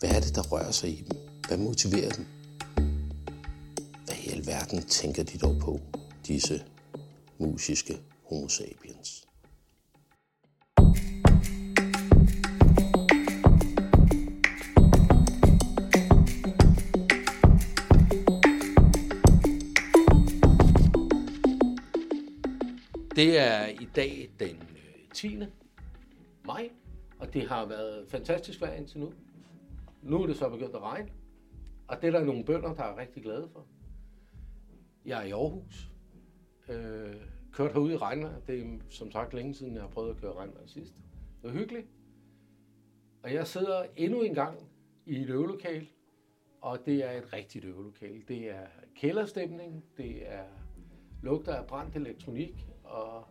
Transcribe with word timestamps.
Hvad 0.00 0.10
er 0.10 0.20
det, 0.20 0.34
der 0.34 0.42
rører 0.42 0.70
sig 0.70 0.90
i 0.90 1.02
dem? 1.02 1.18
Hvad 1.48 1.58
motiverer 1.58 2.10
dem? 2.10 2.26
Hvad 4.04 4.16
i 4.26 4.28
alverden 4.28 4.82
tænker 4.82 5.22
de 5.22 5.38
dog 5.38 5.56
på, 5.60 5.80
disse 6.26 6.64
musiske 7.38 8.00
homo 8.28 8.48
sapiens? 8.48 9.26
Det 23.16 23.38
er 23.38 23.66
i 23.66 23.88
dag 23.96 24.30
den 24.40 24.56
øh, 24.56 25.14
10. 25.14 25.38
maj, 26.44 26.68
og 27.18 27.34
det 27.34 27.48
har 27.48 27.66
været 27.66 28.04
fantastisk 28.08 28.60
vejr 28.60 28.74
indtil 28.74 28.98
nu. 29.00 29.12
Nu 30.02 30.22
er 30.22 30.26
det 30.26 30.36
så 30.36 30.48
begyndt 30.48 30.74
at 30.74 30.82
regne, 30.82 31.10
og 31.88 32.02
det 32.02 32.08
er 32.08 32.18
der 32.18 32.24
nogle 32.24 32.44
bønder, 32.44 32.74
der 32.74 32.82
er 32.82 32.96
rigtig 32.98 33.22
glade 33.22 33.48
for. 33.52 33.66
Jeg 35.04 35.20
er 35.20 35.24
i 35.26 35.30
Aarhus. 35.30 35.90
Øh, 36.68 37.14
kørt 37.52 37.72
herude 37.72 37.94
i 37.94 37.96
regnvejr. 37.96 38.40
Det 38.40 38.60
er 38.60 38.78
som 38.90 39.10
sagt 39.10 39.34
længe 39.34 39.54
siden, 39.54 39.74
jeg 39.74 39.82
har 39.82 39.88
prøvet 39.88 40.10
at 40.10 40.16
køre 40.16 40.32
regnvejr 40.32 40.66
sidst. 40.66 40.94
Det 41.42 41.48
er 41.48 41.52
hyggeligt. 41.52 41.86
Og 43.22 43.34
jeg 43.34 43.46
sidder 43.46 43.86
endnu 43.96 44.22
en 44.22 44.34
gang 44.34 44.58
i 45.06 45.22
et 45.22 45.30
øvelokal, 45.30 45.88
og 46.60 46.78
det 46.86 47.04
er 47.04 47.10
et 47.10 47.32
rigtigt 47.32 47.64
øvelokal. 47.64 48.22
Det 48.28 48.50
er 48.50 48.66
kælderstemning, 48.96 49.84
det 49.96 50.32
er 50.32 50.44
lugter 51.22 51.54
af 51.54 51.66
brændt 51.66 51.96
elektronik, 51.96 52.66
og 52.84 53.24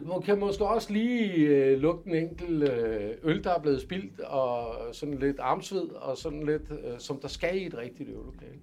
man 0.00 0.22
kan 0.22 0.40
måske 0.40 0.66
også 0.66 0.92
lige 0.92 1.32
øh, 1.32 1.78
lugte 1.78 2.10
en 2.10 2.16
enkelt 2.16 2.70
øh, 2.70 3.14
øl, 3.22 3.44
der 3.44 3.50
er 3.50 3.60
blevet 3.60 3.80
spildt, 3.80 4.20
og 4.20 4.74
sådan 4.94 5.18
lidt 5.18 5.40
armsved, 5.40 5.88
og 5.88 6.16
sådan 6.16 6.42
lidt, 6.42 6.70
øh, 6.70 6.98
som 6.98 7.20
der 7.20 7.28
skal 7.28 7.62
i 7.62 7.66
et 7.66 7.76
rigtigt 7.76 8.08
øvelokale. 8.08 8.60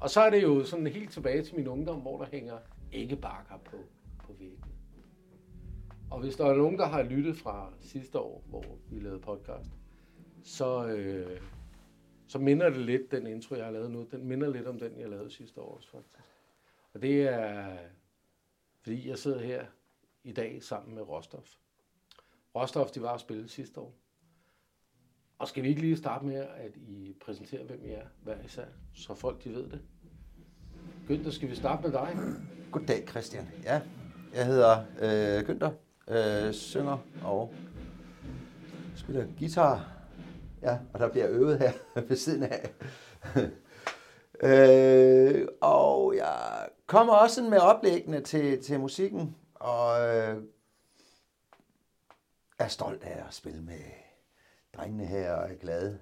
Og 0.00 0.10
så 0.10 0.20
er 0.20 0.30
det 0.30 0.42
jo 0.42 0.64
sådan 0.64 0.86
helt 0.86 1.10
tilbage 1.10 1.42
til 1.42 1.56
min 1.56 1.68
ungdom, 1.68 2.00
hvor 2.00 2.18
der 2.18 2.26
hænger 2.32 2.58
ikke 2.92 3.16
bakker 3.16 3.58
på, 3.64 3.76
på 4.24 4.32
væggen. 4.38 4.64
Og 6.10 6.20
hvis 6.20 6.36
der 6.36 6.46
er 6.46 6.54
nogen, 6.54 6.78
der 6.78 6.86
har 6.86 7.02
lyttet 7.02 7.36
fra 7.36 7.72
sidste 7.80 8.18
år, 8.18 8.44
hvor 8.48 8.64
vi 8.90 9.00
lavede 9.00 9.20
podcast, 9.20 9.70
så, 10.42 10.86
øh, 10.86 11.40
så 12.28 12.38
minder 12.38 12.70
det 12.70 12.78
lidt, 12.78 13.10
den 13.10 13.26
intro, 13.26 13.54
jeg 13.54 13.64
har 13.64 13.72
lavet 13.72 13.90
nu, 13.90 14.06
den 14.10 14.28
minder 14.28 14.50
lidt 14.50 14.66
om 14.66 14.78
den, 14.78 15.00
jeg 15.00 15.08
lavede 15.08 15.30
sidste 15.30 15.60
år 15.60 15.76
også, 15.76 15.90
faktisk. 15.90 16.18
Og 16.94 17.02
det 17.02 17.22
er, 17.22 17.76
fordi 18.82 19.08
jeg 19.08 19.18
sidder 19.18 19.40
her 19.40 19.64
i 20.24 20.32
dag 20.32 20.62
sammen 20.62 20.94
med 20.94 21.02
Rostov. 21.02 21.44
Rostov, 22.54 22.88
de 22.94 23.02
var 23.02 23.14
at 23.14 23.20
spille 23.20 23.48
sidste 23.48 23.80
år. 23.80 23.94
Og 25.38 25.48
skal 25.48 25.62
vi 25.62 25.68
ikke 25.68 25.80
lige 25.80 25.96
starte 25.96 26.24
med, 26.24 26.34
at 26.36 26.76
I 26.76 27.16
præsenterer, 27.24 27.64
hvem 27.64 27.84
I 27.84 27.88
er 27.88 28.06
hver 28.22 28.42
især, 28.44 28.64
så 28.94 29.14
folk 29.14 29.44
de 29.44 29.50
ved 29.50 29.70
det? 29.70 29.80
Günther, 31.08 31.30
skal 31.30 31.50
vi 31.50 31.54
starte 31.54 31.82
med 31.82 31.92
dig? 31.92 32.16
Goddag, 32.72 33.08
Christian. 33.08 33.48
Ja, 33.64 33.80
jeg 34.34 34.46
hedder 34.46 34.84
øh, 35.00 35.48
Günther, 35.48 35.72
øh, 36.14 36.52
synger 36.52 36.98
og 37.24 37.54
spiller 38.96 39.26
guitar. 39.38 39.92
Ja, 40.62 40.78
og 40.92 41.00
der 41.00 41.08
bliver 41.08 41.26
øvet 41.30 41.58
her 41.58 41.72
ved 42.08 42.16
siden 42.16 42.42
af. 42.42 42.70
øh, 44.42 45.48
og 45.60 46.16
jeg 46.16 46.68
kommer 46.86 47.12
også 47.12 47.42
med 47.42 47.58
oplæggene 47.58 48.20
til, 48.20 48.62
til 48.62 48.80
musikken, 48.80 49.36
og 49.62 50.08
øh, 50.08 50.42
er 52.58 52.68
stolt 52.68 53.02
af 53.02 53.24
at 53.28 53.34
spille 53.34 53.62
med 53.62 53.80
drengene 54.76 55.06
her, 55.06 55.32
og 55.32 55.50
er 55.50 55.54
glad. 55.54 55.98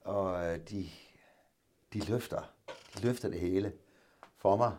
Og 0.00 0.46
øh, 0.46 0.58
de, 0.70 0.88
de 1.92 2.04
løfter, 2.04 2.52
de 2.94 3.02
løfter 3.02 3.28
det 3.28 3.40
hele 3.40 3.72
for 4.36 4.56
mig. 4.56 4.76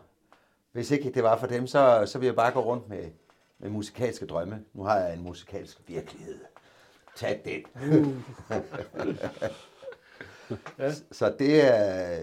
Hvis 0.72 0.90
ikke 0.90 1.10
det 1.10 1.22
var 1.22 1.38
for 1.38 1.46
dem, 1.46 1.66
så, 1.66 2.04
så 2.06 2.18
ville 2.18 2.26
jeg 2.26 2.36
bare 2.36 2.52
gå 2.52 2.60
rundt 2.60 2.88
med, 2.88 3.10
med 3.58 3.70
musikalske 3.70 4.26
drømme. 4.26 4.64
Nu 4.72 4.82
har 4.82 4.98
jeg 4.98 5.14
en 5.14 5.22
musikalsk 5.22 5.80
virkelighed. 5.86 6.40
Tag 7.16 7.42
den. 7.44 7.64
Uh. 7.74 8.16
ja. 10.78 10.92
Så 11.12 11.36
det 11.38 11.64
er... 11.64 12.20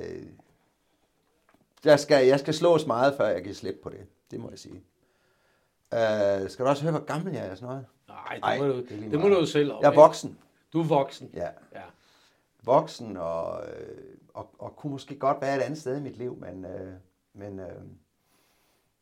Jeg 1.86 2.00
skal, 2.00 2.28
jeg 2.28 2.40
skal 2.40 2.54
slås 2.54 2.86
meget, 2.86 3.18
før 3.18 3.28
jeg 3.28 3.44
kan 3.44 3.56
slippe 3.56 3.80
på 3.84 3.90
det. 3.90 4.08
Det 4.32 4.40
må 4.40 4.50
jeg 4.50 4.60
sige. 4.60 4.84
Uh, 5.94 6.50
skal 6.50 6.66
du 6.66 6.70
også 6.70 6.84
høre, 6.84 6.92
hvor 6.92 7.06
gammel 7.06 7.34
jeg 7.34 7.48
er? 7.48 7.56
Sådan 7.56 7.68
noget? 7.68 7.86
Nej, 8.08 8.36
det, 8.36 8.44
Ej, 8.44 8.58
må, 8.58 8.68
du, 8.68 8.78
det, 8.78 9.12
det 9.12 9.20
må 9.20 9.28
du 9.28 9.40
jo 9.40 9.46
selv 9.46 9.72
om. 9.72 9.82
Jeg 9.82 9.92
er 9.92 9.96
voksen. 9.96 10.38
Du 10.74 10.80
er 10.80 10.84
voksen? 10.84 11.30
Ja. 11.34 11.48
ja. 11.76 11.82
Voksen, 12.64 13.18
og, 13.18 13.62
og, 14.34 14.50
og 14.60 14.76
kunne 14.76 14.92
måske 14.92 15.20
godt 15.20 15.42
være 15.42 15.58
et 15.58 15.62
andet 15.62 15.80
sted 15.80 15.98
i 15.98 16.02
mit 16.02 16.18
liv, 16.18 16.38
men... 16.40 16.66
Uh, 16.66 16.94
men 17.34 17.60
uh, 17.60 17.66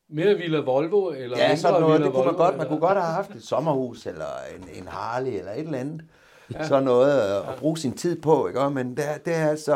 mere 0.08 0.36
Villa 0.36 0.60
Volvo? 0.60 1.10
Eller 1.10 1.38
ja, 1.38 1.56
sådan 1.56 1.82
noget. 1.82 1.94
Villa 1.94 2.06
det 2.06 2.14
kunne 2.14 2.26
man 2.26 2.36
godt. 2.36 2.58
Man 2.58 2.68
kunne 2.68 2.80
godt 2.80 2.98
have 2.98 3.14
haft 3.14 3.32
et 3.32 3.44
sommerhus, 3.44 4.06
eller 4.06 4.26
en, 4.56 4.70
en 4.74 4.88
Harley, 4.88 5.32
eller 5.32 5.52
et 5.52 5.60
eller 5.60 5.78
andet. 5.78 6.06
Ja. 6.54 6.68
Sådan 6.68 6.84
noget 6.84 7.20
at, 7.20 7.50
at 7.50 7.60
bruge 7.60 7.78
sin 7.78 7.94
tid 7.94 8.22
på, 8.22 8.48
ikke? 8.48 8.70
Men 8.70 8.98
der, 8.98 9.18
det 9.18 9.36
er 9.36 9.50
altså... 9.50 9.76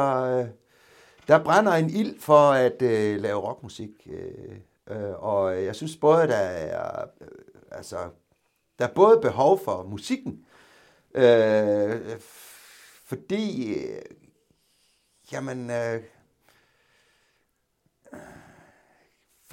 Der 1.27 1.43
brænder 1.43 1.71
en 1.71 1.89
ild 1.89 2.19
for 2.19 2.51
at 2.51 2.81
uh, 2.81 3.21
lave 3.21 3.39
rockmusik. 3.39 4.07
Uh, 4.91 5.23
og 5.23 5.63
jeg 5.63 5.75
synes 5.75 5.97
både, 5.97 6.27
der 6.27 6.35
er... 6.35 7.05
Uh, 7.21 7.27
altså, 7.71 8.09
der 8.79 8.87
er 8.87 8.93
både 8.93 9.21
behov 9.21 9.59
for 9.59 9.83
musikken, 9.83 10.45
uh, 11.15 12.19
fordi... 13.05 13.75
Uh, 13.75 14.01
jamen... 15.31 15.69
Uh, 15.69 16.03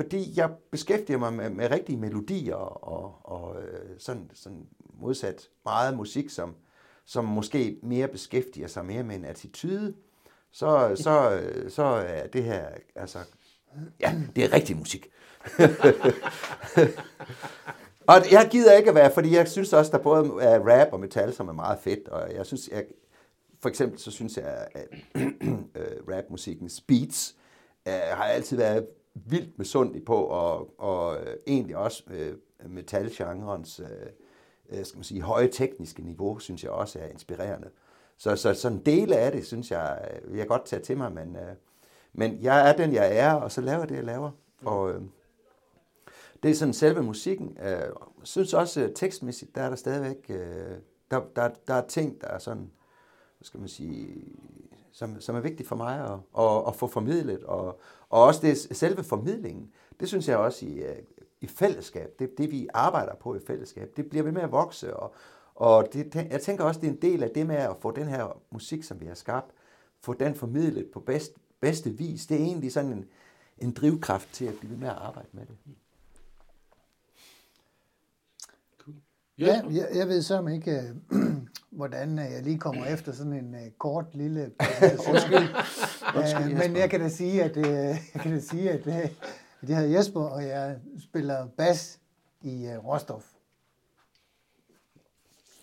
fordi 0.00 0.32
jeg 0.36 0.50
beskæftiger 0.70 1.18
mig 1.18 1.32
med, 1.32 1.50
med 1.50 1.70
rigtige 1.70 1.96
melodier 1.96 2.54
og, 2.54 3.20
og 3.24 3.62
øh, 3.62 3.90
sådan, 3.98 4.30
sådan 4.34 4.66
modsat 4.94 5.48
meget 5.64 5.96
musik, 5.96 6.30
som, 6.30 6.56
som 7.04 7.24
måske 7.24 7.78
mere 7.82 8.08
beskæftiger 8.08 8.68
sig 8.68 8.84
mere 8.84 9.02
med 9.02 9.16
en 9.16 9.24
attitude, 9.24 9.94
så, 10.50 10.96
så, 10.96 11.42
så 11.68 11.82
er 11.82 12.26
det 12.26 12.44
her, 12.44 12.68
altså, 12.94 13.18
ja, 14.00 14.14
det 14.36 14.44
er 14.44 14.52
rigtig 14.52 14.76
musik. 14.76 15.10
og 18.06 18.32
jeg 18.32 18.48
gider 18.50 18.72
ikke 18.72 18.88
at 18.88 18.94
være, 18.94 19.10
fordi 19.14 19.34
jeg 19.34 19.48
synes 19.48 19.72
også, 19.72 19.92
der 19.92 19.98
både 19.98 20.42
er 20.42 20.58
rap 20.58 20.92
og 20.92 21.00
metal, 21.00 21.34
som 21.34 21.48
er 21.48 21.52
meget 21.52 21.78
fedt, 21.78 22.08
og 22.08 22.34
jeg 22.34 22.46
synes, 22.46 22.68
jeg, 22.68 22.84
for 23.60 23.68
eksempel 23.68 23.98
så 23.98 24.10
synes 24.10 24.36
jeg, 24.36 24.68
at 24.74 24.88
øh, 25.14 25.94
rapmusikkens 26.08 26.80
beats 26.80 27.36
øh, 27.88 27.92
har 27.92 28.24
altid 28.24 28.56
været 28.56 28.86
vildt 29.14 29.58
misundelig 29.58 30.04
på, 30.04 30.16
og, 30.16 30.80
og 30.80 31.20
øh, 31.20 31.36
egentlig 31.46 31.76
også 31.76 32.02
øh, 32.10 32.34
metalgenrens 32.68 33.80
øh, 33.80 33.86
øh, 34.78 34.84
skal 34.84 34.98
man 34.98 35.04
sige, 35.04 35.22
høje 35.22 35.48
tekniske 35.48 36.02
niveau, 36.02 36.38
synes 36.38 36.64
jeg 36.64 36.70
også 36.70 36.98
er 36.98 37.06
inspirerende. 37.06 37.68
Så, 38.18 38.36
så 38.36 38.54
sådan 38.54 38.78
en 38.78 38.86
del 38.86 39.12
af 39.12 39.32
det, 39.32 39.46
synes 39.46 39.70
jeg, 39.70 40.08
øh, 40.24 40.32
vil 40.32 40.38
jeg 40.38 40.46
godt 40.46 40.64
tage 40.64 40.82
til 40.82 40.96
mig, 40.96 41.12
men, 41.12 41.36
øh, 41.36 41.54
men 42.12 42.38
jeg 42.42 42.68
er 42.68 42.76
den, 42.76 42.92
jeg 42.92 43.16
er, 43.16 43.32
og 43.32 43.52
så 43.52 43.60
laver 43.60 43.78
jeg 43.78 43.88
det, 43.88 43.96
jeg 43.96 44.04
laver. 44.04 44.30
Og 44.64 44.90
øh, 44.90 45.02
det 46.42 46.50
er 46.50 46.54
sådan 46.54 46.74
selve 46.74 47.02
musikken. 47.02 47.56
Øh, 47.62 47.92
synes 48.22 48.54
også, 48.54 48.80
øh, 48.80 48.94
tekstmæssigt, 48.94 49.54
der 49.54 49.62
er 49.62 49.68
der 49.68 49.76
stadigvæk, 49.76 50.26
øh, 50.28 50.76
der, 51.10 51.20
der, 51.36 51.50
der 51.68 51.74
er 51.74 51.86
ting, 51.86 52.20
der 52.20 52.26
er 52.26 52.38
sådan, 52.38 52.70
hvad 53.38 53.44
skal 53.44 53.60
man 53.60 53.68
sige, 53.68 54.24
som, 54.92 55.20
som 55.20 55.36
er 55.36 55.40
vigtigt 55.40 55.68
for 55.68 55.76
mig 55.76 56.04
at, 56.04 56.44
at, 56.44 56.62
at 56.68 56.76
få 56.76 56.86
formidlet. 56.86 57.44
Og, 57.44 57.80
og 58.08 58.22
også 58.22 58.40
det, 58.42 58.58
selve 58.58 59.04
formidlingen, 59.04 59.70
det 60.00 60.08
synes 60.08 60.28
jeg 60.28 60.36
også 60.36 60.66
i, 60.66 60.78
øh, 60.78 60.96
i 61.40 61.46
fællesskab, 61.46 62.14
det, 62.18 62.38
det 62.38 62.50
vi 62.50 62.68
arbejder 62.74 63.14
på 63.14 63.34
i 63.34 63.38
fællesskab, 63.46 63.92
det 63.96 64.10
bliver 64.10 64.22
ved 64.22 64.32
med 64.32 64.42
at 64.42 64.52
vokse. 64.52 64.96
Og, 64.96 65.14
og 65.54 65.92
det, 65.92 66.14
jeg 66.30 66.40
tænker 66.40 66.64
også, 66.64 66.80
det 66.80 66.86
er 66.86 66.92
en 66.92 67.02
del 67.02 67.22
af 67.22 67.30
det 67.30 67.46
med 67.46 67.56
at 67.56 67.76
få 67.80 67.90
den 67.90 68.06
her 68.06 68.40
musik, 68.50 68.84
som 68.84 69.00
vi 69.00 69.06
har 69.06 69.14
skabt, 69.14 69.50
få 70.00 70.14
den 70.14 70.34
formidlet 70.34 70.90
på 70.92 71.00
bedst, 71.00 71.32
bedste 71.60 71.90
vis. 71.90 72.26
Det 72.26 72.40
er 72.40 72.44
egentlig 72.44 72.72
sådan 72.72 72.92
en, 72.92 73.06
en 73.58 73.72
drivkraft 73.72 74.28
til 74.32 74.44
at 74.44 74.54
blive 74.58 74.70
ved 74.70 74.78
med 74.78 74.88
at 74.88 74.94
arbejde 74.94 75.28
med 75.32 75.46
det. 75.46 75.56
Ja, 79.38 79.62
jeg, 79.70 79.88
jeg 79.94 80.08
ved 80.08 80.22
så 80.22 80.46
ikke, 80.46 80.70
øh, 81.10 81.20
hvordan 81.78 82.18
øh, 82.18 82.32
jeg 82.32 82.42
lige 82.42 82.58
kommer 82.58 82.86
efter 82.86 83.12
sådan 83.12 83.32
en 83.32 83.54
uh, 83.54 83.60
kort 83.78 84.04
lille 84.14 84.40
Undskyld. 85.08 85.48
uh, 86.16 86.58
men 86.58 86.76
jeg 86.76 86.90
kan 86.90 87.00
da 87.00 87.08
sige, 87.08 87.42
at, 87.42 87.56
uh, 87.56 87.64
jeg 88.14 88.20
kan 88.20 88.32
da 88.32 88.40
sige, 88.40 88.70
at, 88.70 88.86
uh, 88.86 88.96
at 88.96 89.68
jeg 89.68 89.76
hedder 89.76 89.98
Jesper, 89.98 90.20
og 90.20 90.46
jeg 90.46 90.78
spiller 91.00 91.46
bas 91.46 92.00
i 92.40 92.66
uh, 92.66 92.86
Rostov. 92.86 93.22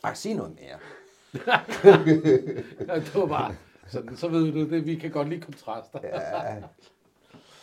Bare 0.02 0.16
sig 0.16 0.34
noget 0.34 0.56
mere. 0.56 0.80
det 2.96 3.16
var 3.16 3.26
bare 3.26 3.56
sådan, 3.90 4.18
så 4.18 4.28
ved 4.28 4.52
du 4.52 4.70
det. 4.70 4.86
Vi 4.86 4.96
kan 4.96 5.12
godt 5.12 5.30
lide 5.30 5.42
kontraster. 5.42 6.00
ja. 6.04 6.56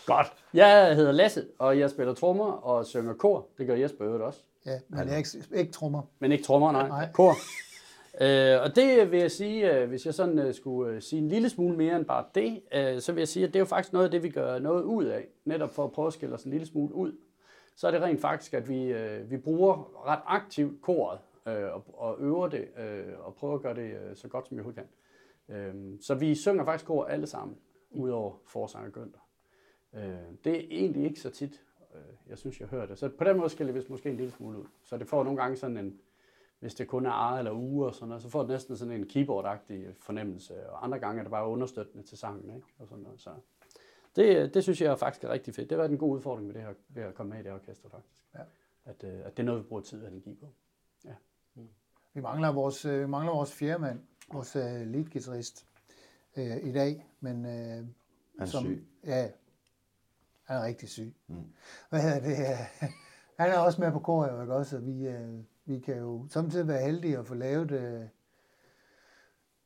Godt. 0.06 0.32
Jeg 0.54 0.96
hedder 0.96 1.12
Lasse, 1.12 1.46
og 1.58 1.78
jeg 1.78 1.90
spiller 1.90 2.14
trommer 2.14 2.52
og 2.52 2.86
synger 2.86 3.14
kor. 3.14 3.46
Det 3.58 3.66
gør 3.66 3.74
Jesper 3.74 4.06
øvrigt 4.06 4.22
også. 4.22 4.40
Ja, 4.66 4.78
men 4.88 4.98
jeg 4.98 5.12
er 5.12 5.16
ikke, 5.16 5.28
ikke 5.54 5.72
trommer. 5.72 6.02
Men 6.18 6.32
ikke 6.32 6.44
trommer, 6.44 6.72
nej. 6.72 6.88
nej. 6.88 7.08
Kor. 7.12 7.34
Øh, 8.20 8.62
og 8.62 8.76
det 8.76 9.10
vil 9.10 9.20
jeg 9.20 9.30
sige, 9.30 9.72
øh, 9.72 9.88
hvis 9.88 10.06
jeg 10.06 10.14
sådan 10.14 10.38
øh, 10.38 10.54
skulle 10.54 10.94
øh, 10.94 11.02
sige 11.02 11.22
en 11.22 11.28
lille 11.28 11.48
smule 11.48 11.76
mere 11.76 11.96
end 11.96 12.04
bare 12.04 12.24
det, 12.34 12.62
øh, 12.74 13.00
så 13.00 13.12
vil 13.12 13.20
jeg 13.20 13.28
sige, 13.28 13.46
at 13.46 13.48
det 13.48 13.56
er 13.56 13.60
jo 13.60 13.64
faktisk 13.66 13.92
noget 13.92 14.04
af 14.04 14.10
det, 14.10 14.22
vi 14.22 14.28
gør 14.28 14.58
noget 14.58 14.82
ud 14.82 15.04
af, 15.04 15.26
netop 15.44 15.74
for 15.74 15.84
at 15.84 15.92
prøve 15.92 16.06
at 16.06 16.12
skille 16.12 16.34
os 16.34 16.44
en 16.44 16.50
lille 16.50 16.66
smule 16.66 16.94
ud. 16.94 17.12
Så 17.76 17.86
er 17.86 17.90
det 17.90 18.02
rent 18.02 18.20
faktisk, 18.20 18.54
at 18.54 18.68
vi, 18.68 18.84
øh, 18.84 19.30
vi 19.30 19.36
bruger 19.36 20.06
ret 20.06 20.20
aktivt 20.26 20.82
koret 20.82 21.18
øh, 21.48 21.74
og, 21.74 21.84
og 21.94 22.16
øver 22.20 22.48
det 22.48 22.68
øh, 22.78 23.04
og 23.18 23.34
prøver 23.34 23.54
at 23.54 23.62
gøre 23.62 23.74
det 23.74 23.90
øh, 23.90 24.16
så 24.16 24.28
godt 24.28 24.48
som 24.48 24.56
vi 24.56 24.60
overhovedet 24.60 24.78
kan. 24.78 24.88
Øh, 25.48 26.00
så 26.00 26.14
vi 26.14 26.34
synger 26.34 26.64
faktisk 26.64 26.86
kor 26.86 27.04
alle 27.04 27.26
sammen, 27.26 27.58
udover 27.90 28.36
forsanger 28.46 28.90
Gønter. 28.90 29.28
Øh, 29.94 30.02
det 30.44 30.56
er 30.56 30.66
egentlig 30.70 31.04
ikke 31.04 31.20
så 31.20 31.30
tit, 31.30 31.62
øh, 31.94 32.00
jeg 32.26 32.38
synes, 32.38 32.60
jeg 32.60 32.68
hører 32.68 32.86
det. 32.86 32.98
Så 32.98 33.08
på 33.08 33.24
den 33.24 33.36
måde 33.36 33.50
skal 33.50 33.74
det 33.74 33.90
måske 33.90 34.10
en 34.10 34.16
lille 34.16 34.32
smule 34.32 34.58
ud. 34.58 34.66
Så 34.82 34.96
det 34.96 35.08
får 35.08 35.24
nogle 35.24 35.42
gange 35.42 35.56
sådan 35.56 35.76
en, 35.76 36.00
hvis 36.60 36.74
det 36.74 36.88
kun 36.88 37.06
er 37.06 37.10
ejet 37.10 37.38
eller 37.38 37.52
uge 37.52 37.86
og 37.86 37.94
sådan 37.94 38.08
noget, 38.08 38.22
så 38.22 38.28
får 38.28 38.40
det 38.40 38.48
næsten 38.48 38.76
sådan 38.76 38.94
en 38.94 39.04
keyboard-agtig 39.04 39.94
fornemmelse, 40.00 40.70
og 40.70 40.84
andre 40.84 40.98
gange 40.98 41.18
er 41.18 41.22
det 41.22 41.30
bare 41.30 41.48
understøttende 41.48 42.06
til 42.06 42.18
sangen, 42.18 42.54
ikke? 42.54 42.66
Og 42.78 42.88
sådan 42.88 43.04
noget. 43.04 43.20
Så 43.20 43.30
det, 44.16 44.54
det 44.54 44.62
synes 44.62 44.80
jeg 44.80 44.98
faktisk 44.98 45.24
er 45.24 45.28
rigtig 45.28 45.54
fedt. 45.54 45.70
Det 45.70 45.76
har 45.76 45.82
været 45.82 45.92
en 45.92 45.98
god 45.98 46.16
udfordring 46.16 46.46
med 46.46 46.54
det 46.54 46.62
her, 46.62 46.74
ved 46.88 47.02
at 47.02 47.14
komme 47.14 47.30
med 47.30 47.40
i 47.40 47.42
det 47.42 47.52
orkester, 47.52 47.88
faktisk. 47.88 48.22
Ja. 48.34 48.40
At, 48.84 49.04
øh, 49.04 49.20
at 49.24 49.36
det 49.36 49.42
er 49.42 49.46
noget, 49.46 49.62
vi 49.62 49.68
bruger 49.68 49.82
tid 49.82 50.02
og 50.02 50.08
energi 50.08 50.34
på. 50.34 50.46
Ja. 51.04 51.14
Mm. 51.54 51.68
Vi 52.14 52.20
mangler 52.20 52.52
vores, 52.52 52.84
øh, 52.84 53.00
vi 53.00 53.06
mangler 53.06 53.32
vores 53.32 53.52
fjerde 53.52 53.80
mand, 53.80 54.00
vores 54.32 54.56
uh, 54.56 54.62
leadgitarrist 54.62 55.66
uh, 56.36 56.56
i 56.68 56.72
dag, 56.72 57.06
men 57.20 57.36
uh, 57.36 57.50
han 57.50 57.92
er 58.38 58.44
som, 58.44 58.64
syg. 58.64 58.86
Ja, 59.04 59.30
han 60.44 60.56
er 60.56 60.64
rigtig 60.64 60.88
syg. 60.88 61.14
Mm. 61.26 61.44
Hvad 61.88 62.02
hedder 62.02 62.20
det? 62.20 62.56
Han 63.38 63.50
er 63.50 63.58
også 63.58 63.80
med 63.80 63.92
på 63.92 63.98
kor, 63.98 64.40
ikke 64.40 64.54
også? 64.54 64.78
Vi, 64.78 65.08
uh, 65.08 65.44
vi 65.64 65.78
kan 65.78 65.98
jo 65.98 66.26
samtidig 66.28 66.68
være 66.68 66.82
heldige 66.82 67.18
at 67.18 67.26
få 67.26 67.34
lavet, 67.34 67.70
uh, 67.70 68.08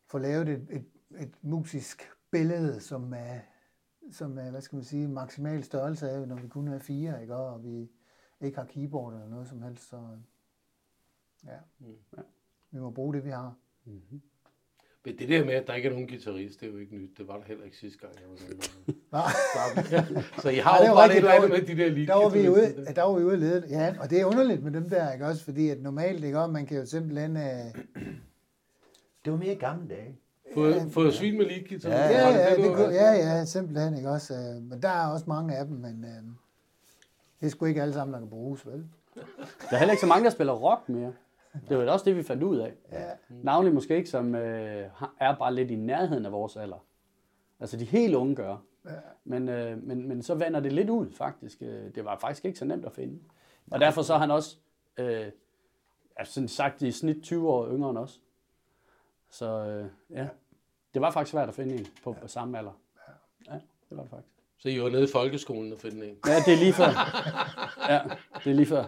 få 0.06 0.19
lavet 0.19 0.49
et, 0.49 0.66
et, 0.70 0.87
et 1.19 1.34
musisk 1.43 2.10
billede, 2.31 2.81
som 2.81 3.12
er, 3.12 3.40
som 4.12 4.38
er, 4.38 4.50
hvad 4.50 4.60
skal 4.60 4.76
man 4.76 4.84
sige, 4.84 5.08
maksimal 5.08 5.64
størrelse 5.64 6.10
af, 6.10 6.28
når 6.28 6.37
vi 6.37 6.49
kun 6.49 6.69
er 6.69 6.78
fire, 6.78 7.22
ikke? 7.22 7.37
Og 7.37 7.64
vi 7.64 7.90
ikke 8.40 8.58
har 8.58 8.64
keyboard 8.64 9.14
eller 9.14 9.28
noget 9.28 9.49
som 9.49 9.62
helst, 9.62 9.88
så 9.88 10.19
ja. 11.44 11.58
Mm. 11.78 11.96
ja. 12.16 12.22
Vi 12.70 12.78
må 12.78 12.90
bruge 12.90 13.14
det, 13.14 13.25
vi 13.25 13.31
har. 13.31 13.55
Mm-hmm. 13.84 14.22
Men 15.04 15.18
det 15.18 15.28
der 15.28 15.44
med, 15.44 15.54
at 15.54 15.66
der 15.66 15.74
ikke 15.74 15.88
er 15.88 15.92
nogen 15.92 16.08
guitarist, 16.08 16.60
det 16.60 16.68
er 16.68 16.72
jo 16.72 16.78
ikke 16.78 16.96
nyt. 16.96 17.18
Det 17.18 17.28
var 17.28 17.36
der 17.36 17.44
heller 17.46 17.64
ikke 17.64 17.76
sidste 17.76 17.98
gang, 17.98 18.12
jeg 18.14 18.28
var 18.28 18.36
med. 19.76 20.22
så 20.42 20.48
I 20.48 20.56
har 20.56 20.86
jo 20.86 20.94
bare 20.94 21.10
et 21.10 21.16
eller 21.16 21.30
andet 21.30 21.50
med 21.50 21.62
de 21.62 21.82
der 21.82 21.88
lige 21.88 22.06
der 22.06 22.14
var 22.14 22.28
vi 22.28 22.48
ude, 22.48 22.74
der. 22.76 22.92
der 22.92 23.02
var 23.02 23.18
vi 23.18 23.24
ude 23.24 23.36
lede. 23.36 23.66
Ja, 23.68 23.94
og 24.00 24.10
det 24.10 24.20
er 24.20 24.24
underligt 24.24 24.62
med 24.62 24.72
dem 24.72 24.90
der, 24.90 25.12
ikke 25.12 25.26
også? 25.26 25.44
Fordi 25.44 25.68
at 25.68 25.82
normalt, 25.82 26.24
ikke 26.24 26.38
også, 26.38 26.52
man 26.52 26.66
kan 26.66 26.76
jo 26.76 26.86
simpelthen... 26.86 27.36
Uh... 27.36 27.42
Det 29.24 29.32
var 29.32 29.36
mere 29.36 29.54
gamle 29.54 29.88
dage. 29.88 30.18
Fået, 30.54 30.74
ja, 30.74 30.84
fået 30.90 31.14
svin 31.14 31.38
med 31.38 31.46
lead 31.46 31.68
guitar. 31.68 31.90
Ja, 31.90 32.08
ja, 32.08 32.28
ja, 32.28 32.56
det, 32.56 32.64
det 32.64 32.76
kunne, 32.76 32.94
ja, 32.94 33.12
ja, 33.12 33.44
simpelthen, 33.44 33.96
ikke 33.96 34.10
også? 34.10 34.34
Uh, 34.34 34.62
men 34.62 34.82
der 34.82 34.88
er 34.88 35.06
også 35.06 35.24
mange 35.28 35.56
af 35.56 35.66
dem, 35.66 35.76
men 35.76 36.04
uh, 36.04 36.30
det 37.40 37.46
er 37.46 37.48
sgu 37.48 37.64
ikke 37.64 37.82
alle 37.82 37.94
sammen, 37.94 38.14
der 38.14 38.20
kan 38.20 38.28
bruges, 38.28 38.66
vel? 38.66 38.84
Der 39.14 39.22
er 39.70 39.76
heller 39.76 39.92
ikke 39.92 40.00
så 40.00 40.06
mange, 40.06 40.24
der 40.24 40.30
spiller 40.30 40.52
rock 40.52 40.88
mere. 40.88 41.12
Det 41.68 41.78
var 41.78 41.92
også 41.92 42.04
det, 42.04 42.16
vi 42.16 42.22
fandt 42.22 42.42
ud 42.42 42.56
af. 42.56 42.74
Ja. 42.92 43.10
Navnlig 43.28 43.74
måske 43.74 43.96
ikke, 43.96 44.10
som 44.10 44.34
øh, 44.34 44.90
er 45.20 45.36
bare 45.36 45.54
lidt 45.54 45.70
i 45.70 45.76
nærheden 45.76 46.26
af 46.26 46.32
vores 46.32 46.56
alder. 46.56 46.84
Altså 47.60 47.76
de 47.76 47.84
helt 47.84 48.14
unge 48.14 48.34
gør. 48.34 48.56
Ja. 48.84 48.90
Men, 49.24 49.48
øh, 49.48 49.82
men, 49.82 50.08
men 50.08 50.22
så 50.22 50.34
vender 50.34 50.60
det 50.60 50.72
lidt 50.72 50.90
ud, 50.90 51.12
faktisk. 51.12 51.62
Øh, 51.62 51.94
det 51.94 52.04
var 52.04 52.18
faktisk 52.18 52.44
ikke 52.44 52.58
så 52.58 52.64
nemt 52.64 52.86
at 52.86 52.92
finde. 52.92 53.18
Og 53.70 53.80
derfor 53.80 54.02
så 54.02 54.14
er 54.14 54.18
han 54.18 54.30
også, 54.30 54.56
øh, 54.96 55.26
altså 56.16 56.48
sagt, 56.48 56.82
i 56.82 56.92
snit 56.92 57.22
20 57.22 57.48
år 57.48 57.68
yngre 57.68 57.90
end 57.90 57.98
os. 57.98 58.20
Så 59.30 59.46
øh, 59.46 59.86
ja, 60.10 60.28
det 60.94 61.02
var 61.02 61.10
faktisk 61.10 61.32
svært 61.32 61.48
at 61.48 61.54
finde 61.54 61.74
en 61.74 61.86
på, 62.04 62.12
på 62.12 62.28
samme 62.28 62.58
alder. 62.58 62.80
Ja, 63.46 63.54
det 63.88 63.96
var 63.96 64.02
det 64.02 64.10
faktisk. 64.10 64.34
Så 64.58 64.68
I 64.68 64.80
var 64.80 64.88
nede 64.88 65.04
i 65.04 65.08
folkeskolen 65.12 65.72
og 65.72 65.78
finde 65.78 66.08
en? 66.08 66.16
Ja, 66.26 66.36
det 66.46 66.52
er 66.52 66.58
lige 66.58 66.72
før. 66.72 66.90
Ja, 67.88 68.00
det 68.44 68.50
er 68.50 68.54
lige 68.54 68.66
før. 68.66 68.84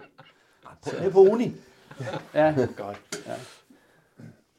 Det 0.84 1.06
er 1.06 1.10
på 1.10 1.20
uni. 1.20 1.52
Ja. 2.34 2.66
Godt. 2.76 3.22
Ja. 3.26 3.34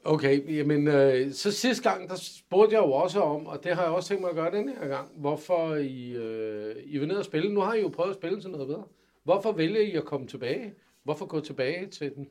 Okay, 0.03 0.57
jamen, 0.57 0.87
øh, 0.87 1.33
så 1.33 1.51
sidste 1.51 1.89
gang, 1.89 2.09
der 2.09 2.15
spurgte 2.15 2.75
jeg 2.75 2.81
jo 2.81 2.91
også 2.91 3.21
om, 3.21 3.47
og 3.47 3.63
det 3.63 3.75
har 3.75 3.83
jeg 3.83 3.91
også 3.91 4.09
tænkt 4.09 4.21
mig 4.21 4.29
at 4.29 4.35
gøre 4.35 4.51
den 4.51 4.69
her 4.69 4.87
gang, 4.87 5.09
hvorfor 5.15 5.75
I, 5.75 6.11
øh, 6.11 6.75
I 6.85 6.97
vil 6.97 7.07
ned 7.07 7.15
og 7.15 7.25
spille. 7.25 7.53
Nu 7.53 7.59
har 7.61 7.73
I 7.73 7.81
jo 7.81 7.87
prøvet 7.89 8.09
at 8.09 8.15
spille 8.15 8.41
til 8.41 8.49
noget 8.49 8.67
bedre. 8.67 8.83
Hvorfor 9.23 9.51
vælger 9.51 9.81
I 9.81 9.91
at 9.91 10.05
komme 10.05 10.27
tilbage? 10.27 10.73
Hvorfor 11.03 11.25
gå 11.25 11.39
tilbage 11.39 11.87
til 11.87 12.15
den? 12.15 12.29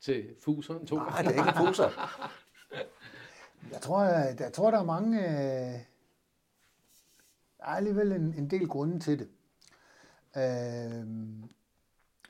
Til 0.00 0.24
fuseren 0.44 0.86
to 0.86 0.96
Nej, 0.96 1.22
det 1.22 1.36
er 1.36 1.46
ikke 1.46 1.66
fuser. 1.66 2.18
jeg, 3.72 3.80
tror, 3.80 4.02
jeg, 4.02 4.36
jeg 4.40 4.52
tror, 4.52 4.70
der 4.70 4.78
er 4.78 4.84
mange... 4.84 5.18
Øh, 5.18 5.80
der 7.58 7.66
er 7.66 7.76
alligevel 7.76 8.12
en, 8.12 8.34
en 8.38 8.50
del 8.50 8.68
grunde 8.68 9.00
til 9.00 9.18
det. 9.18 9.28
Øh, 10.36 11.06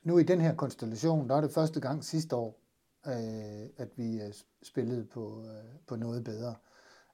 nu 0.03 0.19
i 0.19 0.23
den 0.23 0.41
her 0.41 0.55
konstellation, 0.55 1.29
der 1.29 1.37
er 1.37 1.41
det 1.41 1.53
første 1.53 1.81
gang 1.81 2.05
sidste 2.05 2.37
år, 2.37 2.61
øh, 3.07 3.69
at 3.77 3.89
vi 3.97 4.21
øh, 4.21 4.33
spillede 4.63 5.05
på, 5.05 5.45
øh, 5.45 5.79
på 5.87 5.97
noget 5.97 6.25
bedre. 6.25 6.55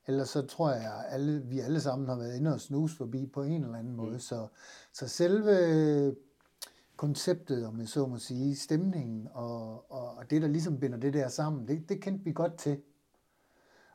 Ellers 0.06 0.28
så 0.28 0.42
tror 0.42 0.70
jeg, 0.70 1.04
at 1.06 1.14
alle, 1.14 1.42
vi 1.42 1.60
alle 1.60 1.80
sammen 1.80 2.08
har 2.08 2.16
været 2.16 2.36
inde 2.36 2.54
og 2.54 2.60
snus 2.60 2.96
forbi 2.96 3.26
på 3.26 3.42
en 3.42 3.64
eller 3.64 3.78
anden 3.78 3.92
mm. 3.92 3.96
måde. 3.96 4.20
Så, 4.20 4.46
så 4.92 5.08
selve 5.08 6.14
konceptet, 6.96 7.66
om 7.66 7.80
jeg 7.80 7.88
så 7.88 8.06
må 8.06 8.18
sige, 8.18 8.56
stemningen 8.56 9.28
og, 9.32 9.92
og, 9.92 10.16
og 10.16 10.30
det, 10.30 10.42
der 10.42 10.48
ligesom 10.48 10.80
binder 10.80 10.98
det 10.98 11.14
der 11.14 11.28
sammen, 11.28 11.68
det, 11.68 11.88
det 11.88 12.00
kendte 12.00 12.24
vi 12.24 12.32
godt 12.32 12.56
til. 12.58 12.82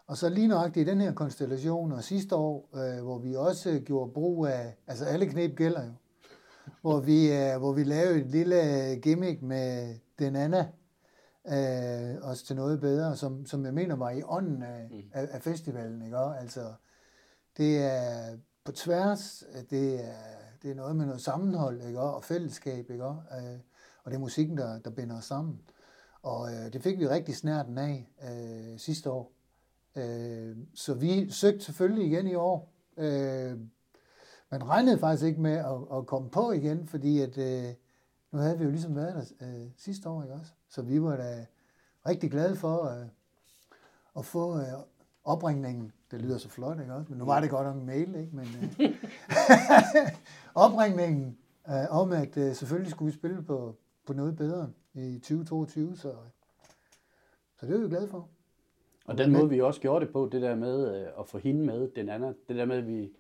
Og 0.08 0.18
så 0.18 0.30
lige 0.30 0.48
nøjagtigt 0.48 0.88
i 0.88 0.92
den 0.92 1.02
her 1.02 1.14
konstellation, 1.14 1.92
og 1.92 2.04
sidste 2.04 2.36
år, 2.36 2.70
øh, 2.74 3.04
hvor 3.04 3.18
vi 3.18 3.36
også 3.36 3.82
gjorde 3.86 4.12
brug 4.12 4.48
af, 4.48 4.78
altså 4.88 5.06
alle 5.06 5.26
knep 5.26 5.56
gælder 5.56 5.86
jo, 5.86 5.92
hvor 6.82 7.00
vi, 7.00 7.30
uh, 7.30 7.60
hvor 7.60 7.74
vi 7.74 7.84
lavede 7.84 8.20
et 8.20 8.27
lille 8.27 8.56
gimmick 8.96 9.41
med 9.41 9.96
den 10.20 10.36
anden, 10.36 10.65
uh, 11.46 12.30
også 12.30 12.46
til 12.46 12.56
noget 12.56 12.80
bedre, 12.80 13.15
som, 13.15 13.46
som 13.46 13.65
jeg 13.65 13.74
mener 13.74 13.96
var 13.96 14.10
i 14.10 14.24
ånden 14.24 14.63
af, 14.63 14.88
mm. 14.91 15.12
af, 15.13 15.27
af 15.32 15.41
festivalen. 15.41 16.01
Ikke? 16.01 16.18
Altså, 16.18 16.74
det 17.58 17.77
er 17.77 18.38
på 18.63 18.72
tværs, 18.72 19.44
det 19.70 20.06
er, 20.06 20.13
det 20.62 20.72
er 20.72 20.75
noget 20.75 20.96
med 20.96 21.06
noget 21.06 21.22
sammenhold 21.22 21.82
ikke? 21.82 22.00
og 22.00 22.24
fællesskab, 22.24 22.89
ikke? 22.89 23.06
Uh, 23.06 23.15
og 24.03 24.12
det 24.12 24.13
er 24.15 24.20
musikken, 24.20 24.58
der, 24.58 24.80
der 24.80 24.89
binder 24.89 25.18
os 25.18 25.25
sammen. 25.25 25.62
Og 26.22 26.41
uh, 26.41 26.74
det 26.74 26.84
fik 26.84 27.00
vi 27.00 27.08
rigtig 27.08 27.36
snærten 27.36 27.77
af 27.77 28.08
uh, 28.24 28.77
sidste 28.77 29.12
år. 29.12 29.32
Uh, 29.96 30.58
så 30.75 30.94
vi 30.94 31.32
søgte 31.32 31.65
selvfølgelig 31.65 32.08
igen 32.08 32.27
i 32.27 32.36
år. 32.36 32.74
Uh, 32.98 33.60
man 34.51 34.70
regnede 34.70 34.98
faktisk 34.98 35.25
ikke 35.25 35.41
med 35.41 35.58
at, 35.58 35.98
at 35.98 36.05
komme 36.05 36.29
på 36.29 36.51
igen, 36.51 36.88
fordi 36.88 37.20
at, 37.20 37.38
øh, 37.38 37.74
nu 38.31 38.39
havde 38.39 38.58
vi 38.58 38.63
jo 38.63 38.70
ligesom 38.70 38.96
været 38.96 39.36
der 39.39 39.48
øh, 39.48 39.67
sidste 39.77 40.10
år, 40.10 40.24
ikke 40.24 40.36
også? 40.36 40.51
Så 40.70 40.81
vi 40.81 41.01
var 41.01 41.17
da 41.17 41.46
rigtig 42.08 42.31
glade 42.31 42.55
for 42.55 42.84
øh, 42.84 43.05
at 44.17 44.25
få 44.25 44.58
øh, 44.58 44.65
opringningen. 45.24 45.91
Det 46.12 46.22
lyder 46.22 46.38
så 46.38 46.50
flot, 46.50 46.79
ikke 46.79 46.93
også? 46.93 47.10
Men 47.10 47.20
nu 47.20 47.25
var 47.25 47.39
det 47.39 47.50
godt 47.50 47.67
nok 47.67 47.75
en 47.75 47.86
mail, 47.86 48.15
ikke? 48.15 48.36
Men 48.36 48.48
øh, 48.79 48.89
opringningen 50.65 51.38
øh, 51.70 52.00
om, 52.00 52.12
at 52.12 52.38
øh, 52.38 52.55
selvfølgelig 52.55 52.91
skulle 52.91 53.12
vi 53.12 53.17
spille 53.17 53.43
på, 53.43 53.75
på 54.05 54.13
noget 54.13 54.36
bedre 54.36 54.70
i 54.93 55.20
2022, 55.20 55.98
så, 55.98 56.15
så 57.60 57.65
det 57.65 57.75
er 57.75 57.79
vi 57.79 57.89
glade 57.89 58.08
for. 58.08 58.27
Og 59.05 59.17
den 59.17 59.31
måde, 59.31 59.50
vi 59.50 59.62
også 59.62 59.81
gjorde 59.81 60.05
det 60.05 60.13
på, 60.13 60.29
det 60.31 60.41
der 60.41 60.55
med 60.55 61.01
øh, 61.01 61.08
at 61.20 61.27
få 61.27 61.38
hende 61.38 61.65
med, 61.65 61.89
den 61.96 62.10
anden, 62.10 62.36
det 62.48 62.55
der 62.55 62.65
med, 62.65 62.77
at 62.77 62.88
vi 62.88 63.12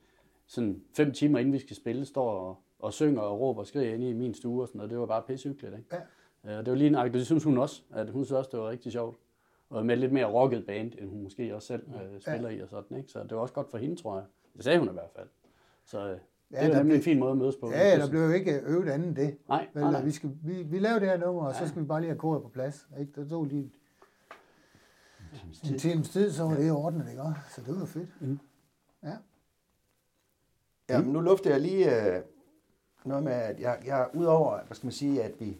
sådan 0.51 0.81
fem 0.93 1.11
timer 1.13 1.39
inden 1.39 1.53
vi 1.53 1.59
skal 1.59 1.75
spille, 1.75 2.05
står 2.05 2.29
og, 2.29 2.63
og 2.79 2.93
synger 2.93 3.21
og 3.21 3.39
råber 3.39 3.61
og 3.61 3.67
skriger 3.67 3.93
inde 3.93 4.09
i 4.09 4.13
min 4.13 4.33
stue 4.33 4.61
og 4.61 4.67
sådan 4.67 4.77
noget, 4.79 4.91
det 4.91 4.99
var 4.99 5.05
bare 5.05 5.21
pissehyggeligt, 5.27 5.77
ikke? 5.77 5.95
Ja. 6.45 6.51
Øh, 6.51 6.65
det 6.65 6.71
var 6.71 6.75
lige 6.75 6.87
en 6.87 7.13
det 7.13 7.25
synes 7.25 7.43
hun 7.43 7.57
også, 7.57 7.81
at 7.91 8.09
hun 8.09 8.25
synes 8.25 8.37
også, 8.37 8.49
det 8.51 8.59
var 8.59 8.69
rigtig 8.69 8.91
sjovt. 8.91 9.17
Og 9.69 9.85
med 9.85 9.95
lidt 9.95 10.11
mere 10.11 10.25
rocket 10.25 10.65
band, 10.65 10.91
end 10.97 11.09
hun 11.09 11.23
måske 11.23 11.55
også 11.55 11.67
selv 11.67 11.83
øh, 11.87 12.21
spiller 12.21 12.49
ja. 12.49 12.57
i 12.57 12.61
og 12.61 12.69
sådan, 12.69 12.97
ikke? 12.97 13.11
Så 13.11 13.23
det 13.23 13.31
var 13.31 13.37
også 13.37 13.53
godt 13.53 13.69
for 13.69 13.77
hende, 13.77 13.95
tror 13.95 14.15
jeg. 14.15 14.25
Det 14.55 14.63
sagde 14.63 14.79
hun 14.79 14.89
i 14.89 14.91
hvert 14.91 15.09
fald. 15.15 15.27
Så 15.85 16.11
øh, 16.11 16.17
Ja, 16.51 16.65
det 16.65 16.73
er 16.73 16.77
nemlig 16.77 16.95
en 16.95 17.03
fin 17.03 17.19
måde 17.19 17.31
at 17.31 17.37
mødes 17.37 17.55
på. 17.55 17.71
Ja, 17.71 17.97
der 17.97 18.09
blev 18.09 18.21
jo 18.21 18.31
ikke 18.31 18.61
øvet 18.65 18.89
andet 18.89 19.07
end 19.07 19.15
det. 19.15 19.37
Nej, 19.47 19.67
Vel, 19.73 19.83
nej, 19.83 19.91
nej. 19.91 20.03
Vi, 20.03 20.11
skal, 20.11 20.31
vi, 20.43 20.63
vi 20.63 20.79
laver 20.79 20.99
det 20.99 21.07
her 21.07 21.17
nummer, 21.17 21.47
og 21.47 21.55
så 21.55 21.67
skal 21.67 21.81
vi 21.81 21.87
bare 21.87 22.01
lige 22.01 22.09
have 22.09 22.19
koret 22.19 22.41
på 22.41 22.49
plads. 22.49 22.87
Ikke? 22.99 23.11
Der 23.15 23.29
tog 23.29 23.45
lige 23.45 23.71
en 25.63 25.77
times 25.77 26.09
tid, 26.09 26.31
så 26.31 26.43
var 26.43 26.55
det 26.55 26.67
i 26.67 26.69
orden, 26.69 27.07
ikke? 27.09 27.23
Så 27.55 27.61
det 27.67 27.79
var 27.79 27.85
fedt. 27.85 28.21
Mm. 28.21 28.39
Ja. 29.03 29.13
Ja, 30.91 31.01
men 31.01 31.13
nu 31.13 31.21
lufter 31.21 31.49
jeg 31.49 31.61
lige 31.61 32.15
øh, 32.15 32.21
noget 33.05 33.23
med, 33.23 33.33
at 33.33 33.59
jeg, 33.59 33.81
jeg 33.85 34.09
udover, 34.13 34.63
hvad 34.65 34.75
skal 34.75 34.85
man 34.85 34.93
sige, 34.93 35.23
at 35.23 35.39
vi, 35.39 35.57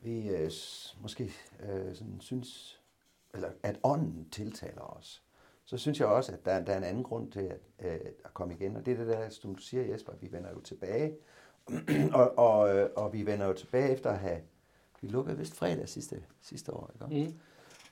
vi 0.00 0.28
øh, 0.28 0.50
måske 1.02 1.32
øh, 1.62 1.94
sådan 1.94 2.20
synes, 2.20 2.80
eller 3.34 3.48
at 3.62 3.78
ånden 3.82 4.28
tiltaler 4.30 4.96
os, 4.96 5.22
så 5.64 5.78
synes 5.78 6.00
jeg 6.00 6.08
også, 6.08 6.32
at 6.32 6.44
der, 6.44 6.60
der 6.60 6.72
er 6.72 6.76
en 6.76 6.84
anden 6.84 7.04
grund 7.04 7.32
til 7.32 7.40
at, 7.40 7.60
øh, 7.78 8.00
at 8.24 8.34
komme 8.34 8.54
igen, 8.54 8.76
og 8.76 8.86
det 8.86 8.92
er 8.92 8.96
det 8.96 9.06
der, 9.06 9.28
som 9.28 9.54
du 9.54 9.62
siger, 9.62 9.82
Jesper, 9.82 10.12
vi 10.20 10.32
vender 10.32 10.50
jo 10.50 10.60
tilbage, 10.60 11.16
og, 12.14 12.38
og, 12.38 12.76
øh, 12.76 12.90
og 12.96 13.12
vi 13.12 13.26
vender 13.26 13.46
jo 13.46 13.52
tilbage 13.52 13.92
efter 13.92 14.10
at 14.10 14.18
have, 14.18 14.40
vi 15.00 15.08
lukkede 15.08 15.38
vist 15.38 15.54
fredag 15.54 15.88
sidste, 15.88 16.22
sidste 16.40 16.72
år, 16.72 16.90
ikke? 17.10 17.26
Mm. 17.26 17.38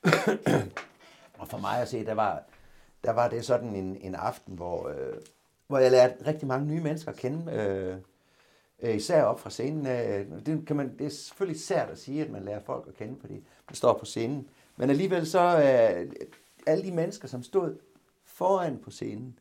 Og 1.39 1.49
for 1.49 1.59
mig 1.59 1.81
at 1.81 1.89
se, 1.89 2.05
der 2.05 2.15
var, 2.15 2.45
der 3.05 3.11
var 3.11 3.29
det 3.29 3.45
sådan 3.45 3.75
en, 3.75 3.97
en 3.97 4.15
aften, 4.15 4.55
hvor, 4.55 4.89
øh, 4.89 5.17
hvor 5.67 5.79
jeg 5.79 5.91
lærte 5.91 6.27
rigtig 6.27 6.49
mange 6.49 6.67
nye 6.67 6.81
mennesker 6.81 7.13
at 7.13 7.19
kende. 7.19 7.53
Øh, 7.53 7.97
øh, 8.83 8.97
især 8.97 9.23
op 9.23 9.41
fra 9.41 9.51
scenen. 9.51 9.87
Øh, 9.87 10.47
det, 10.47 10.67
kan 10.67 10.77
man, 10.77 10.99
det 10.99 11.07
er 11.07 11.11
selvfølgelig 11.11 11.61
sært 11.61 11.91
at 11.91 11.99
sige, 11.99 12.25
at 12.25 12.31
man 12.31 12.45
lærer 12.45 12.61
folk 12.61 12.89
at 12.89 12.95
kende, 12.95 13.17
fordi 13.21 13.35
man 13.69 13.75
står 13.75 13.99
på 13.99 14.05
scenen. 14.05 14.49
Men 14.77 14.91
alligevel 14.91 15.27
så, 15.27 15.41
øh, 15.41 16.13
alle 16.67 16.85
de 16.85 16.93
mennesker, 16.93 17.29
som 17.29 17.43
stod 17.43 17.79
foran 18.25 18.79
på 18.79 18.91
scenen, 18.91 19.39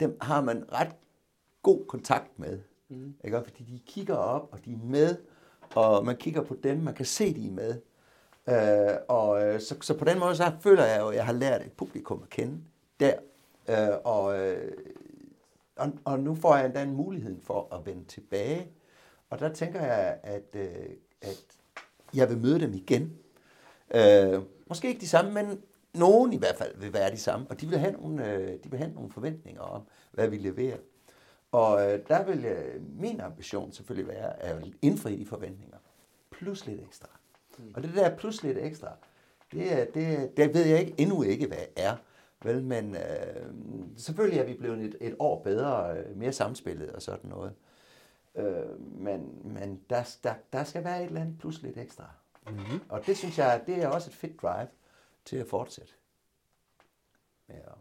dem 0.00 0.18
har 0.20 0.40
man 0.40 0.64
ret 0.72 0.96
god 1.62 1.84
kontakt 1.86 2.38
med. 2.38 2.58
Mm. 2.88 3.14
Ikke? 3.24 3.42
Fordi 3.44 3.64
de 3.64 3.80
kigger 3.86 4.14
op, 4.14 4.48
og 4.52 4.64
de 4.64 4.72
er 4.72 4.78
med, 4.84 5.16
og 5.74 6.04
man 6.04 6.16
kigger 6.16 6.42
på 6.42 6.56
dem, 6.62 6.78
man 6.78 6.94
kan 6.94 7.06
se, 7.06 7.34
de 7.34 7.48
er 7.48 7.52
med. 7.52 7.80
Øh, 8.48 8.96
og 9.08 9.60
så, 9.60 9.76
så 9.80 9.98
på 9.98 10.04
den 10.04 10.18
måde, 10.18 10.36
så 10.36 10.52
føler 10.60 10.84
jeg 10.84 11.00
jo, 11.00 11.08
at 11.08 11.16
jeg 11.16 11.26
har 11.26 11.32
lært 11.32 11.62
et 11.62 11.72
publikum 11.72 12.22
at 12.22 12.30
kende 12.30 12.60
der. 13.00 13.14
Øh, 13.68 13.96
og, 14.04 14.38
øh, 14.40 14.72
og, 15.76 15.92
og 16.04 16.20
nu 16.20 16.34
får 16.34 16.56
jeg 16.56 16.66
endda 16.66 16.82
en 16.82 16.94
mulighed 16.94 17.40
for 17.42 17.74
at 17.74 17.86
vende 17.86 18.04
tilbage. 18.04 18.68
Og 19.30 19.38
der 19.38 19.52
tænker 19.52 19.80
jeg, 19.80 20.18
at, 20.22 20.54
øh, 20.54 20.88
at 21.22 21.44
jeg 22.14 22.28
vil 22.28 22.38
møde 22.38 22.60
dem 22.60 22.74
igen. 22.74 23.18
Øh, 23.94 24.42
måske 24.66 24.88
ikke 24.88 25.00
de 25.00 25.08
samme, 25.08 25.32
men 25.32 25.62
nogen 25.94 26.32
i 26.32 26.38
hvert 26.38 26.56
fald 26.56 26.76
vil 26.76 26.92
være 26.92 27.10
de 27.10 27.18
samme. 27.18 27.46
Og 27.50 27.60
de 27.60 27.66
vil 27.66 27.78
have 27.78 27.92
nogle, 27.92 28.32
øh, 28.32 28.64
de 28.64 28.70
vil 28.70 28.78
have 28.78 28.92
nogle 28.94 29.10
forventninger 29.10 29.62
om, 29.62 29.82
hvad 30.12 30.28
vi 30.28 30.36
leverer. 30.36 30.76
Og 31.52 31.92
øh, 31.92 32.00
der 32.08 32.24
vil 32.24 32.40
jeg, 32.40 32.64
min 32.98 33.20
ambition 33.20 33.72
selvfølgelig 33.72 34.08
være 34.08 34.42
at 34.42 34.64
indfri 34.82 35.16
de 35.16 35.26
forventninger. 35.26 35.76
Plus 36.30 36.66
lidt 36.66 36.80
ekstra. 36.80 37.08
Mm. 37.58 37.72
Og 37.74 37.82
det 37.82 37.94
der 37.94 38.16
plus 38.16 38.42
lidt 38.42 38.58
ekstra, 38.58 38.88
det, 39.52 39.94
det, 39.94 40.36
det 40.36 40.54
ved 40.54 40.66
jeg 40.66 40.80
ikke, 40.80 40.94
endnu 40.98 41.22
ikke, 41.22 41.46
hvad 41.46 41.64
er. 41.76 41.96
Vel, 42.44 42.62
men 42.62 42.96
øh, 42.96 43.50
selvfølgelig 43.96 44.40
er 44.40 44.44
vi 44.44 44.54
blevet 44.54 44.84
et, 44.84 44.96
et 45.00 45.16
år 45.18 45.42
bedre, 45.42 45.98
øh, 45.98 46.16
mere 46.16 46.32
samspillet 46.32 46.92
og 46.92 47.02
sådan 47.02 47.30
noget. 47.30 47.52
Øh, 48.34 48.80
men 48.80 49.40
men 49.44 49.80
der, 49.90 50.16
der, 50.24 50.34
der 50.52 50.64
skal 50.64 50.84
være 50.84 51.02
et 51.02 51.06
eller 51.06 51.20
andet 51.20 51.38
plus 51.38 51.62
lidt 51.62 51.78
ekstra. 51.78 52.10
Mm-hmm. 52.46 52.80
Og 52.88 53.06
det 53.06 53.16
synes 53.16 53.38
jeg, 53.38 53.62
det 53.66 53.82
er 53.82 53.88
også 53.88 54.10
et 54.10 54.14
fedt 54.14 54.42
drive 54.42 54.68
til 55.24 55.36
at 55.36 55.46
fortsætte 55.46 55.92
med 57.48 57.56
at 57.56 57.72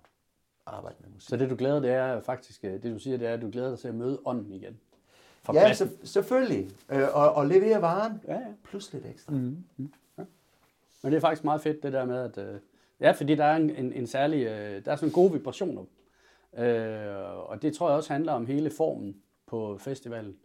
arbejde 0.65 0.95
med 0.99 1.09
musik. 1.09 1.29
Så 1.29 1.37
det 1.37 1.49
du 1.49 1.55
glæder, 1.55 1.79
det 1.79 1.91
er 1.91 2.21
faktisk, 2.21 2.63
øh, 2.63 2.73
det 2.73 2.83
du 2.83 2.99
siger, 2.99 3.17
det 3.17 3.27
er, 3.27 3.33
at 3.33 3.41
du 3.41 3.49
glæder 3.51 3.69
dig 3.69 3.79
til 3.79 3.87
at 3.87 3.95
møde 3.95 4.21
ånden 4.25 4.53
igen. 4.53 4.79
Fra 5.43 5.53
Ja, 5.53 5.73
så, 5.73 5.89
selvfølgelig. 6.03 6.71
Øh, 6.89 7.07
og, 7.13 7.33
og 7.33 7.47
levere 7.47 7.81
varen 7.81 8.21
Ja, 8.27 8.33
ja. 8.33 8.53
plus 8.63 8.93
lidt 8.93 9.05
ekstra. 9.05 9.33
Mm. 9.33 9.63
Men 11.03 11.11
det 11.11 11.13
er 11.13 11.19
faktisk 11.21 11.43
meget 11.43 11.61
fedt, 11.61 11.83
det 11.83 11.93
der 11.93 12.05
med, 12.05 12.17
at... 12.17 12.37
Øh, 12.37 12.59
ja, 12.99 13.11
fordi 13.11 13.35
der 13.35 13.45
er 13.45 13.55
en, 13.55 13.69
en, 13.69 13.93
en 13.93 14.07
særlig... 14.07 14.45
Øh, 14.45 14.85
der 14.85 14.91
er 14.91 14.95
sådan 14.95 15.13
gode 15.13 15.33
vibrationer. 15.33 15.85
Øh, 16.57 17.49
og 17.49 17.61
det 17.61 17.73
tror 17.73 17.89
jeg 17.89 17.97
også 17.97 18.13
handler 18.13 18.31
om 18.33 18.45
hele 18.45 18.69
formen 18.69 19.21
på 19.45 19.77
festivalen. 19.77 20.37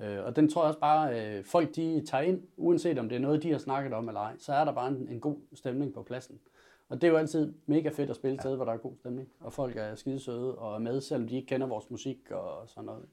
Øh, 0.00 0.24
og 0.24 0.36
den 0.36 0.48
tror 0.48 0.62
jeg 0.62 0.68
også 0.68 0.80
bare, 0.80 1.36
øh, 1.36 1.44
folk 1.44 1.76
de 1.76 2.06
tager 2.06 2.22
ind, 2.22 2.42
uanset 2.56 2.98
om 2.98 3.08
det 3.08 3.16
er 3.16 3.20
noget, 3.20 3.42
de 3.42 3.50
har 3.50 3.58
snakket 3.58 3.92
om 3.92 4.08
eller 4.08 4.20
ej, 4.20 4.34
så 4.38 4.52
er 4.52 4.64
der 4.64 4.72
bare 4.72 4.88
en, 4.88 5.08
en 5.08 5.20
god 5.20 5.36
stemning 5.52 5.94
på 5.94 6.02
pladsen. 6.02 6.40
Og 6.88 7.00
det 7.00 7.06
er 7.06 7.10
jo 7.10 7.18
altid 7.18 7.54
mega 7.66 7.88
fedt 7.88 8.10
at 8.10 8.16
spille 8.16 8.34
et 8.34 8.40
sted, 8.40 8.56
hvor 8.56 8.64
der 8.64 8.72
er 8.72 8.76
god 8.76 8.96
stemning, 8.98 9.28
og 9.40 9.52
folk 9.52 9.76
er 9.76 9.94
skide 9.94 10.20
søde 10.20 10.58
og 10.58 10.74
er 10.74 10.78
med, 10.78 11.00
selvom 11.00 11.28
de 11.28 11.36
ikke 11.36 11.46
kender 11.46 11.66
vores 11.66 11.90
musik 11.90 12.30
og 12.30 12.68
sådan 12.68 12.84
noget. 12.84 13.06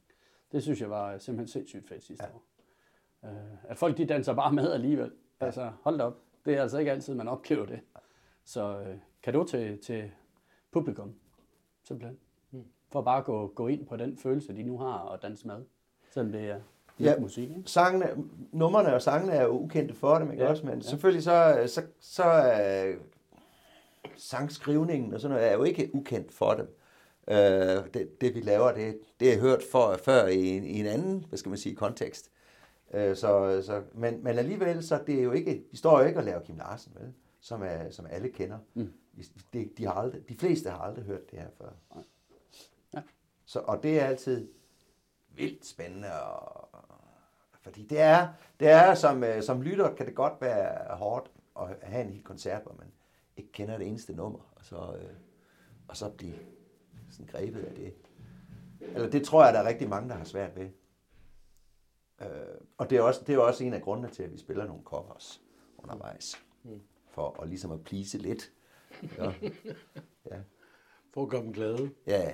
Det 0.52 0.64
synes 0.64 0.82
jeg 0.82 0.90
var 0.90 1.18
simpelthen 1.18 1.48
sindssygt 1.48 1.88
fedt 1.88 2.04
sidste 2.04 2.26
ja. 2.26 2.36
år. 2.36 2.44
Øh, 3.26 3.72
at 3.72 3.78
folk 3.78 3.98
de 3.98 4.06
danser 4.06 4.34
bare 4.34 4.54
med 4.54 4.72
alligevel. 4.72 5.12
Ja. 5.42 5.46
Altså, 5.46 5.72
hold 5.82 5.98
da 5.98 6.04
op. 6.04 6.18
Det 6.46 6.54
er 6.54 6.62
altså 6.62 6.78
ikke 6.78 6.92
altid, 6.92 7.14
man 7.14 7.28
oplever 7.28 7.66
det. 7.66 7.80
Så 8.46 8.80
øh, 8.80 8.96
kado 9.24 9.44
til, 9.44 9.80
til 9.80 10.12
publikum, 10.72 11.14
simpelthen. 11.88 12.18
Mm. 12.52 12.64
For 12.92 13.02
bare 13.02 13.18
at 13.18 13.26
gå, 13.26 13.48
gå 13.48 13.68
ind 13.68 13.86
på 13.88 13.98
den 13.98 14.18
følelse, 14.18 14.56
de 14.56 14.64
nu 14.64 14.78
har 14.78 14.98
og 14.98 15.22
danse 15.22 15.48
med. 15.48 15.64
Selvom 16.12 16.32
det 16.32 16.50
er 16.50 16.60
Ja. 17.00 17.20
musik, 17.20 17.50
ikke? 17.50 17.64
Sangene, 17.66 18.08
numrene 18.52 18.94
og 18.94 19.02
sangene 19.02 19.34
er 19.34 19.44
jo 19.44 19.50
ukendte 19.60 19.94
for 19.94 20.20
dem, 20.20 20.32
ikke 20.32 20.44
Ja, 20.44 20.50
også? 20.50 20.66
Men 20.66 20.76
ja. 20.76 20.82
selvfølgelig 20.82 21.24
så, 21.24 21.64
så, 21.68 21.82
så 22.00 22.24
er 22.24 22.94
sangskrivningen 24.18 25.14
og 25.14 25.22
sådan 25.22 25.36
noget 25.36 25.50
er 25.50 25.54
jo 25.54 25.64
ikke 25.64 25.90
ukendt 25.94 26.32
for 26.34 26.54
dem. 26.54 26.76
Øh, 27.28 27.36
det, 27.94 28.22
det 28.22 28.36
vi 28.36 28.40
laver, 28.42 28.72
det, 28.72 29.00
det 29.20 29.34
er 29.34 29.40
hørt 29.40 29.64
for, 29.72 29.96
før 30.04 30.28
i 30.28 30.46
en, 30.48 30.64
i 30.64 30.80
en 30.80 30.86
anden, 30.86 31.26
hvad 31.30 31.38
skal 31.38 31.50
man 31.50 31.58
sige, 31.58 31.76
kontekst. 31.76 32.32
Øh, 32.94 33.16
så, 33.16 33.62
så, 33.66 33.82
men, 33.94 34.24
men 34.24 34.38
alligevel, 34.38 34.84
så 34.84 35.00
det 35.08 35.20
er 35.20 35.24
jo 35.24 35.32
ikke, 35.32 35.64
vi 35.72 35.78
står 35.78 36.00
jo 36.02 36.08
ikke 36.08 36.20
og 36.20 36.24
laver 36.26 36.40
Kim 36.42 36.58
Larsen, 36.58 36.94
vel? 37.00 37.14
Som, 37.42 37.64
er, 37.64 37.90
som 37.90 38.06
alle 38.10 38.30
kender. 38.30 38.60
Mm. 38.74 38.94
De, 39.54 39.70
de, 39.78 39.86
har 39.86 39.94
aldrig, 39.94 40.30
de 40.30 40.38
fleste 40.38 40.70
har 40.70 40.78
aldrig 40.78 41.06
hørt 41.06 41.32
det 41.32 41.40
her 41.40 41.50
før. 41.58 41.70
Ja. 42.94 43.02
Så, 43.46 43.60
og 43.60 43.84
det 43.84 44.00
er 44.00 44.06
altid 44.06 44.52
vildt 45.36 45.66
spændende, 45.66 46.22
og, 46.24 46.70
fordi 47.62 47.86
det 47.86 48.00
er, 48.00 48.28
det 48.60 48.70
er 48.70 48.96
som, 48.96 49.24
øh, 49.24 49.44
som 49.44 49.62
lytter 49.62 49.96
kan 49.96 50.06
det 50.06 50.16
godt 50.16 50.42
være 50.42 50.96
hårdt 50.96 51.32
at 51.60 51.68
have 51.82 52.06
en 52.06 52.10
hel 52.14 52.24
koncert, 52.24 52.64
hvor 52.64 52.76
man 52.80 52.92
ikke 53.38 53.52
kender 53.52 53.78
det 53.78 53.88
eneste 53.88 54.14
nummer, 54.14 54.54
og 54.56 54.66
så, 54.66 54.96
øh, 54.96 55.14
og 55.88 55.98
så 55.98 56.10
blive 56.10 56.40
sådan 57.12 57.26
grebet 57.26 57.64
af 57.64 57.76
det. 57.76 57.94
Eller 58.82 59.10
det 59.10 59.26
tror 59.26 59.46
jeg, 59.46 59.54
der 59.54 59.60
er 59.60 59.68
rigtig 59.68 59.90
mange, 59.90 60.10
der 60.10 60.16
har 60.16 60.24
svært 60.24 60.56
ved. 60.56 60.70
Øh, 62.22 62.28
og 62.78 62.90
det 62.90 62.98
er, 62.98 63.02
også, 63.02 63.24
det 63.28 63.36
er 63.36 63.40
også 63.40 63.64
en 63.64 63.74
af 63.74 63.82
grundene 63.82 64.10
til, 64.10 64.24
at 64.24 64.32
vi 64.32 64.38
spiller 64.38 64.66
nogle 64.66 64.84
covers 64.84 65.42
undervejs. 65.78 66.36
For 67.12 67.42
at 67.42 67.50
ligesom 67.50 67.72
at 67.72 67.84
please 67.84 68.18
lidt. 68.18 68.52
Ja. 69.18 69.34
Ja. 70.32 70.38
For 71.14 71.24
at 71.24 71.30
gøre 71.30 71.42
dem 71.42 71.54
glade. 71.54 71.90
ja. 72.08 72.34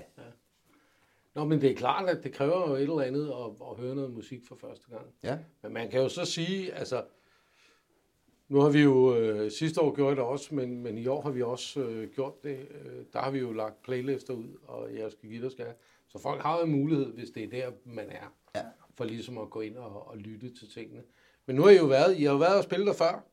Nå, 1.35 1.43
men 1.45 1.61
det 1.61 1.71
er 1.71 1.75
klart, 1.75 2.09
at 2.09 2.23
det 2.23 2.33
kræver 2.33 2.69
jo 2.69 2.75
et 2.75 2.81
eller 2.81 3.01
andet 3.01 3.27
at, 3.27 3.67
at 3.71 3.77
høre 3.77 3.95
noget 3.95 4.11
musik 4.13 4.45
for 4.47 4.55
første 4.55 4.85
gang. 4.89 5.05
ja. 5.23 5.37
Men 5.61 5.73
man 5.73 5.89
kan 5.89 6.01
jo 6.01 6.09
så 6.09 6.25
sige, 6.25 6.73
altså, 6.73 7.03
nu 8.47 8.59
har 8.59 8.69
vi 8.69 8.81
jo 8.81 9.15
øh, 9.15 9.51
sidste 9.51 9.81
år 9.81 9.95
gjort 9.95 10.17
det 10.17 10.25
også, 10.25 10.55
men, 10.55 10.83
men 10.83 10.97
i 10.97 11.07
år 11.07 11.21
har 11.21 11.31
vi 11.31 11.41
også 11.41 11.79
øh, 11.81 12.09
gjort 12.11 12.43
det. 12.43 12.67
Øh, 12.71 13.05
der 13.13 13.19
har 13.19 13.31
vi 13.31 13.39
jo 13.39 13.51
lagt 13.51 13.81
playlister 13.81 14.33
ud, 14.33 14.47
og 14.67 14.95
jeg 14.95 15.11
skal 15.11 15.29
give 15.29 15.41
dig 15.43 15.51
skal. 15.51 15.73
Så 16.07 16.19
folk 16.19 16.41
har 16.41 16.57
jo 16.57 16.63
en 16.65 16.71
mulighed, 16.71 17.05
hvis 17.13 17.29
det 17.29 17.43
er 17.43 17.49
der, 17.49 17.71
man 17.85 18.09
er, 18.09 18.33
Ja. 18.55 18.63
for 18.95 19.03
ligesom 19.05 19.37
at 19.37 19.49
gå 19.49 19.61
ind 19.61 19.77
og, 19.77 20.07
og 20.07 20.17
lytte 20.17 20.55
til 20.55 20.69
tingene. 20.69 21.03
Men 21.45 21.55
nu 21.55 21.61
har 21.61 21.69
I 21.69 21.77
jo 21.77 21.85
været, 21.85 22.17
I 22.17 22.23
har 22.23 22.31
jo 22.31 22.37
været 22.37 22.57
og 22.57 22.63
spille 22.63 22.85
der 22.85 22.93
før. 22.93 23.23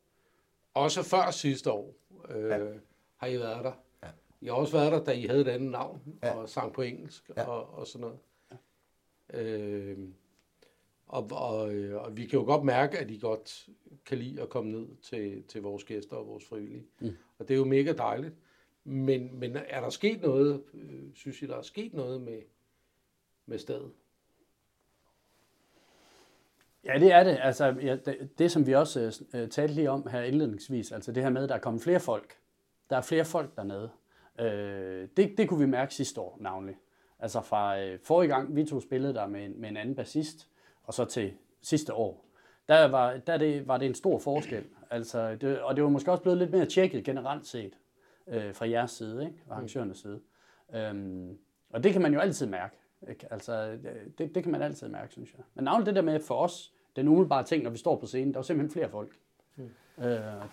Også 0.74 1.02
før 1.02 1.30
sidste 1.30 1.70
år 1.72 1.94
øh, 2.30 2.48
Ja. 2.48 2.58
har 3.16 3.26
I 3.26 3.38
været 3.38 3.64
der. 3.64 3.72
Ja. 4.02 4.08
I 4.40 4.46
har 4.46 4.52
også 4.54 4.72
været 4.76 4.92
der, 4.92 5.04
da 5.04 5.12
I 5.12 5.26
havde 5.26 5.40
et 5.40 5.48
andet 5.48 5.70
navn 5.70 6.18
Ja. 6.22 6.34
og 6.34 6.48
sang 6.48 6.72
på 6.72 6.82
engelsk 6.82 7.30
Ja. 7.36 7.44
og, 7.48 7.78
og 7.78 7.86
sådan 7.86 8.00
noget. 8.00 8.18
Ja. 9.32 9.42
Øh, 9.42 9.98
og, 11.06 11.28
og, 11.32 11.60
og 11.94 12.16
vi 12.16 12.26
kan 12.26 12.38
jo 12.38 12.44
godt 12.44 12.64
mærke, 12.64 12.98
at 12.98 13.10
I 13.10 13.18
godt 13.18 13.68
kan 14.06 14.18
lide 14.18 14.42
at 14.42 14.48
komme 14.48 14.70
ned 14.72 14.86
til, 15.02 15.42
til 15.48 15.62
vores 15.62 15.84
gæster 15.84 16.16
og 16.16 16.26
vores 16.26 16.44
frivillige. 16.44 16.86
Mm. 17.00 17.16
Og 17.38 17.48
det 17.48 17.54
er 17.54 17.58
jo 17.58 17.64
mega 17.64 17.92
dejligt. 17.92 18.34
Men, 18.84 19.38
men 19.40 19.56
er 19.56 19.80
der 19.80 19.90
sket 19.90 20.22
noget, 20.22 20.62
øh, 20.74 21.02
synes 21.14 21.42
I, 21.42 21.46
der 21.46 21.56
er 21.56 21.62
sket 21.62 21.94
noget 21.94 22.20
med, 22.20 22.42
med 23.46 23.58
stedet? 23.58 23.90
Ja, 26.86 26.98
det 26.98 27.12
er 27.12 27.24
det. 27.24 27.38
Altså, 27.42 27.64
ja, 27.82 27.96
det, 27.96 28.38
det, 28.38 28.52
som 28.52 28.66
vi 28.66 28.74
også 28.74 29.00
øh, 29.34 29.42
øh, 29.42 29.48
talte 29.48 29.74
lige 29.74 29.90
om 29.90 30.06
her 30.10 30.20
indledningsvis, 30.22 30.92
altså 30.92 31.12
det 31.12 31.22
her 31.22 31.30
med, 31.30 31.42
at 31.42 31.48
der 31.48 31.54
er 31.54 31.58
kommet 31.58 31.82
flere 31.82 32.00
folk 32.00 32.36
Der 32.90 32.96
er 32.96 33.00
flere 33.00 33.24
folk 33.24 33.56
dernede. 33.56 33.90
Øh, 34.40 35.08
det, 35.16 35.34
det 35.38 35.48
kunne 35.48 35.60
vi 35.60 35.66
mærke 35.66 35.94
sidste 35.94 36.20
år 36.20 36.36
navnlig. 36.40 36.76
Altså 37.18 37.40
fra 37.40 37.80
øh, 37.80 37.98
forrige 38.04 38.28
gang, 38.28 38.56
vi 38.56 38.64
to 38.64 38.80
spillede 38.80 39.14
der 39.14 39.26
med, 39.26 39.44
en- 39.44 39.60
med 39.60 39.68
en 39.68 39.76
anden 39.76 39.94
bassist, 39.94 40.48
og 40.84 40.94
så 40.94 41.04
til 41.04 41.32
sidste 41.62 41.94
år, 41.94 42.24
der 42.68 42.88
var, 42.88 43.16
der 43.26 43.36
det, 43.36 43.68
var 43.68 43.76
det 43.78 43.86
en 43.86 43.94
stor 43.94 44.18
forskel. 44.18 44.64
Altså, 44.90 45.34
det, 45.34 45.60
og 45.60 45.76
det 45.76 45.84
var 45.84 45.90
måske 45.90 46.10
også 46.10 46.22
blevet 46.22 46.38
lidt 46.38 46.50
mere 46.50 46.66
tjekket 46.66 47.04
generelt 47.04 47.46
set 47.46 47.72
øh, 48.28 48.54
fra 48.54 48.68
jeres 48.68 48.90
side, 48.90 49.24
ikke? 49.24 49.36
og 49.48 49.54
arrangørernes 49.56 49.98
side. 49.98 50.20
Øhm, 50.74 51.38
og 51.70 51.84
det 51.84 51.92
kan 51.92 52.02
man 52.02 52.14
jo 52.14 52.20
altid 52.20 52.46
mærke. 52.46 52.76
Ikke? 53.10 53.26
Altså, 53.30 53.78
det, 54.18 54.34
det 54.34 54.42
kan 54.42 54.52
man 54.52 54.62
altid 54.62 54.88
mærke, 54.88 55.12
synes 55.12 55.30
jeg. 55.36 55.44
Men 55.54 55.64
navnlig 55.64 55.86
det 55.86 55.94
der 55.94 56.02
med 56.02 56.20
for 56.20 56.34
os, 56.34 56.72
den 56.96 57.08
umiddelbare 57.08 57.44
ting, 57.44 57.62
når 57.64 57.70
vi 57.70 57.78
står 57.78 57.96
på 58.00 58.06
scenen, 58.06 58.32
der 58.34 58.38
var 58.38 58.42
simpelthen 58.42 58.72
flere 58.80 58.90
folk. 58.90 59.08
Øh, 59.98 60.04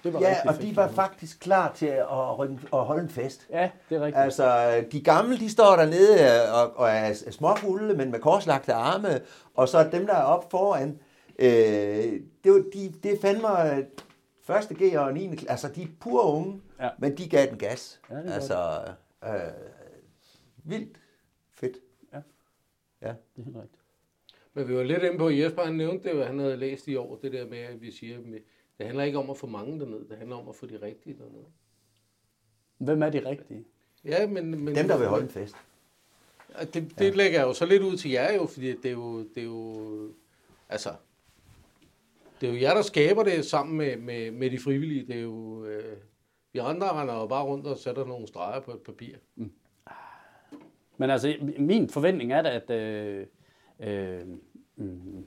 det 0.03 0.13
var 0.13 0.19
Ja, 0.21 0.27
rigtig 0.29 0.49
og 0.49 0.55
fedt. 0.55 0.67
de 0.69 0.75
var 0.75 0.87
faktisk 0.87 1.39
klar 1.39 1.71
til 1.73 1.85
at, 1.85 2.39
rykke, 2.39 2.59
at 2.73 2.79
holde 2.85 3.03
en 3.03 3.09
fest. 3.09 3.47
Ja, 3.49 3.71
det 3.89 3.95
er 3.97 4.01
rigtigt. 4.01 4.23
Altså, 4.23 4.83
de 4.91 5.01
gamle, 5.01 5.37
de 5.37 5.49
står 5.49 5.75
dernede 5.75 6.51
og, 6.53 6.75
og 6.77 6.89
er 6.89 7.13
småfulde, 7.31 7.93
men 7.97 8.11
med 8.11 8.19
korslagte 8.19 8.73
arme, 8.73 9.21
og 9.55 9.69
så 9.69 9.89
dem, 9.91 10.05
der 10.07 10.13
er 10.13 10.23
oppe 10.23 10.47
foran, 10.51 10.99
øh, 11.39 11.47
det, 12.43 12.51
var, 12.51 12.63
de, 12.73 12.93
det 13.03 13.11
er 13.13 13.17
fandme 13.21 13.75
øh, 13.75 13.83
første 14.43 14.73
G 14.75 14.97
og 14.97 15.13
9. 15.13 15.27
klasse, 15.27 15.49
altså 15.49 15.67
de 15.67 15.81
er 15.83 15.87
pure 15.99 16.23
unge, 16.23 16.61
Ja. 16.81 16.89
men 16.99 17.17
de 17.17 17.29
gav 17.29 17.47
den 17.49 17.57
gas. 17.57 17.99
Ja, 18.09 18.15
det 18.15 18.31
altså, 18.33 18.81
øh, 19.25 19.31
vildt. 20.63 20.97
Ja. 23.01 23.07
Det 23.07 23.41
er 23.41 23.43
helt 23.43 23.57
rigtigt. 23.57 23.81
Men 24.53 24.67
vi 24.67 24.75
var 24.75 24.83
lidt 24.83 25.03
inde 25.03 25.17
på, 25.17 25.29
Jesper 25.29 25.61
han 25.61 25.75
nævnte 25.75 26.09
det, 26.09 26.25
han 26.25 26.39
havde 26.39 26.57
læst 26.57 26.87
i 26.87 26.95
år, 26.95 27.19
det 27.21 27.31
der 27.31 27.47
med, 27.47 27.57
at 27.57 27.81
vi 27.81 27.91
siger, 27.91 28.17
at 28.17 28.23
det 28.77 28.85
handler 28.85 29.03
ikke 29.03 29.17
om 29.17 29.29
at 29.29 29.37
få 29.37 29.47
mange 29.47 29.79
derned, 29.79 30.05
det 30.09 30.17
handler 30.17 30.35
om 30.35 30.49
at 30.49 30.55
få 30.55 30.65
de 30.65 30.81
rigtige 30.81 31.17
derned. 31.17 31.45
Hvem 32.77 33.03
er 33.03 33.09
de 33.09 33.29
rigtige? 33.29 33.65
Ja, 34.05 34.27
men... 34.27 34.63
men 34.63 34.75
Dem, 34.75 34.87
der 34.87 34.97
vil 34.97 35.07
holde 35.07 35.23
en 35.23 35.29
fest. 35.29 35.55
Det, 36.59 36.73
det 36.73 36.93
ja. 36.99 37.09
lægger 37.09 37.39
jeg 37.39 37.47
jo 37.47 37.53
så 37.53 37.65
lidt 37.65 37.83
ud 37.83 37.97
til 37.97 38.11
jer 38.11 38.33
jo, 38.33 38.45
fordi 38.45 38.75
det 38.75 38.85
er 38.85 38.91
jo, 38.91 39.19
det 39.19 39.37
er 39.37 39.43
jo 39.43 40.13
altså, 40.69 40.93
det 42.41 42.49
er 42.49 42.53
jo 42.53 42.59
jer, 42.59 42.73
der 42.73 42.81
skaber 42.81 43.23
det 43.23 43.45
sammen 43.45 43.77
med, 43.77 43.97
med, 43.97 44.31
med 44.31 44.51
de 44.51 44.59
frivillige. 44.59 45.07
Det 45.07 45.15
er 45.15 45.21
jo, 45.21 45.65
øh, 45.65 45.97
vi 46.53 46.59
andre 46.59 47.01
render 47.01 47.13
jo 47.13 47.27
bare 47.27 47.43
rundt 47.43 47.67
og 47.67 47.77
sætter 47.77 48.05
nogle 48.05 48.27
streger 48.27 48.59
på 48.59 48.71
et 48.71 48.81
papir. 48.81 49.15
Men 50.97 51.09
altså, 51.09 51.33
min 51.59 51.89
forventning 51.89 52.33
er 52.33 52.41
da, 52.41 52.49
at, 52.49 52.69
øh, 52.69 53.25
øh, 53.79 54.21
mm, 54.75 55.25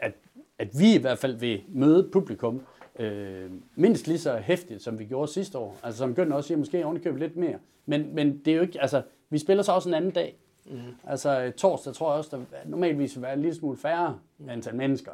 at, 0.00 0.14
at 0.58 0.68
vi 0.78 0.94
i 0.94 0.98
hvert 0.98 1.18
fald 1.18 1.36
vil 1.36 1.62
møde 1.68 2.08
publikum 2.12 2.62
øh, 2.98 3.50
mindst 3.76 4.06
lige 4.06 4.18
så 4.18 4.36
hæftigt, 4.36 4.82
som 4.82 4.98
vi 4.98 5.04
gjorde 5.04 5.32
sidste 5.32 5.58
år. 5.58 5.78
Altså 5.82 5.98
som 5.98 6.14
Gøn 6.14 6.32
også 6.32 6.46
siger, 6.46 6.58
måske 6.58 6.84
ovenikøbet 6.84 7.20
lidt 7.20 7.36
mere. 7.36 7.58
Men, 7.86 8.14
men 8.14 8.38
det 8.38 8.48
er 8.48 8.56
jo 8.56 8.62
ikke, 8.62 8.80
altså, 8.80 9.02
vi 9.30 9.38
spiller 9.38 9.62
så 9.62 9.72
også 9.72 9.88
en 9.88 9.94
anden 9.94 10.10
dag. 10.10 10.36
Mm. 10.66 10.78
Altså 11.06 11.42
øh, 11.42 11.52
torsdag 11.52 11.94
tror 11.94 12.10
jeg 12.10 12.18
også, 12.18 12.36
der 12.36 12.56
normalvis 12.66 13.16
vil 13.16 13.22
være 13.22 13.34
en 13.34 13.40
lille 13.40 13.54
smule 13.54 13.78
færre 13.78 14.18
antal 14.48 14.74
mennesker. 14.74 15.12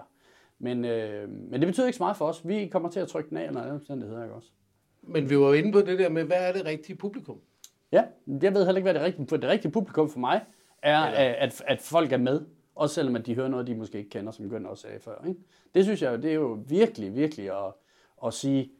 Men, 0.59 0.85
øh, 0.85 1.29
men 1.29 1.61
det 1.61 1.67
betyder 1.67 1.87
ikke 1.87 1.97
så 1.97 2.03
meget 2.03 2.17
for 2.17 2.25
os. 2.25 2.49
Vi 2.49 2.67
kommer 2.67 2.91
til 2.91 3.01
at 3.01 3.09
trykke 3.09 3.31
den 3.31 3.37
af 3.37 3.49
under 3.49 3.63
alle 3.63 3.75
omstændigheder, 3.75 4.23
ikke 4.23 4.35
også? 4.35 4.49
Men 5.03 5.31
vi 5.31 5.39
var 5.39 5.55
inde 5.55 5.73
på 5.73 5.81
det 5.81 5.99
der 5.99 6.09
med, 6.09 6.25
hvad 6.25 6.49
er 6.49 6.53
det 6.53 6.65
rigtige 6.65 6.97
publikum? 6.97 7.41
Ja, 7.93 8.05
jeg 8.43 8.55
ved 8.55 8.65
heller 8.65 8.77
ikke, 8.77 8.85
hvad 8.85 8.95
det 8.95 9.03
rigtige, 9.03 9.27
for 9.29 9.37
det 9.37 9.51
rigtige 9.51 9.73
publikum 9.73 10.11
for 10.11 10.19
mig 10.19 10.45
er, 10.83 11.01
at, 11.01 11.63
at 11.67 11.81
folk 11.81 12.13
er 12.13 12.17
med. 12.17 12.41
Også 12.75 12.95
selvom 12.95 13.17
at 13.17 13.27
de 13.27 13.35
hører 13.35 13.49
noget, 13.49 13.67
de 13.67 13.75
måske 13.75 13.99
ikke 13.99 14.11
kender, 14.11 14.33
som 14.33 14.51
Gøn 14.51 14.67
også 14.67 14.83
sagde 14.83 15.01
før. 15.01 15.25
Ikke? 15.29 15.41
Det 15.75 15.85
synes 15.85 16.03
jeg, 16.03 16.23
det 16.23 16.31
er 16.31 16.35
jo 16.35 16.59
virkelig, 16.69 17.17
virkelig 17.17 17.51
at, 17.51 17.73
at 18.27 18.35
sige, 18.35 18.71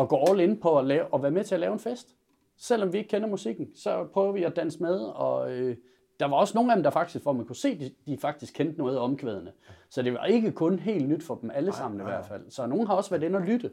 at 0.00 0.08
gå 0.08 0.24
all 0.28 0.40
in 0.40 0.60
på 0.60 0.78
at, 0.78 0.86
lave, 0.86 1.06
at 1.14 1.22
være 1.22 1.30
med 1.30 1.44
til 1.44 1.54
at 1.54 1.60
lave 1.60 1.72
en 1.72 1.78
fest. 1.78 2.16
Selvom 2.56 2.92
vi 2.92 2.98
ikke 2.98 3.08
kender 3.08 3.28
musikken, 3.28 3.68
så 3.74 4.04
prøver 4.04 4.32
vi 4.32 4.44
at 4.44 4.56
danse 4.56 4.82
med, 4.82 4.98
og 5.00 5.52
øh, 5.52 5.76
der 6.20 6.26
var 6.26 6.36
også 6.36 6.58
nogle 6.58 6.72
af 6.72 6.76
dem, 6.76 6.82
der 6.82 6.90
faktisk, 6.90 7.22
hvor 7.22 7.32
man 7.32 7.46
kunne 7.46 7.56
se, 7.56 7.78
de, 7.78 7.90
de 8.06 8.18
faktisk 8.18 8.54
kendte 8.54 8.78
noget 8.78 8.96
af 8.96 9.00
omkvædene. 9.00 9.52
Så 9.90 10.02
det 10.02 10.12
var 10.12 10.24
ikke 10.24 10.52
kun 10.52 10.78
helt 10.78 11.08
nyt 11.08 11.22
for 11.22 11.34
dem 11.34 11.50
alle 11.54 11.72
sammen 11.72 12.00
i 12.00 12.04
hvert 12.04 12.26
fald. 12.26 12.50
Så 12.50 12.66
nogen 12.66 12.86
har 12.86 12.94
også 12.94 13.10
været 13.10 13.22
inde 13.22 13.36
og 13.36 13.42
lytte 13.42 13.70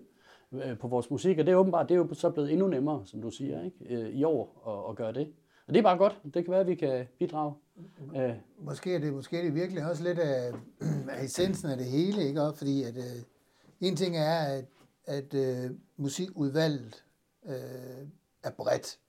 på 0.80 0.88
vores 0.88 1.10
musik, 1.10 1.38
og 1.40 1.46
det 1.46 1.52
er 1.52 1.56
åbenbart, 1.56 1.90
det 1.90 1.96
er 1.96 2.00
jo 2.00 2.14
så 2.14 2.30
blevet 2.30 2.52
endnu 2.52 2.68
nemmere, 2.68 3.06
som 3.06 3.22
du 3.22 3.30
siger, 3.30 3.64
ikke? 3.64 3.78
Øh, 3.96 4.10
i 4.10 4.24
år 4.24 4.64
at, 4.68 4.92
at 4.92 4.96
gøre 4.96 5.14
det. 5.14 5.34
Og 5.68 5.74
det 5.74 5.80
er 5.80 5.84
bare 5.84 5.98
godt. 5.98 6.22
Det 6.24 6.46
kan 6.46 6.52
være, 6.52 6.60
at 6.60 6.68
vi 6.68 6.76
kan 6.76 7.08
bidrage. 7.20 7.54
Øh, 8.16 8.36
Måske 8.60 8.96
er 8.96 9.00
det, 9.00 9.14
måske 9.14 9.38
er 9.38 9.44
det 9.44 9.56
virkelig 9.56 9.86
også 9.86 10.04
lidt 10.04 10.20
af, 10.20 10.54
af 11.10 11.24
essensen 11.24 11.70
af 11.70 11.78
det 11.78 11.86
hele, 11.86 12.24
ikke? 12.24 12.52
Fordi 12.56 12.84
at, 12.84 12.98
øh, 12.98 13.24
en 13.80 13.96
ting 13.96 14.18
er, 14.18 14.40
at, 14.40 14.66
at 15.06 15.34
øh, 15.34 15.72
musikudvalget 15.98 17.04
øh, 17.46 18.08
er 18.44 18.52
bredt. 18.58 19.00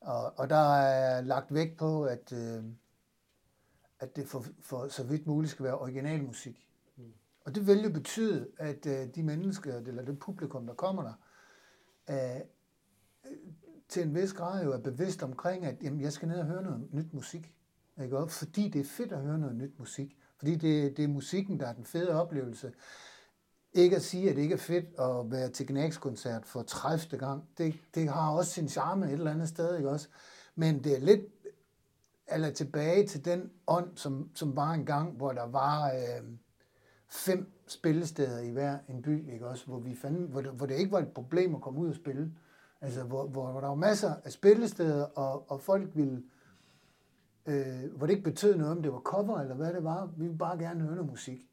Og, 0.00 0.32
og 0.36 0.50
der 0.50 0.76
er 0.76 1.20
lagt 1.20 1.54
vægt 1.54 1.76
på, 1.76 2.04
at, 2.04 2.32
øh, 2.32 2.64
at 4.00 4.16
det 4.16 4.26
for, 4.26 4.44
for 4.60 4.88
så 4.88 5.04
vidt 5.04 5.26
muligt 5.26 5.50
skal 5.50 5.64
være 5.64 5.78
originalmusik. 5.78 6.66
Og 7.44 7.54
det 7.54 7.66
vil 7.66 7.82
jo 7.82 7.90
betyde, 7.90 8.48
at 8.58 8.86
øh, 8.86 9.14
de 9.14 9.22
mennesker, 9.22 9.76
eller 9.76 10.04
det 10.04 10.18
publikum, 10.18 10.66
der 10.66 10.74
kommer 10.74 11.02
der, 11.02 11.12
er, 12.06 12.42
til 13.88 14.02
en 14.02 14.14
vis 14.14 14.32
grad 14.32 14.64
jo 14.64 14.72
er 14.72 14.78
bevidst 14.78 15.22
omkring, 15.22 15.64
at 15.64 15.82
jamen, 15.82 16.00
jeg 16.00 16.12
skal 16.12 16.28
ned 16.28 16.38
og 16.38 16.46
høre 16.46 16.62
noget 16.62 16.88
nyt 16.92 17.12
musik. 17.12 17.54
Ikke? 18.02 18.18
også? 18.18 18.38
Fordi 18.38 18.68
det 18.68 18.80
er 18.80 18.84
fedt 18.84 19.12
at 19.12 19.20
høre 19.20 19.38
noget 19.38 19.56
nyt 19.56 19.78
musik. 19.78 20.16
Fordi 20.38 20.54
det, 20.54 20.96
det 20.96 21.04
er 21.04 21.08
musikken, 21.08 21.60
der 21.60 21.66
er 21.66 21.72
den 21.72 21.84
fede 21.84 22.10
oplevelse. 22.10 22.72
Ikke 23.72 23.96
at 23.96 24.02
sige, 24.02 24.30
at 24.30 24.36
det 24.36 24.42
ikke 24.42 24.54
er 24.54 24.58
fedt 24.58 24.84
at 25.00 25.30
være 25.30 25.48
til 25.48 25.66
Gnags-koncert 25.66 26.46
for 26.46 26.62
30. 26.62 27.18
gang. 27.18 27.48
Det, 27.58 27.74
det 27.94 28.08
har 28.08 28.30
også 28.30 28.52
sin 28.52 28.68
charme 28.68 29.06
et 29.06 29.12
eller 29.12 29.30
andet 29.30 29.48
sted, 29.48 29.76
ikke 29.76 29.90
også? 29.90 30.08
Men 30.54 30.84
det 30.84 30.96
er 30.96 31.00
lidt 31.00 31.20
eller 32.28 32.50
tilbage 32.50 33.06
til 33.06 33.24
den 33.24 33.50
ånd, 33.66 33.96
som, 33.96 34.30
som 34.34 34.56
var 34.56 34.72
en 34.72 34.86
gang, 34.86 35.16
hvor 35.16 35.32
der 35.32 35.46
var 35.46 35.92
øh, 35.92 36.28
fem 37.12 37.52
spillesteder 37.66 38.38
i 38.38 38.50
hver 38.50 38.78
en 38.88 39.02
by, 39.02 39.32
ikke 39.32 39.46
også? 39.46 39.66
Hvor, 39.66 39.78
vi 39.78 39.94
fandt, 39.94 40.30
hvor, 40.30 40.40
det, 40.40 40.50
hvor 40.50 40.66
det 40.66 40.74
ikke 40.74 40.92
var 40.92 40.98
et 40.98 41.12
problem 41.12 41.54
at 41.54 41.60
komme 41.60 41.80
ud 41.80 41.88
og 41.88 41.94
spille. 41.94 42.32
Altså, 42.80 43.02
hvor, 43.02 43.26
hvor, 43.26 43.50
hvor 43.50 43.60
der 43.60 43.68
var 43.68 43.74
masser 43.74 44.14
af 44.24 44.32
spillesteder, 44.32 45.04
og, 45.04 45.50
og 45.50 45.60
folk 45.60 45.90
ville, 45.94 46.22
øh, 47.46 47.96
hvor 47.96 48.06
det 48.06 48.10
ikke 48.10 48.30
betød 48.30 48.56
noget, 48.56 48.72
om 48.72 48.82
det 48.82 48.92
var 48.92 49.00
cover 49.00 49.40
eller 49.40 49.54
hvad 49.54 49.72
det 49.72 49.84
var. 49.84 50.06
Vi 50.06 50.24
ville 50.24 50.38
bare 50.38 50.58
gerne 50.58 50.80
høre 50.80 50.94
noget 50.94 51.10
musik. 51.10 51.48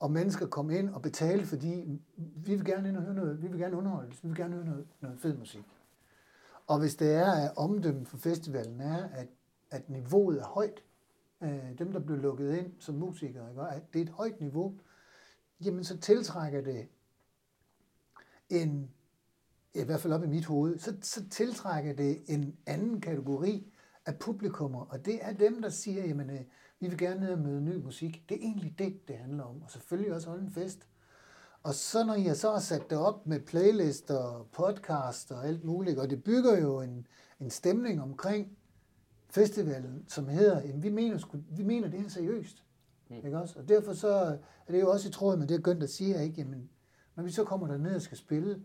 Og 0.00 0.10
mennesker 0.10 0.46
kom 0.46 0.70
ind 0.70 0.90
og 0.90 1.02
betalte, 1.02 1.46
fordi 1.46 2.00
vi 2.16 2.54
vil 2.54 2.64
gerne 2.64 2.88
ind 2.88 2.96
og 2.96 3.02
høre 3.02 3.14
noget, 3.14 3.42
vi 3.42 3.48
vil 3.48 3.58
gerne 3.58 3.76
underholdes, 3.76 4.24
vi 4.24 4.28
vil 4.28 4.36
gerne 4.36 4.54
høre 4.54 4.64
noget, 4.64 4.86
noget 5.00 5.18
fed 5.18 5.36
musik. 5.36 5.64
Og 6.66 6.78
hvis 6.78 6.94
det 6.94 7.14
er, 7.14 7.32
at 7.32 7.52
omdømmet 7.56 8.08
for 8.08 8.16
festivalen 8.16 8.80
er, 8.80 9.08
at, 9.14 9.28
at 9.70 9.90
niveauet 9.90 10.38
er 10.38 10.44
højt, 10.44 10.82
øh, 11.40 11.78
dem 11.78 11.92
der 11.92 12.00
blev 12.00 12.18
lukket 12.18 12.54
ind 12.54 12.72
som 12.78 12.94
musikere, 12.94 13.50
ikke? 13.50 13.62
at 13.62 13.82
det 13.92 13.98
er 13.98 14.04
et 14.04 14.10
højt 14.10 14.40
niveau, 14.40 14.74
jamen 15.64 15.84
så 15.84 15.98
tiltrækker 15.98 16.60
det 16.60 16.88
en, 18.50 18.90
i 19.74 19.82
hvert 19.82 20.00
fald 20.00 20.12
op 20.12 20.24
i 20.24 20.26
mit 20.26 20.44
hoved, 20.44 20.78
så, 20.78 20.96
så 21.02 21.28
tiltrækker 21.28 21.92
det 21.92 22.22
en 22.26 22.56
anden 22.66 23.00
kategori 23.00 23.72
af 24.06 24.18
publikummer, 24.18 24.80
og 24.80 25.04
det 25.04 25.18
er 25.22 25.32
dem, 25.32 25.62
der 25.62 25.68
siger, 25.68 26.06
jamen, 26.06 26.30
øh, 26.30 26.40
vi 26.80 26.88
vil 26.88 26.98
gerne 26.98 27.20
ned 27.20 27.32
og 27.32 27.38
møde 27.38 27.60
ny 27.60 27.76
musik. 27.76 28.24
Det 28.28 28.34
er 28.34 28.40
egentlig 28.40 28.74
det, 28.78 29.08
det 29.08 29.16
handler 29.16 29.44
om, 29.44 29.62
og 29.62 29.70
selvfølgelig 29.70 30.14
også 30.14 30.28
holde 30.28 30.44
en 30.44 30.52
fest. 30.52 30.86
Og 31.62 31.74
så 31.74 32.04
når 32.04 32.14
jeg 32.14 32.36
så 32.36 32.52
har 32.52 32.58
sat 32.58 32.90
det 32.90 32.98
op 32.98 33.26
med 33.26 33.40
playlister, 33.40 34.48
podcast 34.52 35.32
og 35.32 35.46
alt 35.46 35.64
muligt, 35.64 35.98
og 35.98 36.10
det 36.10 36.24
bygger 36.24 36.60
jo 36.60 36.80
en, 36.80 37.06
en 37.40 37.50
stemning 37.50 38.02
omkring 38.02 38.58
festivalen, 39.30 40.04
som 40.08 40.28
hedder, 40.28 40.62
jamen, 40.62 40.82
vi 40.82 40.88
mener, 40.88 41.38
vi 41.50 41.62
mener 41.62 41.88
det 41.88 42.00
her 42.00 42.08
seriøst. 42.08 42.64
Mm. 43.20 43.26
Ikke 43.26 43.38
også? 43.38 43.58
Og 43.58 43.68
derfor 43.68 43.92
så 43.92 44.38
er 44.66 44.72
det 44.72 44.80
jo 44.80 44.90
også 44.90 45.08
i 45.08 45.12
tråd 45.12 45.36
med 45.36 45.46
det, 45.46 45.64
Gønt 45.64 45.90
siger, 45.90 46.20
ikke? 46.20 46.34
Jamen, 46.38 46.70
når 47.14 47.24
vi 47.24 47.30
så 47.30 47.44
kommer 47.44 47.66
derned 47.66 47.94
og 47.94 48.02
skal 48.02 48.18
spille, 48.18 48.62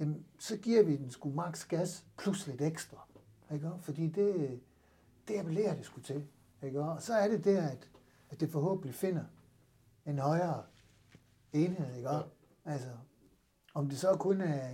jamen, 0.00 0.26
så 0.38 0.56
giver 0.56 0.82
vi 0.82 0.96
den 0.96 1.10
sgu 1.10 1.30
max 1.30 1.68
gas 1.68 2.06
plus 2.18 2.46
lidt 2.46 2.62
ekstra. 2.62 3.06
Ikke? 3.52 3.70
også? 3.70 3.84
Fordi 3.84 4.08
det, 4.08 4.60
det 5.28 5.38
appellerer 5.38 5.74
det 5.74 5.84
sgu 5.84 6.00
til. 6.00 6.26
Ikke? 6.62 6.82
Og 6.82 7.02
så 7.02 7.14
er 7.14 7.28
det 7.28 7.44
der, 7.44 7.68
at, 7.68 7.90
at 8.30 8.40
det 8.40 8.50
forhåbentlig 8.50 8.94
finder 8.94 9.24
en 10.06 10.18
højere 10.18 10.64
enhed. 11.52 11.96
Ikke? 11.96 12.08
Ja. 12.10 12.20
Altså, 12.64 12.88
om 13.74 13.88
det 13.88 13.98
så 13.98 14.16
kun 14.16 14.40
er, 14.40 14.70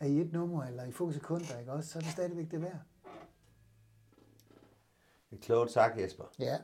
er 0.00 0.06
i 0.06 0.20
et 0.20 0.32
nummer 0.32 0.64
eller 0.64 0.84
i 0.84 0.92
få 0.92 1.12
sekunder, 1.12 1.58
ikke? 1.58 1.72
Også, 1.72 1.90
så 1.90 1.98
er 1.98 2.02
det 2.02 2.10
stadigvæk 2.12 2.50
det 2.50 2.62
værd. 2.62 2.80
Det 5.30 5.36
er 5.38 5.42
klogt 5.42 5.70
sagt, 5.70 6.00
Jesper. 6.00 6.24
Ja. 6.38 6.58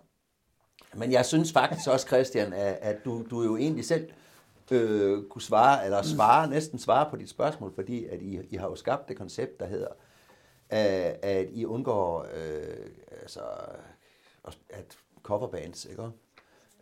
Men 0.94 1.12
jeg 1.12 1.26
synes 1.26 1.53
faktisk 1.53 1.88
også, 1.88 2.07
Christian, 2.07 2.53
at, 2.53 2.79
at 2.83 3.05
du, 3.05 3.24
du 3.31 3.42
jo 3.42 3.57
egentlig 3.57 3.85
selv 3.85 4.11
øh, 4.70 5.22
kunne 5.24 5.42
svare, 5.42 5.85
eller 5.85 6.03
svare, 6.03 6.50
næsten 6.50 6.79
svare 6.79 7.11
på 7.11 7.16
dit 7.16 7.31
spørgsmål, 7.31 7.74
fordi 7.74 8.07
at 8.07 8.22
I, 8.22 8.40
I 8.50 8.57
har 8.57 8.66
jo 8.66 8.74
skabt 8.74 9.09
det 9.09 9.16
koncept, 9.16 9.61
der 9.61 9.66
hedder, 9.66 9.88
at, 10.68 11.18
at 11.22 11.48
I 11.53 11.64
undgår 11.64 12.26
øh, 12.35 12.87
altså, 13.20 13.40
at 14.70 14.96
coverbands, 15.22 15.85
ikke? 15.85 16.09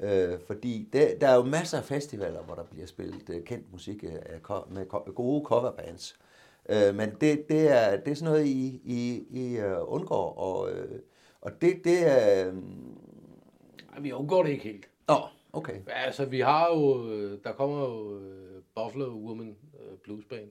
Øh, 0.00 0.38
fordi 0.46 0.88
det, 0.92 1.20
der 1.20 1.28
er 1.28 1.34
jo 1.34 1.42
masser 1.42 1.78
af 1.78 1.84
festivaler, 1.84 2.42
hvor 2.42 2.54
der 2.54 2.62
bliver 2.62 2.86
spillet 2.86 3.30
øh, 3.30 3.44
kendt 3.44 3.72
musik 3.72 4.04
øh, 4.04 4.74
med 4.74 4.86
ko- 4.86 5.12
gode 5.14 5.44
coverbands. 5.44 6.18
Øh, 6.68 6.94
men 6.94 7.10
det, 7.20 7.48
det, 7.48 7.68
er, 7.68 7.96
det 7.96 8.10
er 8.10 8.14
sådan 8.14 8.32
noget, 8.32 8.46
I, 8.46 8.80
I, 8.84 9.26
I 9.30 9.60
uh, 9.62 9.92
undgår, 9.92 10.38
og, 10.38 10.70
øh, 10.70 11.00
og 11.40 11.60
det, 11.60 11.80
det 11.84 12.06
er... 12.06 12.48
Øh, 12.48 12.54
vi 14.02 14.12
undgår 14.12 14.42
det 14.42 14.50
ikke 14.50 14.64
helt. 14.64 14.88
Åh, 15.08 15.16
oh, 15.16 15.28
okay. 15.52 15.74
Ja, 15.88 15.92
Altså, 16.04 16.24
vi 16.24 16.40
har 16.40 16.68
jo, 16.68 17.11
øh, 17.12 17.38
der 17.44 17.52
kommer 17.52 17.80
jo 17.80 18.18
øh, 18.18 18.62
Buffalo 18.74 19.04
Woman 19.04 19.56
øh, 19.80 19.98
Blues 20.04 20.24
Band. 20.24 20.50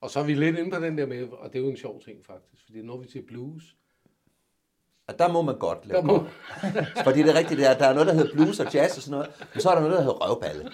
Og 0.00 0.10
så 0.10 0.20
er 0.20 0.24
vi 0.24 0.34
lidt 0.34 0.58
inde 0.58 0.70
på 0.70 0.80
den 0.84 0.98
der 0.98 1.06
med, 1.06 1.28
og 1.28 1.52
det 1.52 1.58
er 1.58 1.62
jo 1.62 1.70
en 1.70 1.76
sjov 1.76 2.00
ting 2.00 2.26
faktisk, 2.26 2.64
fordi 2.64 2.82
når 2.82 2.96
vi 2.96 3.08
siger 3.08 3.26
blues, 3.26 3.76
Og 5.06 5.18
der 5.18 5.28
må 5.32 5.42
man 5.42 5.58
godt 5.58 5.86
lave 5.86 6.00
der 6.00 6.06
må, 6.06 6.26
Fordi 7.04 7.22
det 7.22 7.30
er 7.30 7.38
rigtigt, 7.38 7.60
der, 7.60 7.78
der 7.78 7.86
er 7.86 7.92
noget, 7.92 8.06
der 8.08 8.14
hedder 8.14 8.32
blues 8.34 8.60
og 8.60 8.74
jazz 8.74 8.96
og 8.96 9.02
sådan 9.02 9.18
noget, 9.18 9.48
men 9.54 9.60
så 9.60 9.70
er 9.70 9.74
der 9.74 9.80
noget, 9.80 9.96
der 9.96 10.02
hedder 10.02 10.28
røvballe. 10.30 10.70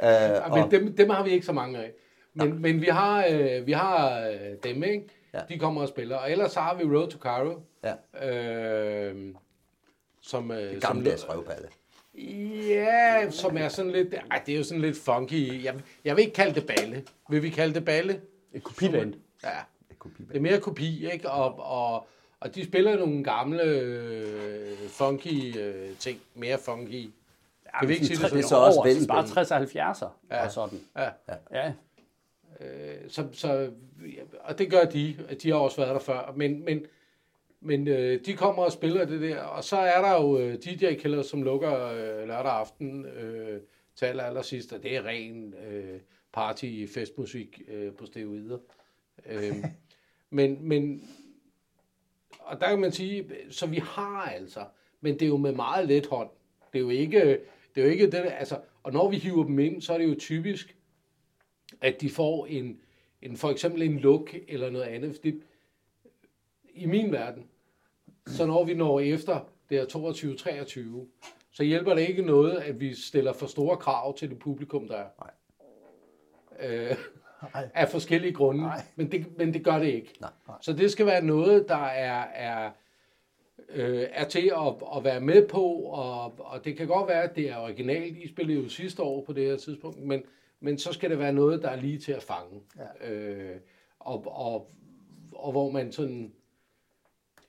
Ja, 0.00 0.44
Øh, 0.44 0.52
men 0.54 0.62
og, 0.64 0.70
dem, 0.70 0.96
dem 0.96 1.10
har 1.10 1.24
vi 1.24 1.30
ikke 1.30 1.46
så 1.46 1.52
mange 1.52 1.78
af. 1.78 1.92
Men, 2.34 2.62
men 2.62 2.80
vi 2.80 2.86
har, 2.86 3.26
øh, 3.30 3.66
vi 3.66 3.72
har 3.72 4.20
øh, 4.28 4.56
dem, 4.64 4.82
ikke? 4.82 5.08
Ja. 5.34 5.40
De 5.48 5.58
kommer 5.58 5.82
og 5.82 5.88
spiller. 5.88 6.16
Og 6.16 6.30
ellers 6.30 6.52
så 6.52 6.60
har 6.60 6.74
vi 6.74 6.84
Road 6.84 7.08
to 7.08 7.18
Cairo, 7.18 7.60
ja, 7.84 8.28
øh, 8.28 9.34
som, 10.26 10.50
øh, 10.50 10.72
som, 10.72 10.80
gammeldags 10.80 11.28
røvballe. 11.28 11.68
Ja, 12.68 13.30
som 13.30 13.56
er 13.56 13.68
sådan 13.68 13.90
lidt, 13.90 14.14
ej, 14.30 14.42
det 14.46 14.54
er 14.54 14.58
jo 14.58 14.64
sådan 14.64 14.80
lidt 14.80 14.96
funky. 14.98 15.64
Jeg, 15.64 15.74
jeg 16.04 16.16
vil 16.16 16.22
ikke 16.22 16.34
kalde 16.34 16.54
det 16.54 16.66
balle. 16.66 17.04
Vil 17.30 17.42
vi 17.42 17.50
kalde 17.50 17.74
det 17.74 17.84
balle? 17.84 18.20
Et 18.52 18.62
kopiband. 18.62 19.14
Ja, 19.44 19.48
Det 19.88 19.98
kunne 19.98 20.12
det 20.28 20.36
er 20.36 20.40
mere 20.40 20.60
kopi, 20.60 21.10
ikke? 21.12 21.30
Og, 21.30 21.58
og, 21.58 22.06
og 22.40 22.54
de 22.54 22.64
spiller 22.64 22.98
nogle 22.98 23.24
gamle 23.24 23.62
øh, 23.62 24.88
funky 24.88 25.58
øh, 25.58 25.96
ting. 25.98 26.20
Mere 26.34 26.58
funky. 26.58 27.10
Kan 27.78 27.88
vi 27.88 27.94
ikke 27.94 28.06
sige 28.06 28.22
det 28.22 28.32
Det 28.32 28.44
er 28.44 28.48
så 28.48 28.56
også 28.56 28.78
over, 28.78 28.86
vældig 28.86 29.08
Bare 29.08 29.26
spændende. 29.28 29.70
60 29.70 29.74
og 29.74 30.06
70'er 30.06 30.08
Ja. 30.30 30.44
og 30.44 30.50
sådan. 30.52 30.80
Ja. 30.96 31.08
Ja. 31.52 31.72
Øh, 32.60 32.96
så, 33.08 33.26
så, 33.32 33.70
og 34.40 34.58
det 34.58 34.70
gør 34.70 34.84
de. 34.84 35.16
De 35.42 35.50
har 35.50 35.56
også 35.56 35.76
været 35.76 35.94
der 35.94 36.00
før. 36.00 36.32
Men, 36.36 36.64
men, 36.64 36.86
men 37.64 37.88
øh, 37.88 38.20
de 38.26 38.32
kommer 38.32 38.62
og 38.62 38.72
spiller 38.72 39.04
det 39.04 39.20
der. 39.20 39.40
Og 39.40 39.64
så 39.64 39.76
er 39.76 40.00
der 40.00 40.22
jo 40.22 40.38
øh, 40.38 40.54
DJ 40.54 40.94
Killer, 40.94 41.22
som 41.22 41.42
lukker 41.42 41.86
øh, 41.86 42.28
lørdag 42.28 42.52
aften 42.52 43.06
øh, 43.06 43.60
til 43.96 44.06
aller, 44.06 44.24
aller 44.24 44.42
sidst. 44.42 44.72
Og 44.72 44.82
det 44.82 44.96
er 44.96 45.06
ren 45.06 45.54
øh, 45.54 46.00
party 46.32 46.86
festmusik 46.94 47.62
øh, 47.68 47.92
på 47.92 48.06
steroider. 48.06 48.58
Øh, 49.26 49.56
men, 50.30 50.68
men, 50.68 51.08
og 52.38 52.60
der 52.60 52.68
kan 52.68 52.80
man 52.80 52.92
sige, 52.92 53.26
så 53.50 53.66
vi 53.66 53.76
har 53.76 54.22
altså, 54.22 54.64
men 55.00 55.14
det 55.14 55.22
er 55.22 55.28
jo 55.28 55.36
med 55.36 55.52
meget 55.52 55.88
let 55.88 56.06
hånd. 56.06 56.30
Det 56.72 56.78
er 56.78 56.82
jo 56.82 56.90
ikke, 56.90 57.20
det 57.74 57.80
er 57.80 57.84
jo 57.84 57.92
ikke 57.92 58.10
det, 58.10 58.32
altså, 58.38 58.60
og 58.82 58.92
når 58.92 59.10
vi 59.10 59.16
hiver 59.16 59.44
dem 59.44 59.58
ind, 59.58 59.82
så 59.82 59.92
er 59.94 59.98
det 59.98 60.08
jo 60.08 60.14
typisk, 60.18 60.76
at 61.80 62.00
de 62.00 62.10
får 62.10 62.46
en, 62.46 62.80
en 63.22 63.36
for 63.36 63.50
eksempel 63.50 63.82
en 63.82 63.98
look 63.98 64.34
eller 64.48 64.70
noget 64.70 64.86
andet. 64.86 65.14
Fordi 65.14 65.42
I 66.74 66.86
min 66.86 67.12
verden, 67.12 67.48
så 68.26 68.46
når 68.46 68.64
vi 68.64 68.74
når 68.74 69.00
efter 69.00 69.40
det 69.68 69.78
er 69.78 69.84
22-23, 69.84 71.08
så 71.52 71.62
hjælper 71.62 71.94
det 71.94 72.08
ikke 72.08 72.22
noget, 72.22 72.56
at 72.56 72.80
vi 72.80 72.94
stiller 72.94 73.32
for 73.32 73.46
store 73.46 73.76
krav 73.76 74.16
til 74.16 74.30
det 74.30 74.38
publikum, 74.38 74.88
der 74.88 74.96
er. 74.96 75.08
Nej. 75.20 75.30
Øh, 76.60 76.96
Nej. 77.54 77.68
af 77.74 77.88
forskellige 77.88 78.32
grunde, 78.32 78.60
Nej. 78.62 78.82
men 78.96 79.12
det, 79.12 79.38
men 79.38 79.54
det 79.54 79.64
gør 79.64 79.78
det 79.78 79.86
ikke. 79.86 80.14
Nej. 80.20 80.30
Så 80.60 80.72
det 80.72 80.90
skal 80.90 81.06
være 81.06 81.24
noget, 81.24 81.68
der 81.68 81.84
er, 81.86 82.24
er, 82.24 82.70
øh, 83.68 84.06
er 84.12 84.28
til 84.28 84.52
at, 84.56 84.96
at 84.96 85.04
være 85.04 85.20
med 85.20 85.48
på, 85.48 85.64
og, 85.74 86.34
og 86.38 86.64
det 86.64 86.76
kan 86.76 86.86
godt 86.86 87.08
være, 87.08 87.22
at 87.22 87.36
det 87.36 87.50
er 87.50 87.56
originalt. 87.56 88.16
I 88.16 88.28
spillede 88.28 88.62
jo 88.62 88.68
sidste 88.68 89.02
år 89.02 89.24
på 89.24 89.32
det 89.32 89.46
her 89.46 89.56
tidspunkt, 89.56 89.98
men, 90.02 90.22
men 90.60 90.78
så 90.78 90.92
skal 90.92 91.10
det 91.10 91.18
være 91.18 91.32
noget, 91.32 91.62
der 91.62 91.68
er 91.68 91.76
lige 91.76 91.98
til 91.98 92.12
at 92.12 92.22
fange. 92.22 92.60
Ja. 93.02 93.10
Øh, 93.10 93.56
og, 93.98 94.24
og, 94.26 94.70
og 95.32 95.52
hvor 95.52 95.70
man 95.70 95.92
sådan 95.92 96.32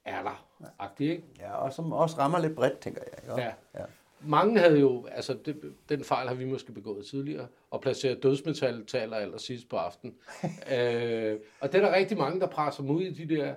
er 0.06 0.24
der. 0.24 0.45
Ja. 0.62 0.88
Ikke? 1.00 1.24
Ja, 1.40 1.54
og 1.54 1.74
som 1.74 1.92
også 1.92 2.18
rammer 2.18 2.40
lidt 2.40 2.56
bredt, 2.56 2.80
tænker 2.80 3.02
jeg. 3.02 3.24
Ikke? 3.24 3.42
Ja. 3.42 3.54
ja. 3.80 3.86
Mange 4.20 4.60
havde 4.60 4.80
jo, 4.80 5.06
altså 5.06 5.38
det, 5.46 5.74
den 5.90 6.04
fejl 6.04 6.28
har 6.28 6.36
vi 6.36 6.46
måske 6.46 6.72
begået 6.72 7.06
tidligere, 7.06 7.48
og 7.72 7.82
placeret 7.82 8.24
dødsmetal 8.24 8.86
til 8.86 8.98
aller, 8.98 9.38
sidst 9.38 9.70
på 9.70 9.76
aftenen. 9.76 10.16
øh, 10.78 11.40
og 11.60 11.72
det 11.72 11.82
er 11.82 11.86
der 11.86 11.96
rigtig 11.96 12.18
mange, 12.18 12.40
der 12.40 12.48
presser 12.48 12.84
mod 12.84 13.02
i 13.02 13.14
de 13.14 13.36
der 13.36 13.56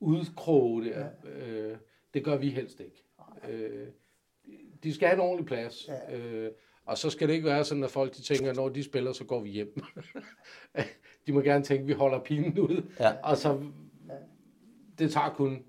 udkroge 0.00 0.84
der. 0.84 1.06
Ja. 1.24 1.30
Øh, 1.30 1.76
det 2.14 2.24
gør 2.24 2.36
vi 2.36 2.50
helst 2.50 2.80
ikke. 2.80 3.04
Øh, 3.48 3.86
de 4.82 4.94
skal 4.94 5.08
have 5.08 5.14
en 5.14 5.20
ordentlig 5.20 5.46
plads. 5.46 5.88
Ja. 5.88 6.16
Øh, 6.16 6.50
og 6.86 6.98
så 6.98 7.10
skal 7.10 7.28
det 7.28 7.34
ikke 7.34 7.46
være 7.46 7.64
sådan, 7.64 7.84
at 7.84 7.90
folk 7.90 8.16
de 8.16 8.22
tænker, 8.22 8.54
når 8.54 8.68
de 8.68 8.82
spiller, 8.82 9.12
så 9.12 9.24
går 9.24 9.40
vi 9.40 9.50
hjem. 9.50 9.82
de 11.26 11.32
må 11.32 11.40
gerne 11.40 11.64
tænke, 11.64 11.82
at 11.82 11.88
vi 11.88 11.92
holder 11.92 12.18
pinen 12.18 12.58
ud. 12.58 12.82
Ja. 13.00 13.12
Og 13.22 13.36
så, 13.36 13.60
det 14.98 15.12
tager 15.12 15.34
kun 15.36 15.64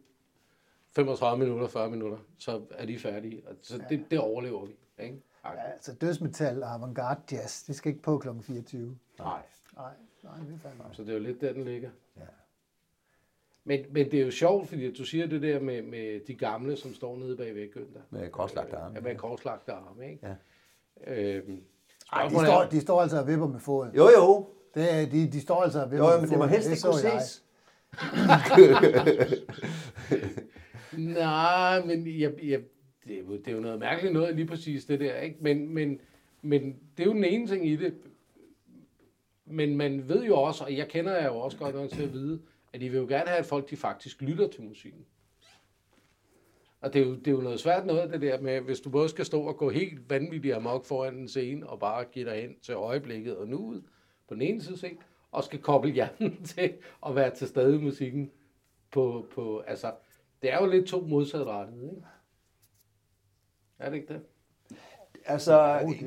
35 0.95 1.39
minutter, 1.39 1.67
40 1.67 1.89
minutter, 1.89 2.17
så 2.37 2.61
er 2.71 2.85
de 2.85 2.99
færdige. 2.99 3.41
Og 3.47 3.55
Så 3.61 3.79
det, 3.89 4.05
det 4.11 4.19
overlever 4.19 4.65
vi. 4.65 4.75
Ikke? 5.03 5.21
Ja, 5.45 5.49
altså 5.73 5.93
dødsmetal 5.93 6.63
og 6.63 6.73
avantgarde 6.73 7.19
jazz, 7.31 7.63
det 7.63 7.75
skal 7.75 7.89
ikke 7.89 8.01
på 8.01 8.17
kl. 8.17 8.27
24. 8.41 8.97
Nej. 9.19 9.39
Nej, 9.75 9.91
nej, 10.23 10.33
det 10.37 10.53
er 10.53 10.57
fandme. 10.69 10.83
Så 10.91 11.01
det 11.03 11.09
er 11.09 11.13
jo 11.13 11.19
lidt 11.19 11.41
der, 11.41 11.53
den 11.53 11.63
ligger. 11.63 11.89
Ja. 12.17 12.21
Men, 13.63 13.85
men 13.91 14.11
det 14.11 14.19
er 14.19 14.23
jo 14.25 14.31
sjovt, 14.31 14.69
fordi 14.69 14.93
du 14.93 15.05
siger 15.05 15.27
det 15.27 15.41
der 15.41 15.59
med, 15.59 15.81
med 15.81 16.19
de 16.27 16.35
gamle, 16.35 16.77
som 16.77 16.93
står 16.93 17.17
nede 17.17 17.37
bag 17.37 17.55
væggen 17.55 17.81
der. 17.93 17.99
Med 18.09 18.29
korslagte 18.29 18.77
arme. 18.77 18.95
Ja, 18.95 19.01
med 19.01 19.15
korslagte 19.15 19.71
arme, 19.71 20.09
ikke? 20.11 20.27
Ja. 21.07 21.13
Øhm, 21.13 21.61
Ej, 22.13 22.27
de 22.27 22.33
står, 22.35 22.63
de 22.71 22.81
står 22.81 23.01
altså 23.01 23.19
og 23.19 23.27
vipper 23.27 23.47
med 23.47 23.59
foden. 23.59 23.95
Jo, 23.95 24.09
jo. 24.09 24.49
Det 24.75 24.93
er, 24.93 25.05
de, 25.05 25.31
de 25.31 25.41
står 25.41 25.63
altså 25.63 25.83
og 25.83 25.91
vipper 25.91 26.05
Jo, 26.05 26.11
jo, 26.11 26.17
med 26.17 26.21
men 26.21 26.29
det 26.29 26.37
må 26.37 26.43
foden. 26.43 26.53
helst 26.53 26.69
ikke 26.69 26.81
kunne 26.81 27.21
ses. 27.21 27.43
Nej, 30.97 31.85
men 31.85 32.07
jeg, 32.07 32.33
jeg, 32.43 32.61
det, 33.07 33.15
er 33.15 33.19
jo, 33.19 33.37
det 33.37 33.47
er 33.47 33.51
jo 33.51 33.59
noget 33.59 33.79
mærkeligt 33.79 34.13
noget, 34.13 34.35
lige 34.35 34.47
præcis 34.47 34.85
det 34.85 34.99
der, 34.99 35.19
ikke? 35.19 35.37
Men, 35.41 35.73
men, 35.73 36.01
men 36.41 36.79
det 36.97 37.03
er 37.03 37.07
jo 37.07 37.13
den 37.13 37.23
ene 37.23 37.47
ting 37.47 37.67
i 37.67 37.75
det. 37.75 37.93
Men 39.45 39.77
man 39.77 40.09
ved 40.09 40.23
jo 40.23 40.35
også, 40.41 40.63
og 40.63 40.77
jeg 40.77 40.87
kender 40.87 41.15
jer 41.15 41.25
jo 41.25 41.37
også 41.37 41.57
godt 41.57 41.75
nok 41.75 41.89
til 41.89 42.03
at 42.03 42.13
vide, 42.13 42.41
at 42.73 42.81
de 42.81 42.89
vil 42.89 42.97
jo 42.99 43.05
gerne 43.07 43.27
have, 43.27 43.39
at 43.39 43.45
folk 43.45 43.69
de 43.69 43.75
faktisk 43.75 44.21
lytter 44.21 44.47
til 44.47 44.63
musikken. 44.63 45.05
Og 46.81 46.93
det 46.93 47.01
er, 47.01 47.05
jo, 47.05 47.15
det 47.15 47.27
er 47.27 47.31
jo 47.31 47.41
noget 47.41 47.59
svært 47.59 47.85
noget, 47.85 48.13
det 48.13 48.21
der 48.21 48.41
med, 48.41 48.61
hvis 48.61 48.79
du 48.79 48.89
både 48.89 49.09
skal 49.09 49.25
stå 49.25 49.41
og 49.41 49.57
gå 49.57 49.69
helt 49.69 50.09
vanvittigt 50.09 50.55
amok 50.55 50.85
foran 50.85 51.15
en 51.15 51.27
scene, 51.27 51.69
og 51.69 51.79
bare 51.79 52.05
give 52.05 52.29
dig 52.29 52.41
hen 52.41 52.59
til 52.61 52.73
øjeblikket 52.73 53.37
og 53.37 53.47
nuet, 53.47 53.83
på 54.27 54.33
den 54.33 54.41
ene 54.41 54.61
side 54.61 54.77
set, 54.77 54.97
og 55.31 55.43
skal 55.43 55.59
koble 55.59 55.91
hjernen 55.91 56.43
til 56.55 56.73
at 57.05 57.15
være 57.15 57.35
til 57.35 57.47
stede 57.47 57.75
i 57.75 57.81
musikken 57.81 58.31
på, 58.91 59.25
på 59.31 59.59
altså, 59.59 59.91
det 60.41 60.53
er 60.53 60.57
jo 60.61 60.65
lidt 60.65 60.87
to 60.87 61.01
modsatrettede, 61.01 61.83
ikke? 61.83 62.01
Er 63.79 63.89
det 63.89 63.97
ikke 63.97 64.13
det? 64.13 64.21
Altså, 65.25 65.61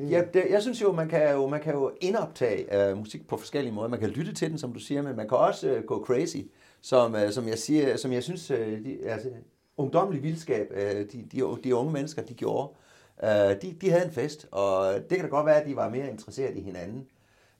ja, 0.09 0.23
det, 0.33 0.45
jeg 0.49 0.61
synes 0.61 0.81
jo, 0.81 0.91
man 0.91 1.09
kan 1.09 1.31
jo, 1.31 1.47
man 1.47 1.61
kan 1.61 1.73
jo 1.73 1.91
indoptage 2.01 2.91
uh, 2.91 2.97
musik 2.97 3.27
på 3.27 3.37
forskellige 3.37 3.73
måder. 3.73 3.89
Man 3.89 3.99
kan 3.99 4.09
lytte 4.09 4.33
til 4.33 4.49
den, 4.49 4.57
som 4.57 4.73
du 4.73 4.79
siger, 4.79 5.01
men 5.01 5.15
man 5.15 5.27
kan 5.29 5.37
også 5.37 5.77
uh, 5.77 5.83
gå 5.83 6.05
crazy, 6.05 6.37
som, 6.81 7.13
uh, 7.13 7.29
som 7.29 7.47
jeg 7.47 7.57
siger, 7.57 7.97
som 7.97 8.13
jeg 8.13 8.23
synes, 8.23 8.51
uh, 8.51 8.57
de, 8.57 8.97
altså, 9.05 9.29
ungdommelig 9.77 10.23
vildskab, 10.23 10.71
uh, 10.71 10.81
de, 10.81 11.25
de, 11.31 11.57
de 11.63 11.75
unge 11.75 11.93
mennesker, 11.93 12.21
de 12.21 12.33
gjorde, 12.33 12.69
uh, 13.23 13.29
de, 13.61 13.75
de 13.81 13.89
havde 13.89 14.05
en 14.05 14.11
fest, 14.11 14.47
og 14.51 14.93
det 14.93 15.09
kan 15.09 15.21
da 15.21 15.27
godt 15.27 15.45
være, 15.45 15.61
at 15.61 15.67
de 15.67 15.75
var 15.75 15.89
mere 15.89 16.09
interesseret 16.09 16.57
i 16.57 16.61
hinanden, 16.61 17.07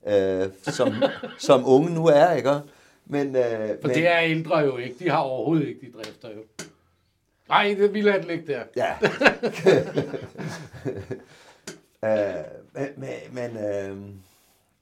uh, 0.02 0.52
som, 0.62 0.92
som 1.48 1.62
unge 1.66 1.94
nu 1.94 2.06
er, 2.06 2.32
ikke? 2.32 2.50
Men, 3.04 3.28
uh, 3.28 3.42
For 3.80 3.88
men, 3.88 3.96
det 3.96 4.06
er 4.08 4.20
ældre 4.20 4.58
jo 4.58 4.76
ikke. 4.76 4.96
De 4.98 5.10
har 5.10 5.18
overhovedet 5.18 5.68
ikke 5.68 5.86
de 5.86 5.92
drifter 5.92 6.28
jo. 6.30 6.42
Nej, 7.48 7.74
det 7.78 7.94
vil 7.94 8.04
jeg 8.04 8.24
ligge 8.24 8.46
der. 8.46 8.64
Ja. 8.76 8.94
øh, 12.04 12.44
men, 12.96 13.10
men, 13.32 13.56
øh, 13.56 13.96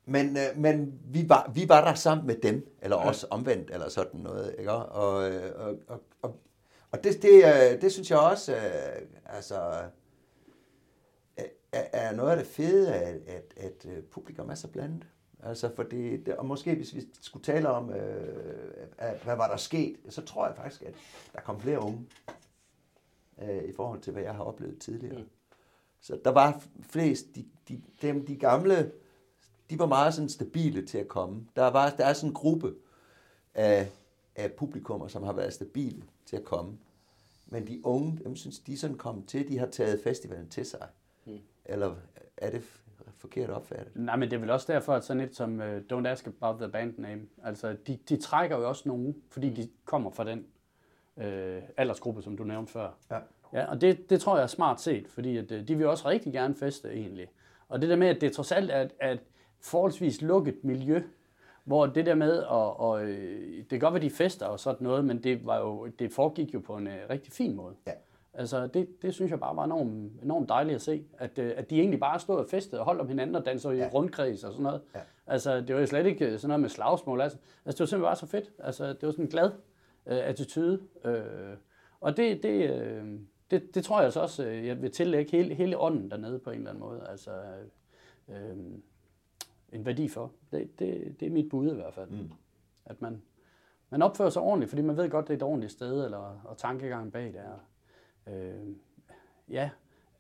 men, 0.05 0.37
øh, 0.37 0.57
men 0.57 1.01
vi, 1.05 1.29
var, 1.29 1.51
vi 1.55 1.69
var 1.69 1.85
der 1.85 1.95
sammen 1.95 2.27
med 2.27 2.37
dem, 2.37 2.77
eller 2.83 2.97
også 2.97 3.27
omvendt, 3.31 3.71
eller 3.71 3.89
sådan 3.89 4.21
noget. 4.21 4.55
Ikke? 4.59 4.73
Og, 4.73 5.31
øh, 5.31 5.53
og, 5.57 5.79
og, 5.87 6.03
og, 6.23 6.41
og 6.91 7.05
det, 7.05 7.23
det, 7.23 7.45
øh, 7.45 7.81
det 7.81 7.93
synes 7.93 8.11
jeg 8.11 8.19
også, 8.19 8.57
øh, 8.57 9.03
altså, 9.27 9.55
er, 11.73 11.85
er 11.93 12.13
noget 12.13 12.31
af 12.31 12.37
det 12.37 12.47
fede, 12.47 12.95
at, 12.95 13.15
at, 13.27 13.55
at 13.57 13.87
øh, 13.89 14.03
publikum 14.03 14.51
er 14.51 14.55
så 14.55 14.69
blandet. 14.69 15.07
Altså 15.43 15.75
fordi, 15.77 16.17
det, 16.17 16.37
og 16.37 16.47
måske 16.47 16.75
hvis 16.75 16.95
vi 16.95 17.03
skulle 17.21 17.45
tale 17.45 17.69
om, 17.69 17.91
øh, 17.91 18.87
at, 18.99 19.23
hvad 19.23 19.37
var 19.37 19.49
der 19.49 19.57
sket, 19.57 19.97
så 20.09 20.23
tror 20.23 20.47
jeg 20.47 20.57
faktisk, 20.57 20.83
at 20.83 20.95
der 21.33 21.41
kom 21.41 21.61
flere 21.61 21.83
unge 21.83 22.07
øh, 23.43 23.65
i 23.65 23.73
forhold 23.73 24.01
til, 24.01 24.13
hvad 24.13 24.23
jeg 24.23 24.35
har 24.35 24.45
oplevet 24.45 24.79
tidligere. 24.79 25.19
Mm. 25.19 25.29
Så 26.01 26.21
der 26.25 26.31
var 26.31 26.63
flest, 26.81 27.27
de, 27.35 27.45
de, 27.69 27.83
dem, 28.03 28.27
de 28.27 28.37
gamle, 28.37 28.93
de 29.71 29.79
var 29.79 29.87
meget 29.87 30.15
sådan 30.15 30.29
stabile 30.29 30.87
til 30.87 30.99
at 30.99 31.09
komme. 31.09 31.47
Der, 31.57 31.67
var, 31.67 31.91
der 31.91 32.07
er 32.07 32.13
sådan 32.13 32.31
en 32.31 32.35
gruppe 32.35 32.75
af, 33.55 33.91
af 34.37 34.53
publikummer, 34.53 35.09
som 35.09 35.23
har 35.23 35.33
været 35.33 35.53
stabile 35.53 36.03
til 36.27 36.37
at 36.37 36.45
komme. 36.45 36.79
Men 37.47 37.67
de 37.67 37.87
unge, 37.87 38.19
dem 38.25 38.37
synes, 38.37 38.59
de 38.59 38.79
sådan 38.79 38.97
kommet 38.97 39.29
til, 39.29 39.49
de 39.49 39.59
har 39.59 39.67
taget 39.67 40.01
festivalen 40.05 40.49
til 40.49 40.67
sig. 40.67 40.89
Mm. 41.27 41.39
Eller 41.65 41.97
er 42.37 42.51
det 42.51 42.63
forkert 43.21 43.51
opfattet. 43.51 43.97
Nej, 43.97 44.17
men 44.17 44.31
det 44.31 44.37
er 44.37 44.41
vel 44.41 44.51
også 44.51 44.73
derfor, 44.73 44.95
at 44.95 45.05
sådan 45.05 45.21
et 45.21 45.37
som 45.37 45.61
uh, 45.61 45.77
Don't 45.93 46.07
Ask 46.09 46.27
About 46.27 46.61
the 46.61 46.69
Band 46.69 46.95
Name, 46.99 47.23
altså 47.45 47.77
de, 47.87 47.99
de 48.09 48.17
trækker 48.17 48.59
jo 48.59 48.69
også 48.69 48.83
nogen, 48.89 49.17
fordi 49.31 49.51
de 49.51 49.69
kommer 49.85 50.11
fra 50.11 50.25
den 50.25 50.47
uh, 51.17 51.63
aldersgruppe, 51.77 52.23
som 52.23 52.37
du 52.37 52.45
nævnte 52.45 52.73
før. 52.73 52.91
Ja. 53.11 53.19
Ja, 53.53 53.71
og 53.71 53.81
det, 53.81 54.11
det 54.11 54.21
tror 54.21 54.37
jeg 54.37 54.43
er 54.43 54.47
smart 54.47 54.81
set, 54.81 55.09
fordi 55.09 55.37
at, 55.37 55.53
uh, 55.53 55.59
de 55.59 55.75
vil 55.77 55.87
også 55.87 56.09
rigtig 56.09 56.33
gerne 56.33 56.55
feste 56.55 56.93
egentlig. 56.93 57.29
Og 57.69 57.81
det 57.81 57.89
der 57.89 57.97
med, 57.97 58.09
at 58.09 58.21
det 58.21 58.33
trods 58.33 58.53
alt 58.53 58.71
er 58.71 58.81
et, 58.81 58.93
er 59.01 59.13
et 59.13 59.21
forholdsvis 59.61 60.23
lukket 60.23 60.65
miljø, 60.65 61.03
hvor 61.65 61.87
det 61.87 62.07
der 62.07 62.15
med, 62.15 62.39
at, 62.39 62.49
og, 62.49 63.05
øh, 63.05 63.57
det 63.59 63.71
kan 63.71 63.81
godt 63.81 63.95
være, 63.95 64.03
de 64.03 64.11
fester 64.11 64.47
og 64.47 64.61
sådan 64.61 64.85
noget, 64.85 65.05
men 65.05 65.25
det, 65.25 65.47
var 65.47 65.59
jo, 65.59 65.87
det 65.87 66.13
foregik 66.13 66.55
jo 66.55 66.61
på 66.61 66.77
en 66.77 66.87
uh, 66.87 66.93
rigtig 67.11 67.33
fin 67.33 67.57
måde. 67.57 67.75
Ja. 67.87 67.93
Altså, 68.35 68.67
det, 68.67 69.03
det 69.03 69.15
synes 69.15 69.31
jeg 69.31 69.41
bare 69.41 69.57
var 69.57 69.65
enormt, 69.65 70.23
enormt 70.23 70.49
dejligt 70.49 70.75
at 70.75 70.83
se, 70.83 71.05
at, 71.19 71.39
øh, 71.39 71.53
at 71.57 71.71
de 71.71 71.81
egentlig 71.81 72.01
bare 72.01 72.21
stod 72.21 72.37
og 72.37 72.47
festede 72.51 72.81
og 72.81 72.85
holdt 72.85 73.01
om 73.01 73.09
hinanden 73.09 73.37
og 73.37 73.47
dansede 73.47 73.75
ja. 73.75 73.87
i 73.87 73.91
rundkreds 73.91 74.45
og 74.45 74.53
sådan 74.53 74.63
noget. 74.63 74.83
Ja. 74.95 75.01
Altså, 75.27 75.61
det 75.61 75.75
var 75.75 75.81
jo 75.81 75.87
slet 75.87 76.07
ikke 76.07 76.39
sådan 76.39 76.49
noget 76.49 76.61
med 76.61 76.69
slagsmål. 76.69 77.21
Altså, 77.21 77.39
altså 77.65 77.79
det 77.79 77.81
var 77.81 77.87
simpelthen 77.87 78.03
bare 78.03 78.17
så 78.17 78.27
fedt. 78.27 78.51
Altså, 78.59 78.89
det 78.89 79.03
var 79.03 79.11
sådan 79.11 79.25
en 79.25 79.31
glad 79.31 79.51
øh, 80.07 80.19
attitude. 80.29 80.83
Øh, 81.05 81.57
og 82.01 82.17
det, 82.17 82.43
det, 82.43 82.71
øh, 82.71 83.21
det, 83.51 83.75
det 83.75 83.85
tror 83.85 84.03
jeg 84.03 84.13
så 84.13 84.21
også, 84.21 84.47
øh, 84.47 84.67
jeg 84.67 84.83
vil 84.83 84.91
tillægge 84.91 85.31
hele, 85.31 85.55
hele 85.55 85.79
ånden 85.79 86.11
dernede 86.11 86.39
på 86.39 86.51
en 86.51 86.57
eller 86.57 86.71
anden 86.71 86.85
måde. 86.85 87.07
Altså, 87.09 87.31
øh, 88.29 88.57
en 89.73 89.87
værdi 89.87 90.09
for. 90.09 90.33
Det, 90.53 90.79
det, 90.79 91.17
det 91.21 91.27
er 91.27 91.31
mit 91.31 91.49
bud 91.49 91.71
i 91.71 91.75
hvert 91.75 91.95
fald. 91.95 92.11
Mm. 92.11 92.31
At 92.85 93.03
man, 93.03 93.23
man 93.91 94.03
opfører 94.03 94.31
sig 94.31 94.43
ordentligt, 94.43 94.69
fordi 94.69 94.83
man 94.83 94.97
ved 94.97 95.11
godt, 95.11 95.29
det 95.29 95.35
er 95.35 95.37
et 95.39 95.43
ordentligt 95.43 95.73
sted, 95.73 96.05
eller, 96.05 96.41
og 96.45 96.59
tankegangen 96.59 97.11
bag 97.11 97.25
det 97.25 97.37
er 97.37 97.59
øh, 98.31 98.77
ja, 99.49 99.71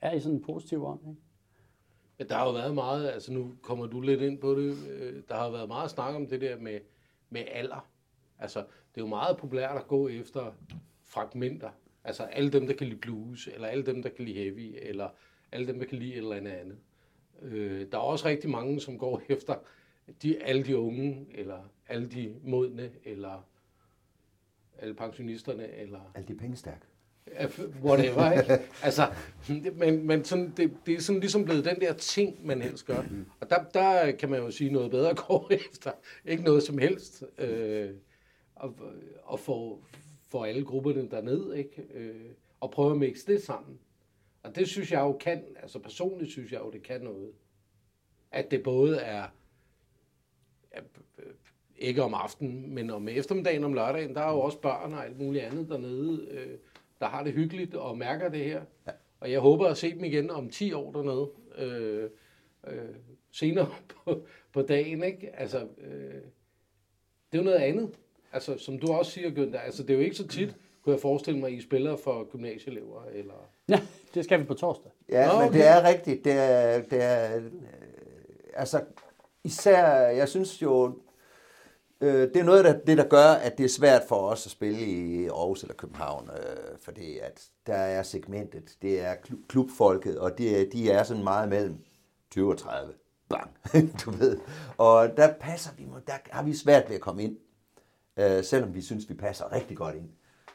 er 0.00 0.12
i 0.12 0.20
sådan 0.20 0.36
en 0.36 0.42
positiv 0.42 0.84
ånd. 0.84 1.00
Ikke? 1.08 1.20
Ja, 2.18 2.24
der 2.24 2.34
har 2.34 2.46
jo 2.46 2.52
været 2.52 2.74
meget, 2.74 3.10
altså 3.10 3.32
nu 3.32 3.54
kommer 3.62 3.86
du 3.86 4.00
lidt 4.00 4.20
ind 4.20 4.38
på 4.38 4.54
det, 4.54 4.88
øh, 4.88 5.22
der 5.28 5.34
har 5.34 5.44
jo 5.44 5.52
været 5.52 5.68
meget 5.68 5.90
snak 5.90 6.14
om 6.14 6.26
det 6.26 6.40
der 6.40 6.58
med, 6.58 6.80
med 7.30 7.44
alder. 7.52 7.88
Altså, 8.38 8.58
det 8.60 9.00
er 9.00 9.04
jo 9.04 9.06
meget 9.06 9.36
populært 9.36 9.76
at 9.76 9.88
gå 9.88 10.08
efter 10.08 10.52
fragmenter. 11.04 11.70
Altså 12.04 12.22
alle 12.22 12.52
dem, 12.52 12.66
der 12.66 12.74
kan 12.74 12.86
lide 12.86 13.00
blues, 13.00 13.46
eller 13.46 13.68
alle 13.68 13.86
dem, 13.86 14.02
der 14.02 14.08
kan 14.08 14.24
lide 14.24 14.38
heavy, 14.38 14.78
eller 14.82 15.08
alle 15.52 15.66
dem, 15.66 15.78
der 15.78 15.86
kan 15.86 15.98
lide 15.98 16.12
et 16.12 16.18
eller 16.18 16.36
andet 16.36 16.50
andet. 16.50 16.78
Øh, 17.42 17.92
der 17.92 17.98
er 17.98 18.02
også 18.02 18.28
rigtig 18.28 18.50
mange, 18.50 18.80
som 18.80 18.98
går 18.98 19.22
efter 19.28 19.54
de, 20.22 20.42
alle 20.42 20.64
de 20.64 20.76
unge, 20.76 21.26
eller 21.34 21.62
alle 21.88 22.08
de 22.08 22.34
modne, 22.42 22.90
eller 23.04 23.46
alle 24.78 24.94
pensionisterne, 24.94 25.72
eller... 25.72 26.12
Alle 26.14 26.28
de 26.28 26.34
pengestærke 26.34 26.86
whatever, 27.82 28.32
ikke? 28.32 28.58
Altså, 28.82 29.12
men, 29.74 30.06
men 30.06 30.24
sådan, 30.24 30.52
det, 30.56 30.72
det 30.86 30.94
er 30.94 31.00
sådan 31.00 31.20
ligesom 31.20 31.44
blevet 31.44 31.64
den 31.64 31.80
der 31.80 31.92
ting, 31.92 32.46
man 32.46 32.62
helst 32.62 32.86
gør. 32.86 33.04
Og 33.40 33.50
der, 33.50 33.64
der 33.74 34.12
kan 34.12 34.30
man 34.30 34.40
jo 34.40 34.50
sige 34.50 34.72
noget 34.72 34.90
bedre 34.90 35.14
går 35.14 35.50
efter. 35.70 35.90
Ikke 36.24 36.42
noget 36.42 36.62
som 36.62 36.78
helst. 36.78 37.24
Øh, 37.38 37.90
og, 38.54 38.74
og 39.22 39.40
få, 39.40 39.80
få 40.28 40.42
alle 40.42 40.64
grupperne 40.64 41.10
derned, 41.10 41.54
ikke? 41.54 41.82
Øh, 41.94 42.30
og 42.60 42.70
prøve 42.70 42.90
at 42.90 42.98
mixe 42.98 43.32
det 43.32 43.42
sammen. 43.42 43.78
Og 44.42 44.56
det 44.56 44.68
synes 44.68 44.92
jeg 44.92 45.00
jo 45.00 45.12
kan, 45.12 45.44
altså 45.62 45.78
personligt 45.78 46.30
synes 46.30 46.52
jeg 46.52 46.60
jo, 46.60 46.70
det 46.70 46.82
kan 46.82 47.00
noget. 47.00 47.30
At 48.32 48.50
det 48.50 48.62
både 48.62 48.96
er, 48.96 49.26
ikke 51.80 52.02
om 52.02 52.14
aftenen, 52.14 52.74
men 52.74 52.90
om 52.90 53.08
eftermiddagen, 53.08 53.64
om 53.64 53.74
lørdagen, 53.74 54.14
der 54.14 54.20
er 54.20 54.32
jo 54.32 54.40
også 54.40 54.60
børn 54.60 54.92
og 54.92 55.04
alt 55.04 55.18
muligt 55.18 55.44
andet 55.44 55.68
dernede. 55.68 56.28
Øh, 56.30 56.58
der 57.00 57.06
har 57.06 57.24
det 57.24 57.32
hyggeligt 57.32 57.74
og 57.74 57.98
mærker 57.98 58.28
det 58.28 58.44
her. 58.44 58.62
Ja. 58.86 58.92
Og 59.20 59.30
jeg 59.30 59.40
håber 59.40 59.68
at 59.68 59.76
se 59.76 59.94
dem 59.94 60.04
igen 60.04 60.30
om 60.30 60.50
10 60.50 60.72
år 60.72 60.92
dernede. 60.92 61.30
Øh, 61.58 62.10
øh, 62.66 62.94
senere 63.30 63.68
på, 64.04 64.20
på 64.52 64.62
dagen, 64.62 65.04
ikke? 65.04 65.40
Altså, 65.40 65.58
øh, 65.58 66.14
det 67.32 67.38
er 67.38 67.38
jo 67.38 67.42
noget 67.42 67.58
andet. 67.58 67.90
Altså, 68.32 68.58
som 68.58 68.78
du 68.78 68.92
også 68.92 69.12
siger, 69.12 69.30
Günther, 69.30 69.58
altså, 69.58 69.82
det 69.82 69.90
er 69.90 69.94
jo 69.94 70.00
ikke 70.00 70.16
så 70.16 70.28
tit, 70.28 70.56
kunne 70.84 70.92
jeg 70.92 71.00
forestille 71.00 71.40
mig, 71.40 71.46
at 71.46 71.52
I 71.52 71.60
spiller 71.60 71.96
for 71.96 72.24
gymnasieelever, 72.30 73.04
eller... 73.12 73.48
Ja, 73.68 73.80
det 74.14 74.24
skal 74.24 74.40
vi 74.40 74.44
på 74.44 74.54
torsdag. 74.54 74.90
Ja, 75.08 75.26
Nå, 75.26 75.32
okay. 75.32 75.44
men 75.44 75.52
det 75.52 75.66
er 75.66 75.88
rigtigt. 75.88 76.24
Det 76.24 76.32
er, 76.32 76.82
det 76.82 77.02
er, 77.02 77.42
altså, 78.54 78.84
især, 79.44 79.86
jeg 79.96 80.28
synes 80.28 80.62
jo, 80.62 80.98
Øh, 82.00 82.28
det 82.28 82.36
er 82.36 82.44
noget 82.44 82.66
af 82.66 82.80
det, 82.86 82.98
der 82.98 83.08
gør, 83.08 83.26
at 83.26 83.58
det 83.58 83.64
er 83.64 83.68
svært 83.68 84.02
for 84.08 84.16
os 84.16 84.46
at 84.46 84.52
spille 84.52 84.80
i 84.80 85.26
Aarhus 85.26 85.62
eller 85.62 85.74
København, 85.74 86.30
øh, 86.30 86.78
fordi 86.80 87.18
at 87.18 87.48
der 87.66 87.74
er 87.74 88.02
segmentet, 88.02 88.76
det 88.82 89.00
er 89.00 89.14
klubfolket, 89.48 90.18
og 90.18 90.38
det, 90.38 90.72
de 90.72 90.90
er 90.90 91.02
sådan 91.02 91.24
meget 91.24 91.48
mellem 91.48 91.78
20 92.30 92.50
og 92.50 92.58
30. 92.58 92.92
Bang, 93.28 93.50
du 94.04 94.10
ved. 94.10 94.38
Og 94.78 95.16
der 95.16 95.32
passer 95.40 95.70
vi, 95.76 95.86
der 96.06 96.12
har 96.30 96.42
vi 96.42 96.54
svært 96.54 96.88
ved 96.88 96.96
at 96.96 97.02
komme 97.02 97.22
ind, 97.22 97.36
øh, 98.16 98.44
selvom 98.44 98.74
vi 98.74 98.82
synes, 98.82 99.08
vi 99.08 99.14
passer 99.14 99.52
rigtig 99.52 99.76
godt 99.76 99.94
ind. 99.94 100.08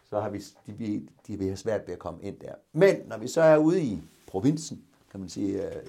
Så 0.09 0.19
har 0.19 0.29
vi, 0.29 0.39
de, 0.67 0.77
de, 0.79 1.07
de 1.27 1.37
vil 1.37 1.47
have 1.47 1.57
svært 1.57 1.87
ved 1.87 1.93
at 1.93 1.99
komme 1.99 2.23
ind 2.23 2.39
der. 2.39 2.53
Men 2.73 2.95
når 3.07 3.17
vi 3.17 3.27
så 3.27 3.41
er 3.41 3.57
ude 3.57 3.81
i 3.81 4.01
provinsen, 4.27 4.83
kan 5.11 5.19
man 5.19 5.29
sige, 5.29 5.65
øh, 5.65 5.83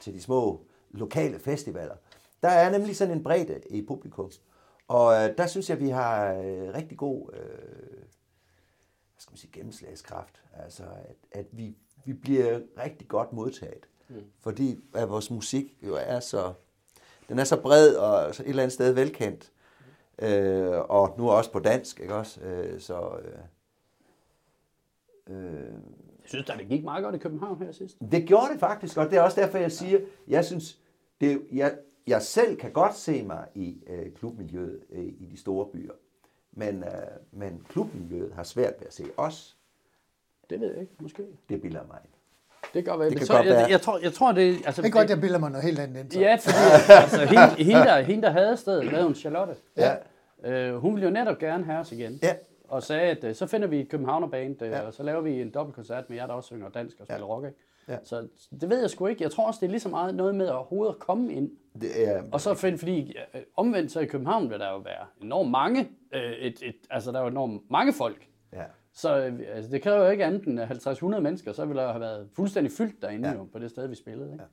til 0.00 0.14
de 0.14 0.20
små 0.20 0.60
lokale 0.90 1.38
festivaler, 1.38 1.94
der 2.42 2.48
er 2.48 2.70
nemlig 2.70 2.96
sådan 2.96 3.16
en 3.16 3.22
bredde 3.22 3.60
i 3.70 3.82
publikum. 3.82 4.30
Og 4.88 5.14
øh, 5.14 5.38
der 5.38 5.46
synes 5.46 5.70
jeg, 5.70 5.80
vi 5.80 5.88
har 5.88 6.32
øh, 6.32 6.74
rigtig 6.74 6.98
god 6.98 7.30
øh, 7.32 8.06
hvad 9.16 9.20
skal 9.20 9.32
man 9.32 9.38
sige, 9.38 9.52
gennemslagskraft. 9.52 10.42
Altså, 10.52 10.82
at, 10.82 11.16
at 11.40 11.46
vi, 11.52 11.76
vi 12.04 12.12
bliver 12.12 12.60
rigtig 12.84 13.08
godt 13.08 13.32
modtaget. 13.32 13.88
Mm. 14.08 14.22
Fordi 14.40 14.80
at 14.94 15.08
vores 15.08 15.30
musik 15.30 15.76
jo 15.82 15.96
er 16.00 16.20
så, 16.20 16.52
den 17.28 17.38
er 17.38 17.44
så 17.44 17.60
bred 17.60 17.94
og 17.94 18.34
så 18.34 18.42
et 18.42 18.48
eller 18.48 18.62
andet 18.62 18.72
sted 18.72 18.92
velkendt. 18.92 19.52
Mm. 20.18 20.26
Øh, 20.26 20.80
og 20.80 21.14
nu 21.18 21.30
også 21.30 21.52
på 21.52 21.58
dansk, 21.58 22.00
ikke 22.00 22.14
også? 22.14 22.40
Øh, 22.40 22.80
så, 22.80 23.18
øh, 23.24 23.38
øh, 25.36 25.72
jeg 26.20 26.30
synes 26.30 26.46
da, 26.46 26.56
det 26.58 26.68
gik 26.68 26.84
meget 26.84 27.04
godt 27.04 27.14
i 27.14 27.18
København 27.18 27.62
her 27.62 27.72
sidst. 27.72 27.96
Det 28.10 28.28
gjorde 28.28 28.52
det 28.52 28.60
faktisk, 28.60 28.96
og 28.96 29.10
det 29.10 29.18
er 29.18 29.22
også 29.22 29.40
derfor, 29.40 29.58
jeg 29.58 29.72
siger, 29.72 30.00
jeg 30.28 30.44
synes, 30.44 30.78
det, 31.20 31.46
jeg, 31.52 31.78
jeg 32.06 32.22
selv 32.22 32.56
kan 32.56 32.72
godt 32.72 32.94
se 32.94 33.22
mig 33.22 33.46
i 33.54 33.76
øh, 33.86 34.12
klubmiljøet 34.12 34.80
øh, 34.90 35.04
i 35.04 35.28
de 35.30 35.40
store 35.40 35.66
byer, 35.66 35.92
men, 36.52 36.84
øh, 36.84 36.90
men 37.30 37.66
klubmiljøet 37.68 38.32
har 38.34 38.42
svært 38.42 38.74
ved 38.78 38.86
at 38.86 38.94
se 38.94 39.04
os. 39.16 39.56
Det 40.50 40.60
ved 40.60 40.72
jeg 40.72 40.80
ikke, 40.80 40.92
måske. 41.00 41.22
Det 41.48 41.62
bilder 41.62 41.86
mig 41.86 41.98
Det 42.62 42.72
kan 42.72 42.84
godt 42.84 43.00
være. 43.00 43.10
Det 43.10 43.18
kan 43.18 43.26
så, 43.26 43.32
godt 43.32 43.46
jeg, 43.46 43.54
være. 43.54 43.70
Jeg, 43.70 43.80
tror, 43.80 43.98
jeg 43.98 44.12
tror, 44.12 44.32
det... 44.32 44.56
Altså, 44.66 44.82
det 44.82 44.88
er 44.88 44.92
godt, 44.92 45.10
jeg 45.10 45.20
bilder 45.20 45.38
mig 45.38 45.50
noget 45.50 45.64
helt 45.64 45.78
andet 45.78 46.00
end 46.00 46.10
så. 46.10 46.20
Ja, 46.20 46.34
fordi 46.34 46.56
altså, 47.02 47.24
hende, 47.24 47.64
hende, 47.64 47.80
der, 47.80 48.00
hende, 48.00 48.22
der 48.22 48.30
havde 48.30 48.56
stedet, 48.56 48.84
lavede 48.84 49.04
hun 49.04 49.14
Charlotte. 49.14 49.54
Ja. 49.76 49.96
Øh, 50.44 50.76
hun 50.76 50.94
ville 50.94 51.06
jo 51.06 51.12
netop 51.12 51.38
gerne 51.38 51.64
have 51.64 51.78
os 51.78 51.92
igen. 51.92 52.18
Ja. 52.22 52.34
Og 52.68 52.82
sagde, 52.82 53.10
at 53.10 53.24
øh, 53.24 53.34
så 53.34 53.46
finder 53.46 53.68
vi 53.68 53.80
et 53.80 53.88
Københavnerband, 53.88 54.62
øh, 54.62 54.70
ja. 54.70 54.80
og 54.80 54.94
så 54.94 55.02
laver 55.02 55.20
vi 55.20 55.40
en 55.40 55.50
dobbeltkoncert 55.50 56.10
med 56.10 56.16
jer, 56.16 56.26
der 56.26 56.34
også 56.34 56.46
synger 56.46 56.68
dansk 56.68 57.00
og 57.00 57.06
spiller 57.06 57.26
ja. 57.26 57.34
rock. 57.34 57.46
Ikke? 57.46 57.58
Ja. 57.88 57.98
Så 58.04 58.28
det 58.60 58.70
ved 58.70 58.80
jeg 58.80 58.90
sgu 58.90 59.06
ikke. 59.06 59.22
Jeg 59.22 59.30
tror 59.30 59.46
også, 59.46 59.58
det 59.60 59.66
er 59.66 59.70
lige 59.70 59.80
så 59.80 59.88
meget 59.88 60.14
noget 60.14 60.34
med 60.34 60.46
at 60.46 60.52
overhovedet 60.52 60.98
komme 60.98 61.32
ind. 61.32 61.50
Det 61.80 62.08
er, 62.08 62.22
og 62.32 62.40
så 62.40 62.54
find, 62.54 62.78
fordi 62.78 63.16
øh, 63.34 63.40
omvendt 63.56 63.92
så 63.92 64.00
i 64.00 64.06
København 64.06 64.50
vil 64.50 64.58
der 64.58 64.70
jo 64.70 64.78
være 64.78 65.06
enormt 65.22 65.50
mange, 65.50 65.88
øh, 66.12 66.32
et, 66.32 66.62
et, 66.62 66.76
altså 66.90 67.12
der 67.12 67.18
er 67.18 67.22
jo 67.22 67.28
enormt 67.28 67.70
mange 67.70 67.92
folk. 67.92 68.28
Ja. 68.52 68.64
Så 68.92 69.16
øh, 69.16 69.40
altså, 69.48 69.70
det 69.70 69.82
kræver 69.82 70.04
jo 70.04 70.10
ikke 70.10 70.24
andet 70.24 70.44
end 70.44 70.60
50-100 71.16 71.20
mennesker, 71.20 71.52
så 71.52 71.64
ville 71.64 71.82
der 71.82 71.88
have 71.88 72.00
været 72.00 72.28
fuldstændig 72.36 72.72
fyldt 72.72 73.02
derinde 73.02 73.28
ja. 73.28 73.34
jo, 73.34 73.44
på 73.52 73.58
det 73.58 73.70
sted, 73.70 73.88
vi 73.88 73.94
spillede. 73.94 74.32
Ikke? 74.32 74.44
Ja. 74.44 74.48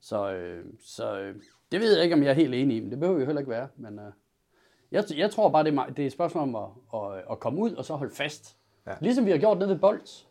Så, 0.00 0.32
øh, 0.32 0.64
så 0.80 1.20
øh, 1.20 1.34
det 1.72 1.80
ved 1.80 1.94
jeg 1.94 2.04
ikke, 2.04 2.14
om 2.14 2.22
jeg 2.22 2.30
er 2.30 2.34
helt 2.34 2.54
enig 2.54 2.76
i, 2.76 2.80
men 2.80 2.90
det 2.90 3.00
behøver 3.00 3.20
jo 3.20 3.26
heller 3.26 3.40
ikke 3.40 3.50
være. 3.50 3.68
Men 3.76 3.98
øh, 3.98 4.12
jeg, 4.90 5.04
jeg 5.16 5.30
tror 5.30 5.50
bare, 5.50 5.64
det 5.64 5.74
er, 5.74 5.86
det 5.86 6.02
er 6.02 6.06
et 6.06 6.12
spørgsmål 6.12 6.42
om 6.42 6.56
at, 6.56 6.68
at, 6.94 7.24
at 7.30 7.40
komme 7.40 7.60
ud 7.60 7.72
og 7.72 7.84
så 7.84 7.94
holde 7.94 8.14
fast. 8.14 8.56
Ja. 8.86 8.92
Ligesom 9.00 9.26
vi 9.26 9.30
har 9.30 9.38
gjort 9.38 9.58
nede 9.58 9.70
ved 9.70 9.78
Bolt 9.78 10.26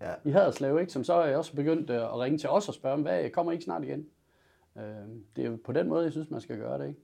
ja. 0.00 0.14
i 0.24 0.30
Haderslev, 0.30 0.80
ikke? 0.80 0.92
som 0.92 1.04
så 1.04 1.14
er 1.14 1.26
jeg 1.26 1.36
også 1.36 1.54
begyndt 1.54 1.90
øh, 1.90 2.02
at 2.02 2.18
ringe 2.18 2.38
til 2.38 2.48
os 2.48 2.68
og 2.68 2.74
spørge, 2.74 3.02
hvad 3.02 3.30
kommer 3.30 3.52
I 3.52 3.54
ikke 3.54 3.64
snart 3.64 3.84
igen? 3.84 4.06
Øh, 4.76 4.82
det 5.36 5.46
er 5.46 5.56
på 5.64 5.72
den 5.72 5.88
måde, 5.88 6.04
jeg 6.04 6.12
synes, 6.12 6.30
man 6.30 6.40
skal 6.40 6.58
gøre 6.58 6.78
det. 6.78 6.88
Ikke? 6.88 7.00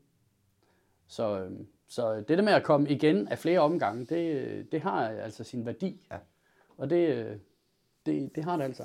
Så, 1.06 1.40
øh, 1.40 1.50
så 1.88 2.16
det 2.16 2.38
der 2.38 2.42
med 2.42 2.52
at 2.52 2.62
komme 2.62 2.88
igen 2.88 3.28
af 3.28 3.38
flere 3.38 3.60
omgange, 3.60 4.06
det, 4.06 4.72
det 4.72 4.80
har 4.80 5.08
altså 5.08 5.44
sin 5.44 5.66
værdi. 5.66 6.06
Ja. 6.10 6.16
Og 6.76 6.90
det, 6.90 7.08
øh, 7.08 7.36
det, 8.06 8.36
det 8.36 8.44
har 8.44 8.56
det 8.56 8.64
altså. 8.64 8.82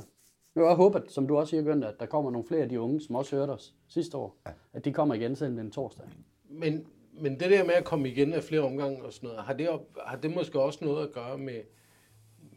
Jeg 0.55 0.75
håber, 0.75 0.99
som 1.07 1.27
du 1.27 1.37
også 1.37 1.49
siger, 1.49 1.63
Gønne, 1.63 1.87
at 1.87 1.99
der 1.99 2.05
kommer 2.05 2.31
nogle 2.31 2.47
flere 2.47 2.61
af 2.61 2.69
de 2.69 2.79
unge, 2.79 3.01
som 3.01 3.15
også 3.15 3.35
hørte 3.35 3.51
os 3.51 3.75
sidste 3.87 4.17
år, 4.17 4.37
ja. 4.47 4.51
at 4.73 4.85
de 4.85 4.93
kommer 4.93 5.15
igen 5.15 5.35
siden 5.35 5.57
den 5.57 5.71
torsdag. 5.71 6.05
Men, 6.49 6.87
men 7.13 7.39
det 7.39 7.51
der 7.51 7.63
med 7.63 7.73
at 7.73 7.85
komme 7.85 8.09
igen 8.09 8.33
af 8.33 8.43
flere 8.43 8.61
omgange 8.61 9.03
og 9.03 9.13
sådan 9.13 9.27
noget, 9.27 9.43
har 9.43 9.53
det, 9.53 9.69
har 10.05 10.17
det 10.17 10.35
måske 10.35 10.59
også 10.59 10.85
noget 10.85 11.07
at 11.07 11.13
gøre 11.13 11.37
med, 11.37 11.61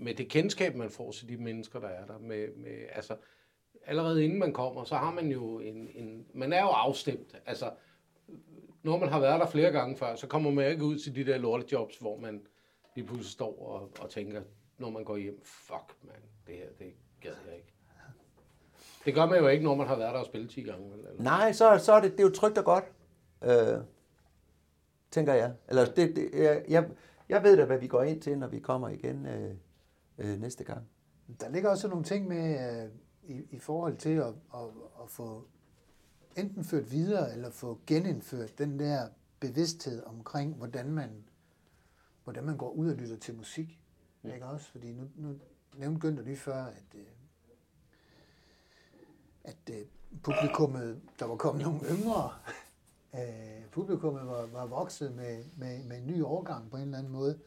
med 0.01 0.15
det 0.15 0.29
kendskab, 0.29 0.75
man 0.75 0.91
får 0.91 1.13
til 1.13 1.29
de 1.29 1.37
mennesker, 1.37 1.81
der 1.81 1.89
er 1.89 2.07
der. 2.07 2.19
Med, 2.19 2.49
med, 2.57 2.87
altså, 2.93 3.17
allerede 3.87 4.25
inden 4.25 4.39
man 4.39 4.53
kommer, 4.53 4.85
så 4.85 4.97
har 4.97 5.11
man 5.11 5.29
jo 5.29 5.59
en, 5.59 5.89
en... 5.95 6.27
Man 6.35 6.53
er 6.53 6.61
jo 6.61 6.69
afstemt. 6.69 7.35
Altså, 7.47 7.71
når 8.83 8.99
man 8.99 9.09
har 9.09 9.21
været 9.21 9.41
der 9.41 9.47
flere 9.47 9.71
gange 9.71 9.97
før, 9.97 10.15
så 10.15 10.27
kommer 10.27 10.51
man 10.51 10.71
ikke 10.71 10.85
ud 10.85 10.99
til 10.99 11.15
de 11.15 11.25
der 11.25 11.39
lortejobs, 11.39 11.99
hvor 11.99 12.17
man 12.17 12.43
lige 12.97 13.07
pludselig 13.07 13.33
står 13.33 13.63
og, 13.63 13.91
og 14.01 14.11
tænker, 14.11 14.43
når 14.79 14.91
man 14.91 15.05
går 15.05 15.17
hjem, 15.17 15.41
fuck 15.45 15.97
man, 16.03 16.17
det 16.47 16.55
her, 16.55 16.69
det 16.79 16.93
gad 17.21 17.35
jeg 17.47 17.57
ikke. 17.57 17.73
Det 19.05 19.15
gør 19.15 19.27
man 19.27 19.39
jo 19.39 19.49
ikke, 19.49 19.65
når 19.65 19.75
man 19.75 19.87
har 19.87 19.97
været 19.97 20.15
der 20.15 20.21
og 20.21 20.27
spillet 20.27 20.51
10 20.51 20.63
gange. 20.63 20.93
Eller? 20.93 21.23
Nej, 21.23 21.53
så, 21.53 21.79
så 21.79 21.93
er 21.93 22.01
det, 22.01 22.13
det 22.13 22.21
er 22.21 22.25
jo 22.25 22.31
trygt 22.31 22.59
og 22.59 22.65
godt, 22.65 22.85
øh, 23.45 23.85
tænker 25.11 25.35
jeg. 25.35 25.55
Eller 25.69 25.85
det, 25.85 26.17
det, 26.17 26.31
jeg, 26.35 26.65
jeg, 26.69 26.89
jeg 27.29 27.43
ved 27.43 27.57
da, 27.57 27.65
hvad 27.65 27.79
vi 27.79 27.87
går 27.87 28.03
ind 28.03 28.21
til, 28.21 28.39
når 28.39 28.47
vi 28.47 28.59
kommer 28.59 28.89
igen 28.89 29.27
øh, 29.27 29.55
øh, 30.21 30.41
næste 30.41 30.65
gang. 30.65 30.89
Der 31.41 31.49
ligger 31.49 31.71
også 31.71 31.89
nogle 31.89 32.05
ting 32.05 32.29
med 32.29 32.83
øh, 32.83 32.91
i, 33.23 33.43
i 33.51 33.59
forhold 33.59 33.97
til 33.97 34.17
at, 34.17 34.35
at, 34.55 34.69
at 35.03 35.09
få 35.09 35.47
enten 36.37 36.65
ført 36.65 36.93
videre 36.93 37.33
eller 37.33 37.51
få 37.51 37.81
genindført 37.87 38.59
den 38.59 38.79
der 38.79 39.09
bevidsthed 39.41 40.03
omkring, 40.07 40.55
hvordan 40.55 40.93
man, 40.93 41.25
hvordan 42.25 42.45
man 42.45 42.57
går 42.57 42.71
ud 42.71 42.91
og 42.91 42.97
lytter 42.97 43.17
til 43.17 43.35
musik. 43.35 43.81
Mm. 44.23 44.31
Ikke 44.31 44.47
også? 44.47 44.71
Fordi 44.71 44.93
nu, 44.93 45.09
nu 45.17 45.39
nævnte 45.77 46.09
Günther 46.09 46.23
lige 46.23 46.37
før, 46.37 46.65
at, 46.65 46.95
øh, 46.95 47.07
at 49.45 49.57
øh, 49.71 49.87
publikummet, 50.23 51.01
der 51.19 51.27
var 51.27 51.37
kommet 51.37 51.65
nogle 51.65 51.81
yngre, 51.91 52.31
øh, 53.19 53.67
publikummet 53.71 54.27
var, 54.27 54.47
var 54.47 54.67
vokset 54.67 55.13
med, 55.15 55.45
med, 55.57 55.85
med 55.85 55.99
en 55.99 56.07
ny 56.07 56.23
årgang 56.23 56.71
på 56.71 56.77
en 56.77 56.83
eller 56.83 56.99
anden 56.99 57.13
måde. 57.13 57.39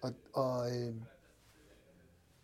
Og, 0.00 0.12
og, 0.32 0.76
øh, 0.76 0.94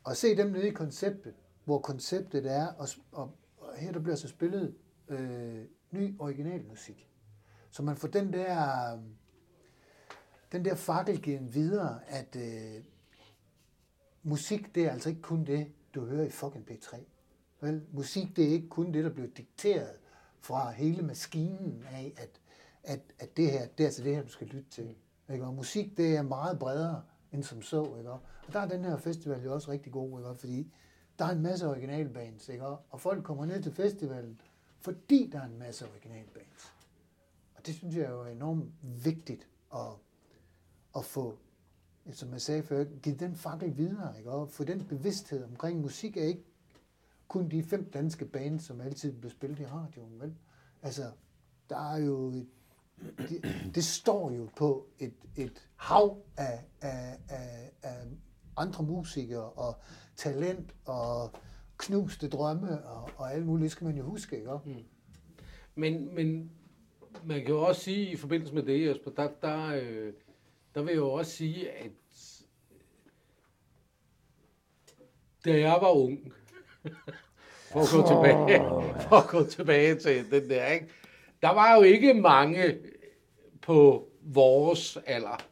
og 0.08 0.16
se 0.16 0.36
dem 0.36 0.46
nede 0.46 0.68
i 0.68 0.72
konceptet, 0.72 1.34
hvor 1.64 1.78
konceptet 1.78 2.52
er, 2.52 2.66
og, 2.66 2.88
og, 3.12 3.32
og 3.58 3.76
her 3.76 3.92
der 3.92 4.00
bliver 4.00 4.16
så 4.16 4.28
spillet 4.28 4.74
øh, 5.08 5.64
ny 5.90 6.20
original 6.20 6.64
musik. 6.64 7.08
Så 7.70 7.82
man 7.82 7.96
får 7.96 8.08
den 8.08 8.32
der, 8.32 8.98
den 10.52 10.64
der 10.64 10.74
fakkel 10.74 11.22
givet 11.22 11.54
videre, 11.54 12.00
at 12.06 12.36
øh, 12.36 12.84
musik, 14.22 14.74
det 14.74 14.84
er 14.84 14.90
altså 14.90 15.08
ikke 15.08 15.22
kun 15.22 15.44
det, 15.44 15.72
du 15.94 16.04
hører 16.04 16.24
i 16.24 16.30
fucking 16.30 16.70
P3. 16.70 16.96
Vel? 17.60 17.82
Musik, 17.92 18.36
det 18.36 18.44
er 18.44 18.52
ikke 18.52 18.68
kun 18.68 18.92
det, 18.92 19.04
der 19.04 19.10
bliver 19.10 19.28
dikteret 19.36 19.96
fra 20.40 20.70
hele 20.70 21.02
maskinen 21.02 21.84
af, 21.90 22.12
at, 22.16 22.40
at, 22.82 23.00
at 23.18 23.36
det 23.36 23.50
her, 23.50 23.66
det 23.66 23.84
er 23.84 23.88
altså 23.88 24.02
det 24.02 24.14
her, 24.16 24.22
du 24.22 24.30
skal 24.30 24.46
lytte 24.46 24.70
til. 24.70 24.94
Ikke? 25.32 25.44
Og 25.44 25.54
musik, 25.54 25.96
det 25.96 26.16
er 26.16 26.22
meget 26.22 26.58
bredere 26.58 27.02
end 27.32 27.42
som 27.42 27.62
så. 27.62 27.96
Ikke? 27.98 28.10
Og 28.10 28.20
der 28.52 28.60
er 28.60 28.68
den 28.68 28.84
her 28.84 28.96
festival 28.96 29.42
jo 29.42 29.54
også 29.54 29.70
rigtig 29.70 29.92
god, 29.92 30.20
ikke? 30.20 30.34
fordi 30.34 30.72
der 31.18 31.24
er 31.24 31.30
en 31.30 31.42
masse 31.42 31.68
originalbands, 31.68 32.48
ikke? 32.48 32.66
og 32.66 33.00
folk 33.00 33.24
kommer 33.24 33.44
ned 33.44 33.62
til 33.62 33.72
festivalen, 33.72 34.40
fordi 34.80 35.30
der 35.32 35.40
er 35.40 35.46
en 35.46 35.58
masse 35.58 35.86
originalbands. 35.88 36.72
Og 37.54 37.66
det 37.66 37.74
synes 37.74 37.96
jeg 37.96 38.04
er 38.04 38.10
jo 38.10 38.24
enormt 38.24 38.72
vigtigt 39.04 39.48
at, 39.74 39.92
at 40.96 41.04
få, 41.04 41.38
som 42.12 42.32
jeg 42.32 42.40
sagde 42.40 42.62
før, 42.62 42.84
give 42.84 43.16
den 43.16 43.34
fakkel 43.34 43.76
videre, 43.76 44.18
ikke? 44.18 44.30
og 44.30 44.48
få 44.48 44.64
den 44.64 44.84
bevidsthed 44.84 45.44
omkring 45.44 45.80
musik 45.80 46.16
er 46.16 46.24
ikke 46.24 46.44
kun 47.28 47.48
de 47.48 47.62
fem 47.62 47.90
danske 47.90 48.24
bands, 48.24 48.64
som 48.64 48.80
altid 48.80 49.12
bliver 49.12 49.30
spillet 49.30 49.60
i 49.60 49.66
radioen, 49.66 50.20
vel? 50.20 50.34
Altså, 50.82 51.10
der 51.70 51.92
er 51.92 51.98
jo 51.98 52.28
et, 52.28 52.46
det, 53.18 53.70
det 53.74 53.84
står 53.84 54.30
jo 54.30 54.48
på 54.56 54.86
et, 54.98 55.14
et 55.36 55.68
hav 55.76 56.22
af, 56.36 56.60
af, 56.80 57.18
af, 57.28 57.70
af 57.82 57.96
andre 58.56 58.84
musikere 58.84 59.50
og 59.50 59.76
talent 60.16 60.74
og 60.84 61.32
knuste 61.78 62.28
drømme 62.28 62.84
og, 62.84 63.10
og 63.16 63.32
alt 63.32 63.46
muligt, 63.46 63.62
det 63.62 63.72
skal 63.72 63.86
man 63.86 63.96
jo 63.96 64.04
huske, 64.04 64.36
ikke? 64.36 64.50
Mm. 64.64 64.74
Men, 65.74 66.14
men 66.14 66.50
man 67.24 67.40
kan 67.40 67.48
jo 67.48 67.62
også 67.62 67.80
sige, 67.80 68.10
i 68.10 68.16
forbindelse 68.16 68.54
med 68.54 68.62
det, 68.62 68.86
Jesper, 68.86 69.10
der, 69.10 69.28
der, 69.42 69.66
øh, 69.66 70.12
der 70.74 70.82
vil 70.82 70.90
jeg 70.90 70.96
jo 70.96 71.12
også 71.12 71.32
sige, 71.32 71.70
at 71.70 71.90
da 75.44 75.58
jeg 75.58 75.78
var 75.80 75.90
ung, 75.90 76.32
for 77.72 77.80
at 77.80 77.88
gå 77.92 78.08
tilbage, 78.08 78.60
for 79.08 79.16
at 79.16 79.28
gå 79.28 79.44
tilbage 79.44 79.94
til 79.94 80.30
den 80.30 80.50
der, 80.50 80.66
ikke? 80.66 80.88
Der 81.42 81.48
var 81.48 81.76
jo 81.76 81.82
ikke 81.82 82.14
mange 82.14 82.78
på 83.62 84.08
vores 84.22 84.98
alder, 85.06 85.46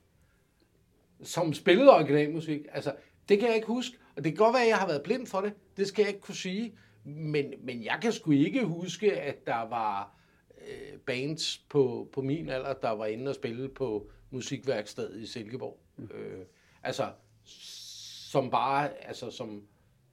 som 1.23 1.55
spillede 1.55 1.91
originalmusik. 1.95 2.61
Altså, 2.73 2.95
det 3.29 3.39
kan 3.39 3.49
jeg 3.49 3.57
ikke 3.57 3.69
huske. 3.69 3.99
Og 4.17 4.25
det 4.25 4.33
kan 4.33 4.45
godt 4.45 4.55
være, 4.55 4.63
at 4.63 4.69
jeg 4.69 4.77
har 4.77 4.87
været 4.87 5.03
blind 5.03 5.27
for 5.27 5.41
det. 5.41 5.53
Det 5.77 5.89
skal 5.89 6.03
jeg 6.03 6.09
ikke 6.09 6.21
kunne 6.21 6.35
sige. 6.35 6.75
Men, 7.05 7.55
men 7.61 7.85
jeg 7.85 7.99
kan 8.03 8.13
sgu 8.13 8.31
ikke 8.31 8.65
huske, 8.65 9.13
at 9.13 9.47
der 9.47 9.69
var 9.69 10.17
øh, 10.59 10.99
bands 10.99 11.59
på, 11.59 12.09
på 12.13 12.23
min 12.23 12.49
alder, 12.49 12.73
der 12.73 12.91
var 12.91 13.07
inde 13.07 13.29
og 13.29 13.35
spille 13.35 13.69
på 13.69 14.11
musikværkstedet 14.31 15.23
i 15.23 15.27
Silkeborg. 15.27 15.79
Mm. 15.97 16.11
Øh, 16.15 16.45
altså, 16.83 17.11
som 17.45 18.51
bare, 18.51 19.07
altså 19.07 19.31
som, 19.31 19.63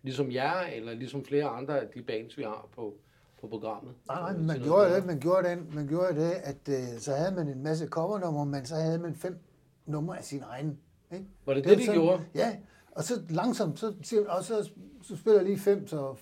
ligesom 0.01 0.31
jer, 0.31 0.59
eller 0.59 0.93
ligesom 0.93 1.25
flere 1.25 1.45
andre 1.45 1.81
af 1.81 1.87
de 1.87 2.01
bands, 2.01 2.37
vi 2.37 2.43
har 2.43 2.69
på, 2.75 2.97
på 3.43 3.47
programmet. 3.47 3.93
Nej, 4.07 4.37
man 4.37 4.59
gjorde 4.59 4.95
det, 4.95 5.05
man 5.05 5.19
gjorde 5.19 5.49
den, 5.49 5.71
man 5.73 5.87
gjorde 5.87 6.15
det, 6.15 6.31
at 6.31 6.69
øh, 6.69 6.99
så 6.99 7.15
havde 7.15 7.35
man 7.35 7.47
en 7.47 7.63
masse 7.63 7.87
covernumre, 7.87 8.45
men 8.45 8.65
så 8.65 8.75
havde 8.75 8.99
man 8.99 9.15
fem 9.15 9.37
numre 9.85 10.17
af 10.17 10.23
sin 10.23 10.43
egen. 10.43 10.79
Ikke? 11.11 11.25
Var 11.45 11.53
det 11.53 11.63
det, 11.63 11.69
det 11.69 11.77
de 11.77 11.85
sådan, 11.85 12.01
gjorde? 12.01 12.23
Ja, 12.35 12.57
og 12.91 13.03
så 13.03 13.21
langsomt, 13.29 13.79
så, 13.79 13.93
og 14.27 14.43
så, 14.43 14.69
så 15.01 15.17
spiller 15.17 15.41
lige 15.41 15.59
fem, 15.59 15.87
så 15.87 16.15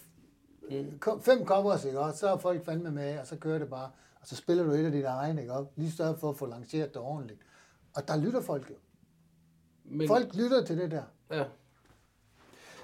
mm. 0.69 1.21
fem 1.21 1.45
covers, 1.45 1.85
ikke? 1.85 1.99
Og 1.99 2.13
så 2.13 2.27
er 2.27 2.37
folk 2.37 2.65
fandme 2.65 2.91
med, 2.91 3.19
og 3.19 3.27
så 3.27 3.35
kører 3.35 3.59
det 3.59 3.69
bare. 3.69 3.89
Og 4.21 4.27
så 4.27 4.35
spiller 4.35 4.63
du 4.63 4.71
et 4.71 4.85
af 4.85 4.91
dit 4.91 5.05
egne, 5.05 5.41
ikke? 5.41 5.53
Og 5.53 5.71
lige 5.75 5.91
større 5.91 6.17
for 6.17 6.29
at 6.29 6.37
få 6.37 6.45
lanceret 6.45 6.93
det 6.93 7.01
ordentligt. 7.01 7.39
Og 7.95 8.07
der 8.07 8.17
lytter 8.17 8.41
folk 8.41 8.69
jo. 8.69 8.75
Men, 9.83 10.07
folk 10.07 10.35
lytter 10.35 10.65
til 10.65 10.77
det 10.77 10.91
der. 10.91 11.03
Ja. 11.31 11.43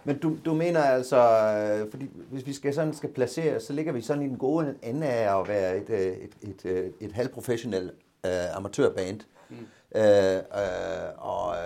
Men 0.07 0.17
du, 0.17 0.37
du 0.45 0.53
mener 0.53 0.81
altså, 0.83 1.17
øh, 1.17 1.91
fordi 1.91 2.09
hvis 2.31 2.45
vi 2.45 2.53
skal 2.53 2.73
sådan 2.73 2.93
skal 2.93 3.13
placere, 3.13 3.59
så 3.59 3.73
ligger 3.73 3.91
vi 3.91 4.01
sådan 4.01 4.23
i 4.23 4.27
den 4.27 4.37
gode 4.37 4.75
ende 4.83 5.07
af 5.07 5.39
at 5.39 5.47
være 5.47 5.77
et, 5.77 5.89
øh, 5.89 5.99
et, 5.99 6.31
et, 6.41 6.65
et, 6.65 6.93
et 6.99 7.11
halvprofessionelt 7.11 7.91
uh, 8.23 8.55
amatørband. 8.55 9.19
Mm. 9.49 9.55
Uh, 9.95 10.01
uh, 10.01 11.27
og 11.27 11.57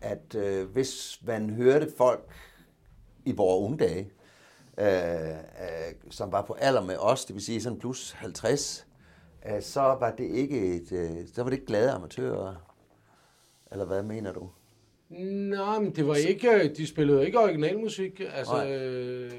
at 0.00 0.34
uh, 0.36 0.70
hvis 0.72 1.20
man 1.26 1.50
hørte 1.50 1.88
folk 1.96 2.28
i 3.24 3.32
vores 3.32 3.64
unge 3.64 3.78
dage, 3.78 4.10
uh, 4.78 5.38
uh, 5.38 6.10
som 6.10 6.32
var 6.32 6.42
på 6.42 6.52
alder 6.52 6.82
med 6.82 6.96
os, 6.98 7.24
det 7.24 7.34
vil 7.34 7.42
sige 7.42 7.62
sådan 7.62 7.78
plus 7.78 8.12
50, 8.12 8.86
uh, 9.46 9.62
så 9.62 9.80
var 9.80 10.14
det 10.18 10.24
ikke 10.24 10.76
et, 10.76 10.92
uh, 10.92 11.28
så 11.34 11.42
var 11.42 11.50
det 11.50 11.56
ikke 11.56 11.66
glade 11.66 11.90
amatører. 11.90 12.54
Eller 13.72 13.84
hvad 13.84 14.02
mener 14.02 14.32
du? 14.32 14.48
Nej, 15.18 15.78
men 15.78 15.96
det 15.96 16.06
var 16.06 16.14
ikke, 16.14 16.68
de 16.68 16.86
spillede 16.86 17.26
ikke 17.26 17.38
originalmusik. 17.40 18.20
Altså, 18.20 18.66
øh, 18.66 19.32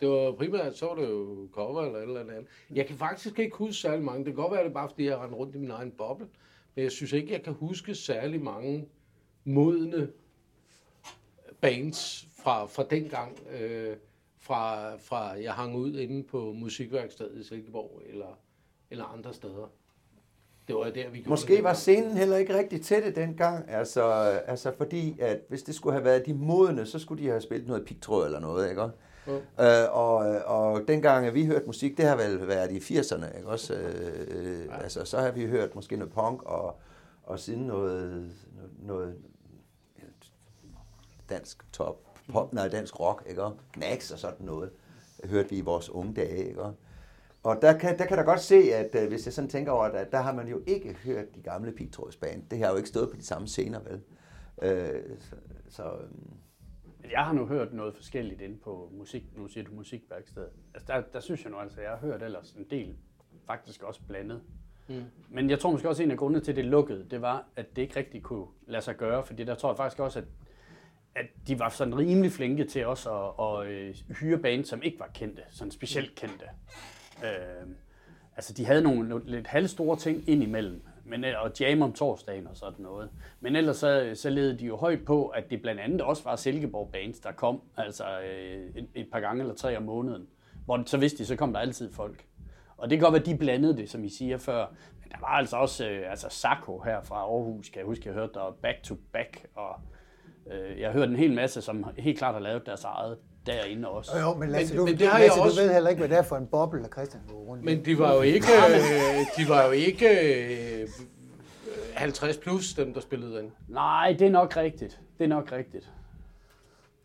det 0.00 0.08
var 0.08 0.32
primært, 0.32 0.76
så 0.76 0.86
var 0.86 0.94
det 0.94 1.08
jo 1.08 1.48
cover 1.52 1.82
eller 1.82 1.98
et 1.98 2.02
eller 2.02 2.20
andet. 2.20 2.46
Jeg 2.74 2.86
kan 2.86 2.96
faktisk 2.96 3.38
ikke 3.38 3.56
huske 3.56 3.74
særlig 3.74 4.04
mange. 4.04 4.18
Det 4.18 4.34
kan 4.34 4.42
godt 4.42 4.52
være, 4.52 4.62
det 4.62 4.70
er 4.70 4.74
bare, 4.74 4.88
fordi 4.88 5.04
jeg 5.04 5.18
render 5.18 5.36
rundt 5.36 5.54
i 5.54 5.58
min 5.58 5.70
egen 5.70 5.90
boble. 5.90 6.26
Men 6.74 6.82
jeg 6.82 6.92
synes 6.92 7.12
ikke, 7.12 7.32
jeg 7.32 7.42
kan 7.42 7.52
huske 7.52 7.94
særlig 7.94 8.42
mange 8.42 8.88
modne 9.44 10.08
bands 11.60 12.26
fra, 12.42 12.66
fra 12.66 12.82
dengang. 12.90 13.38
Øh, 13.60 13.96
fra, 14.38 14.96
fra 14.96 15.42
jeg 15.42 15.52
hang 15.52 15.76
ud 15.76 15.98
inde 15.98 16.22
på 16.22 16.52
musikværkstedet 16.52 17.40
i 17.40 17.44
Silkeborg 17.44 18.02
eller, 18.06 18.38
eller 18.90 19.04
andre 19.04 19.34
steder 19.34 19.72
det 20.70 20.78
var 20.78 20.90
der, 20.90 21.10
vi 21.10 21.18
gjorde 21.18 21.30
Måske 21.30 21.56
det 21.56 21.64
var 21.64 21.74
scenen 21.74 22.16
heller 22.16 22.36
ikke 22.36 22.58
rigtig 22.58 22.82
til 22.82 23.02
det 23.02 23.16
dengang, 23.16 23.70
altså, 23.70 24.02
altså 24.46 24.72
fordi, 24.76 25.20
at 25.20 25.38
hvis 25.48 25.62
det 25.62 25.74
skulle 25.74 25.92
have 25.92 26.04
været 26.04 26.26
de 26.26 26.34
modne, 26.34 26.86
så 26.86 26.98
skulle 26.98 27.24
de 27.24 27.28
have 27.28 27.40
spillet 27.40 27.68
noget 27.68 27.84
pigtråd 27.84 28.26
eller 28.26 28.40
noget, 28.40 28.70
ikke 28.70 28.82
også? 28.82 28.94
Ja. 29.58 29.84
Øh, 29.84 29.96
og, 29.96 30.16
og 30.46 30.82
dengang 30.88 31.26
at 31.26 31.34
vi 31.34 31.46
hørte 31.46 31.66
musik, 31.66 31.96
det 31.96 32.04
har 32.04 32.16
vel 32.16 32.48
været 32.48 32.72
i 32.72 32.98
80'erne, 32.98 33.36
ikke 33.36 33.48
også? 33.48 33.74
Øh, 33.74 34.66
ja. 34.66 34.82
Altså, 34.82 35.04
så 35.04 35.18
har 35.18 35.30
vi 35.30 35.46
hørt 35.46 35.74
måske 35.74 35.96
noget 35.96 36.12
punk, 36.12 36.42
og, 36.42 36.80
og 37.22 37.40
siden 37.40 37.62
noget, 37.62 38.30
noget 38.82 39.14
dansk 41.30 41.72
top, 41.72 41.96
pop, 42.32 42.52
nej, 42.52 42.68
dansk 42.68 43.00
rock, 43.00 43.22
ikke 43.28 43.42
også? 43.42 43.56
Knacks 43.72 44.10
og 44.10 44.18
sådan 44.18 44.46
noget, 44.46 44.70
hørte 45.24 45.50
vi 45.50 45.56
i 45.56 45.60
vores 45.60 45.90
unge 45.90 46.14
dage, 46.14 46.48
ikke 46.48 46.62
også? 46.62 46.78
Og 47.42 47.58
der 47.62 47.78
kan, 47.78 47.98
der 47.98 48.06
kan 48.06 48.18
der 48.18 48.24
godt 48.24 48.40
se, 48.40 48.74
at 48.74 49.02
uh, 49.02 49.08
hvis 49.08 49.26
jeg 49.26 49.32
sådan 49.32 49.50
tænker 49.50 49.72
over, 49.72 49.84
at 49.84 50.12
der 50.12 50.18
har 50.18 50.34
man 50.34 50.48
jo 50.48 50.62
ikke 50.66 50.94
hørt 51.04 51.34
de 51.34 51.40
gamle 51.42 51.72
pigtrådsband. 51.72 52.42
Det 52.50 52.58
har 52.58 52.70
jo 52.70 52.76
ikke 52.76 52.88
stået 52.88 53.10
på 53.10 53.16
de 53.16 53.24
samme 53.24 53.48
scener, 53.48 53.80
vel? 53.80 54.00
Uh, 54.56 55.18
så, 55.20 55.36
så 55.68 55.82
um... 55.82 56.36
Jeg 57.10 57.24
har 57.24 57.32
nu 57.32 57.46
hørt 57.46 57.72
noget 57.72 57.94
forskelligt 57.94 58.40
inde 58.40 58.56
på 58.56 58.92
musik, 58.92 59.24
nu 59.36 59.48
siger 59.48 59.64
du 59.64 59.72
musikværksted. 59.72 60.48
Altså 60.74 60.92
der, 60.92 61.02
der 61.12 61.20
synes 61.20 61.44
jeg 61.44 61.52
nu 61.52 61.58
altså, 61.58 61.80
jeg 61.80 61.90
har 61.90 61.98
hørt 61.98 62.22
ellers 62.22 62.52
en 62.52 62.66
del, 62.70 62.96
faktisk 63.46 63.82
også 63.82 64.00
blandet. 64.08 64.40
Mm. 64.88 65.02
Men 65.28 65.50
jeg 65.50 65.58
tror 65.58 65.70
måske 65.70 65.88
også, 65.88 66.02
at 66.02 66.04
en 66.04 66.10
af 66.10 66.18
grundene 66.18 66.44
til, 66.44 66.52
at 66.52 66.56
det 66.56 66.64
lukkede, 66.64 67.06
det 67.10 67.22
var, 67.22 67.48
at 67.56 67.76
det 67.76 67.82
ikke 67.82 67.96
rigtig 67.96 68.22
kunne 68.22 68.46
lade 68.66 68.82
sig 68.82 68.96
gøre, 68.96 69.26
fordi 69.26 69.44
der 69.44 69.54
tror 69.54 69.70
jeg 69.70 69.76
faktisk 69.76 70.00
også, 70.00 70.18
at 70.18 70.24
at 71.14 71.26
de 71.46 71.58
var 71.58 71.68
sådan 71.68 71.98
rimelig 71.98 72.32
flinke 72.32 72.64
til 72.64 72.86
også 72.86 73.10
at, 73.12 73.66
at, 73.66 73.92
at 74.10 74.16
hyre 74.16 74.38
band, 74.38 74.64
som 74.64 74.82
ikke 74.82 74.98
var 75.00 75.10
kendte, 75.14 75.42
sådan 75.50 75.70
specielt 75.70 76.14
kendte. 76.14 76.44
Øh, 77.24 77.68
altså, 78.36 78.52
de 78.52 78.66
havde 78.66 78.82
nogle, 78.82 79.20
lidt 79.24 79.46
halvstore 79.46 79.96
ting 79.96 80.28
indimellem, 80.28 80.82
men, 81.04 81.24
og 81.24 81.52
jam 81.60 81.82
om 81.82 81.92
torsdagen 81.92 82.46
og 82.46 82.56
sådan 82.56 82.82
noget. 82.82 83.10
Men 83.40 83.56
ellers 83.56 83.76
så, 83.76 84.10
så 84.14 84.30
ledte 84.30 84.58
de 84.58 84.66
jo 84.66 84.76
højt 84.76 85.04
på, 85.04 85.28
at 85.28 85.50
det 85.50 85.62
blandt 85.62 85.80
andet 85.80 86.00
også 86.00 86.24
var 86.24 86.36
Silkeborg 86.36 86.90
Bands, 86.92 87.20
der 87.20 87.32
kom 87.32 87.60
altså 87.76 88.04
øh, 88.20 88.76
et, 88.76 88.88
et 88.94 89.06
par 89.12 89.20
gange 89.20 89.40
eller 89.40 89.54
tre 89.54 89.76
om 89.76 89.82
måneden, 89.82 90.26
Hvor 90.64 90.82
så 90.86 90.98
vidste 90.98 91.18
de, 91.18 91.26
så 91.26 91.36
kom 91.36 91.52
der 91.52 91.60
altid 91.60 91.92
folk. 91.92 92.24
Og 92.76 92.90
det 92.90 92.98
kan 92.98 93.04
godt 93.04 93.12
være, 93.12 93.20
at 93.20 93.26
de 93.26 93.36
blandede 93.36 93.76
det, 93.76 93.90
som 93.90 94.04
I 94.04 94.08
siger 94.08 94.36
før. 94.36 94.66
Men 95.02 95.10
der 95.10 95.20
var 95.20 95.26
altså 95.26 95.56
også 95.56 95.88
øh, 95.88 96.10
altså 96.10 96.28
Sako 96.28 96.78
her 96.78 97.02
fra 97.02 97.16
Aarhus, 97.16 97.68
kan 97.68 97.78
jeg 97.78 97.86
huske, 97.86 98.02
jeg 98.06 98.14
hørte 98.14 98.32
der 98.34 98.56
back 98.62 98.82
to 98.82 98.94
back. 99.12 99.46
Og 99.54 99.80
øh, 100.52 100.80
jeg 100.80 100.88
har 100.88 100.98
hørt 100.98 101.08
en 101.08 101.16
hel 101.16 101.34
masse, 101.34 101.60
som 101.60 101.84
helt 101.98 102.18
klart 102.18 102.34
har 102.34 102.40
lavet 102.40 102.66
deres 102.66 102.84
eget 102.84 103.18
derinde 103.52 103.88
også. 103.88 104.10
Jo, 104.18 104.22
jo, 104.28 104.34
men 104.34 104.48
Lasse, 104.48 104.74
Men- 104.74 104.78
du, 104.80 104.86
men 104.86 104.98
det 104.98 105.08
har 105.08 105.18
jeg 105.18 105.26
Lasse, 105.28 105.40
også- 105.42 105.60
du 105.60 105.66
ved 105.66 105.72
heller 105.74 105.90
ikke, 105.90 105.98
hvad 106.00 106.08
det 106.08 106.18
er 106.18 106.22
for 106.22 106.36
en 106.36 106.46
boble, 106.46 106.82
der 106.82 106.88
Christian 106.88 107.22
går 107.28 107.36
rundt. 107.38 107.64
Men 107.64 107.84
de 107.84 107.98
var 107.98 108.14
jo 108.14 108.20
ikke, 108.20 108.46
øh, 108.74 109.26
de 109.36 109.48
var 109.48 109.64
jo 109.64 109.70
ikke 109.70 110.08
øh, 110.82 110.88
50 111.94 112.36
plus, 112.36 112.74
dem 112.74 112.94
der 112.94 113.00
spillede 113.00 113.36
den. 113.38 113.50
Nej, 113.68 114.16
det 114.18 114.26
er 114.26 114.30
nok 114.30 114.56
rigtigt. 114.56 115.00
Det 115.18 115.24
er 115.24 115.28
nok 115.28 115.52
rigtigt. 115.52 115.90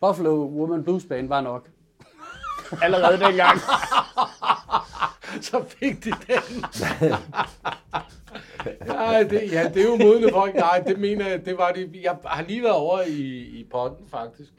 Buffalo 0.01 0.45
Woman 0.45 0.83
Blues 0.83 1.03
Band 1.09 1.27
var 1.27 1.41
nok. 1.41 1.69
Allerede 2.83 3.19
dengang. 3.19 3.59
Så 5.41 5.63
fik 5.67 6.03
de 6.03 6.09
den. 6.27 6.65
ja, 8.87 9.23
det, 9.23 9.51
ja, 9.51 9.69
det 9.73 9.81
er 9.81 9.85
jo 9.85 9.95
modne 9.95 10.29
folk. 10.31 10.55
Nej, 10.55 10.83
det 10.87 10.99
mener 10.99 11.27
jeg, 11.27 11.45
det 11.45 11.57
var 11.57 11.71
det. 11.71 11.89
Jeg 12.03 12.17
har 12.25 12.43
lige 12.43 12.61
været 12.63 12.75
over 12.75 13.01
i, 13.01 13.19
i 13.59 13.67
potten, 13.71 14.07
faktisk. 14.11 14.49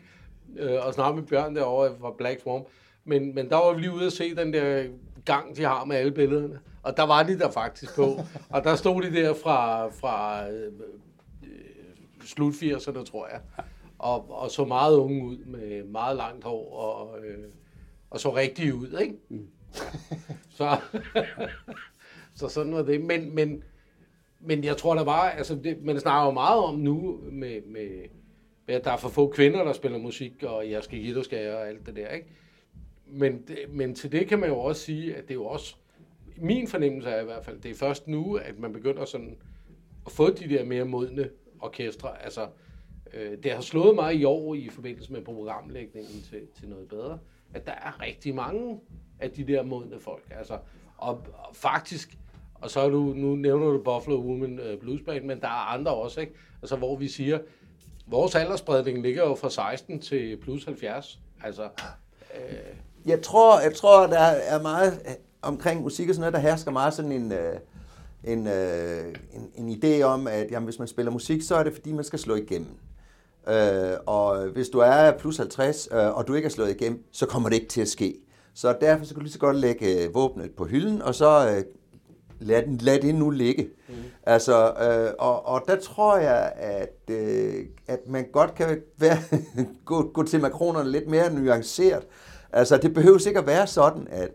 Øh, 0.58 0.86
og 0.86 0.94
snakket 0.94 1.22
med 1.22 1.28
Bjørn 1.28 1.56
derovre 1.56 1.96
fra 2.00 2.12
Black 2.18 2.40
Swarm. 2.40 2.62
Men, 3.04 3.34
men 3.34 3.48
der 3.48 3.56
var 3.56 3.72
vi 3.72 3.80
lige 3.80 3.92
ude 3.92 4.06
at 4.06 4.12
se 4.12 4.34
den 4.34 4.52
der 4.52 4.86
gang, 5.24 5.56
de 5.56 5.62
har 5.62 5.84
med 5.84 5.96
alle 5.96 6.12
billederne. 6.12 6.60
Og 6.82 6.96
der 6.96 7.02
var 7.02 7.22
de 7.22 7.38
der 7.38 7.50
faktisk 7.50 7.96
på. 7.96 8.20
Og 8.54 8.64
der 8.64 8.74
stod 8.74 9.02
de 9.02 9.12
der 9.12 9.34
fra, 9.34 9.88
fra 9.88 10.48
øh, 10.50 10.72
slut 12.24 12.54
80'erne, 12.54 13.04
tror 13.04 13.28
jeg. 13.28 13.40
Og, 13.98 14.30
og 14.30 14.50
så 14.50 14.64
meget 14.64 14.96
unge 14.96 15.26
ud 15.26 15.36
med 15.36 15.84
meget 15.84 16.16
langt 16.16 16.44
hår 16.44 16.76
og, 16.76 17.18
øh, 17.24 17.44
og 18.10 18.20
så 18.20 18.34
rigtig 18.36 18.74
ud, 18.74 18.98
ikke? 19.00 19.14
Så, 20.50 20.76
så 22.38 22.48
sådan 22.48 22.74
var 22.74 22.82
det. 22.82 23.00
Men, 23.00 23.34
men, 23.34 23.62
men 24.40 24.64
jeg 24.64 24.76
tror, 24.76 24.94
der 24.94 25.04
var, 25.04 25.22
altså 25.30 25.54
det, 25.54 25.82
man 25.82 26.00
snakker 26.00 26.26
jo 26.26 26.30
meget 26.32 26.58
om 26.58 26.74
nu 26.74 27.20
med, 27.32 27.62
med, 27.66 27.88
at 28.68 28.84
der 28.84 28.90
er 28.90 28.96
for 28.96 29.08
få 29.08 29.28
kvinder, 29.28 29.64
der 29.64 29.72
spiller 29.72 29.98
musik, 29.98 30.42
og 30.42 30.70
jeg 30.70 30.84
skal 30.84 30.98
give 30.98 31.14
dig 31.14 31.24
skal 31.24 31.54
og 31.54 31.68
alt 31.68 31.86
det 31.86 31.96
der, 31.96 32.08
ikke? 32.08 32.26
Men, 33.06 33.42
det, 33.48 33.58
men 33.70 33.94
til 33.94 34.12
det 34.12 34.28
kan 34.28 34.38
man 34.38 34.48
jo 34.48 34.58
også 34.58 34.82
sige, 34.82 35.16
at 35.16 35.22
det 35.22 35.30
er 35.30 35.34
jo 35.34 35.46
også, 35.46 35.76
min 36.36 36.68
fornemmelse 36.68 37.08
er 37.10 37.20
i 37.20 37.24
hvert 37.24 37.44
fald, 37.44 37.60
det 37.60 37.70
er 37.70 37.74
først 37.74 38.08
nu, 38.08 38.34
at 38.34 38.58
man 38.58 38.72
begynder 38.72 39.04
sådan 39.04 39.36
at 40.06 40.12
få 40.12 40.30
de 40.30 40.48
der 40.48 40.64
mere 40.64 40.84
modne 40.84 41.28
orkestre. 41.60 42.24
Altså, 42.24 42.48
øh, 43.14 43.38
det 43.42 43.52
har 43.52 43.60
slået 43.60 43.94
mig 43.94 44.14
i 44.14 44.24
år 44.24 44.54
i 44.54 44.68
forbindelse 44.68 45.12
med 45.12 45.22
programlægningen 45.22 46.22
til, 46.22 46.40
til 46.58 46.68
noget 46.68 46.88
bedre, 46.88 47.18
at 47.54 47.66
der 47.66 47.72
er 47.72 48.00
rigtig 48.02 48.34
mange 48.34 48.80
af 49.20 49.30
de 49.30 49.46
der 49.46 49.62
modne 49.62 50.00
folk. 50.00 50.24
Altså, 50.30 50.58
og, 50.96 51.26
og 51.32 51.56
faktisk, 51.56 52.18
og 52.54 52.70
så 52.70 52.80
er 52.80 52.88
du, 52.88 53.12
nu 53.16 53.36
nævner 53.36 53.66
du 53.70 53.82
Buffalo 53.82 54.20
Woman 54.20 54.58
øh, 54.58 54.78
Blues 54.78 55.02
Band, 55.02 55.24
men 55.24 55.40
der 55.40 55.46
er 55.46 55.72
andre 55.74 55.94
også, 55.94 56.20
ikke? 56.20 56.32
Altså, 56.62 56.76
hvor 56.76 56.96
vi 56.96 57.08
siger, 57.08 57.38
vores 58.06 58.34
aldersspredning 58.34 59.02
ligger 59.02 59.22
jo 59.22 59.34
fra 59.34 59.50
16 59.50 60.00
til 60.00 60.36
plus 60.42 60.64
70. 60.64 61.18
Altså, 61.44 61.62
øh, 62.34 62.56
Jeg 63.06 63.22
tror, 63.22 63.60
jeg 63.60 63.74
tror, 63.74 64.06
der 64.06 64.18
er 64.18 64.62
meget 64.62 64.92
øh, 65.06 65.12
omkring 65.42 65.82
musik 65.82 66.08
og 66.08 66.14
sådan 66.14 66.20
noget, 66.32 66.44
der 66.44 66.50
hersker 66.50 66.70
meget 66.70 66.94
sådan 66.94 67.12
en, 67.12 67.32
øh, 67.32 67.56
en, 68.24 68.46
øh, 68.46 69.14
en, 69.34 69.50
en 69.66 69.78
idé 69.82 70.02
om, 70.02 70.26
at 70.26 70.50
jamen, 70.50 70.64
hvis 70.64 70.78
man 70.78 70.88
spiller 70.88 71.12
musik, 71.12 71.42
så 71.42 71.56
er 71.56 71.62
det 71.62 71.74
fordi, 71.74 71.92
man 71.92 72.04
skal 72.04 72.18
slå 72.18 72.34
igennem. 72.34 72.76
Øh, 73.48 73.92
og 74.06 74.46
hvis 74.46 74.68
du 74.68 74.78
er 74.78 75.12
plus 75.18 75.36
50, 75.36 75.88
øh, 75.92 76.16
og 76.16 76.26
du 76.26 76.34
ikke 76.34 76.46
er 76.46 76.50
slået 76.50 76.70
igennem, 76.70 77.04
så 77.12 77.26
kommer 77.26 77.48
det 77.48 77.56
ikke 77.56 77.68
til 77.68 77.80
at 77.80 77.88
ske. 77.88 78.14
Så 78.54 78.76
derfor 78.80 79.04
så 79.04 79.14
kan 79.14 79.20
du 79.20 79.22
lige 79.24 79.32
så 79.32 79.38
godt 79.38 79.56
lægge 79.56 80.04
øh, 80.04 80.14
våbnet 80.14 80.50
på 80.56 80.64
hylden, 80.64 81.02
og 81.02 81.14
så 81.14 81.48
øh, 81.50 81.64
lad, 82.40 82.62
den- 82.62 82.76
lad 82.78 83.00
det 83.00 83.14
nu 83.14 83.30
ligge. 83.30 83.70
Mm. 83.88 83.94
Altså, 84.22 84.66
øh, 84.74 85.14
og, 85.18 85.46
og 85.46 85.62
der 85.66 85.80
tror 85.80 86.16
jeg, 86.18 86.52
at, 86.56 87.10
øh, 87.10 87.66
at 87.86 88.00
man 88.08 88.26
godt 88.32 88.54
kan 88.54 88.82
være, 88.96 89.16
gå, 89.84 90.10
gå 90.14 90.22
til 90.22 90.40
makronerne 90.40 90.90
lidt 90.90 91.08
mere 91.10 91.32
nuanceret. 91.34 92.06
Altså, 92.52 92.76
det 92.76 92.94
behøver 92.94 93.26
ikke 93.26 93.38
at 93.40 93.46
være 93.46 93.66
sådan, 93.66 94.06
at, 94.10 94.30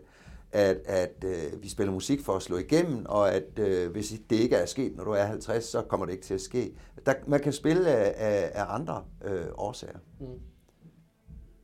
at, 0.52 0.76
at 0.84 1.24
øh, 1.24 1.62
vi 1.62 1.68
spiller 1.68 1.92
musik 1.92 2.24
for 2.24 2.32
at 2.32 2.42
slå 2.42 2.56
igennem, 2.56 3.06
og 3.08 3.34
at 3.34 3.58
øh, 3.58 3.90
hvis 3.92 4.14
det 4.30 4.36
ikke 4.36 4.56
er 4.56 4.66
sket, 4.66 4.96
når 4.96 5.04
du 5.04 5.10
er 5.10 5.24
50, 5.24 5.64
så 5.64 5.82
kommer 5.82 6.06
det 6.06 6.12
ikke 6.12 6.24
til 6.24 6.34
at 6.34 6.40
ske. 6.40 6.74
Der, 7.06 7.14
man 7.26 7.40
kan 7.40 7.52
spille 7.52 7.88
af, 7.90 8.14
af, 8.16 8.50
af 8.54 8.74
andre 8.74 9.04
øh, 9.24 9.44
årsager. 9.54 9.98
Mm. 10.20 10.26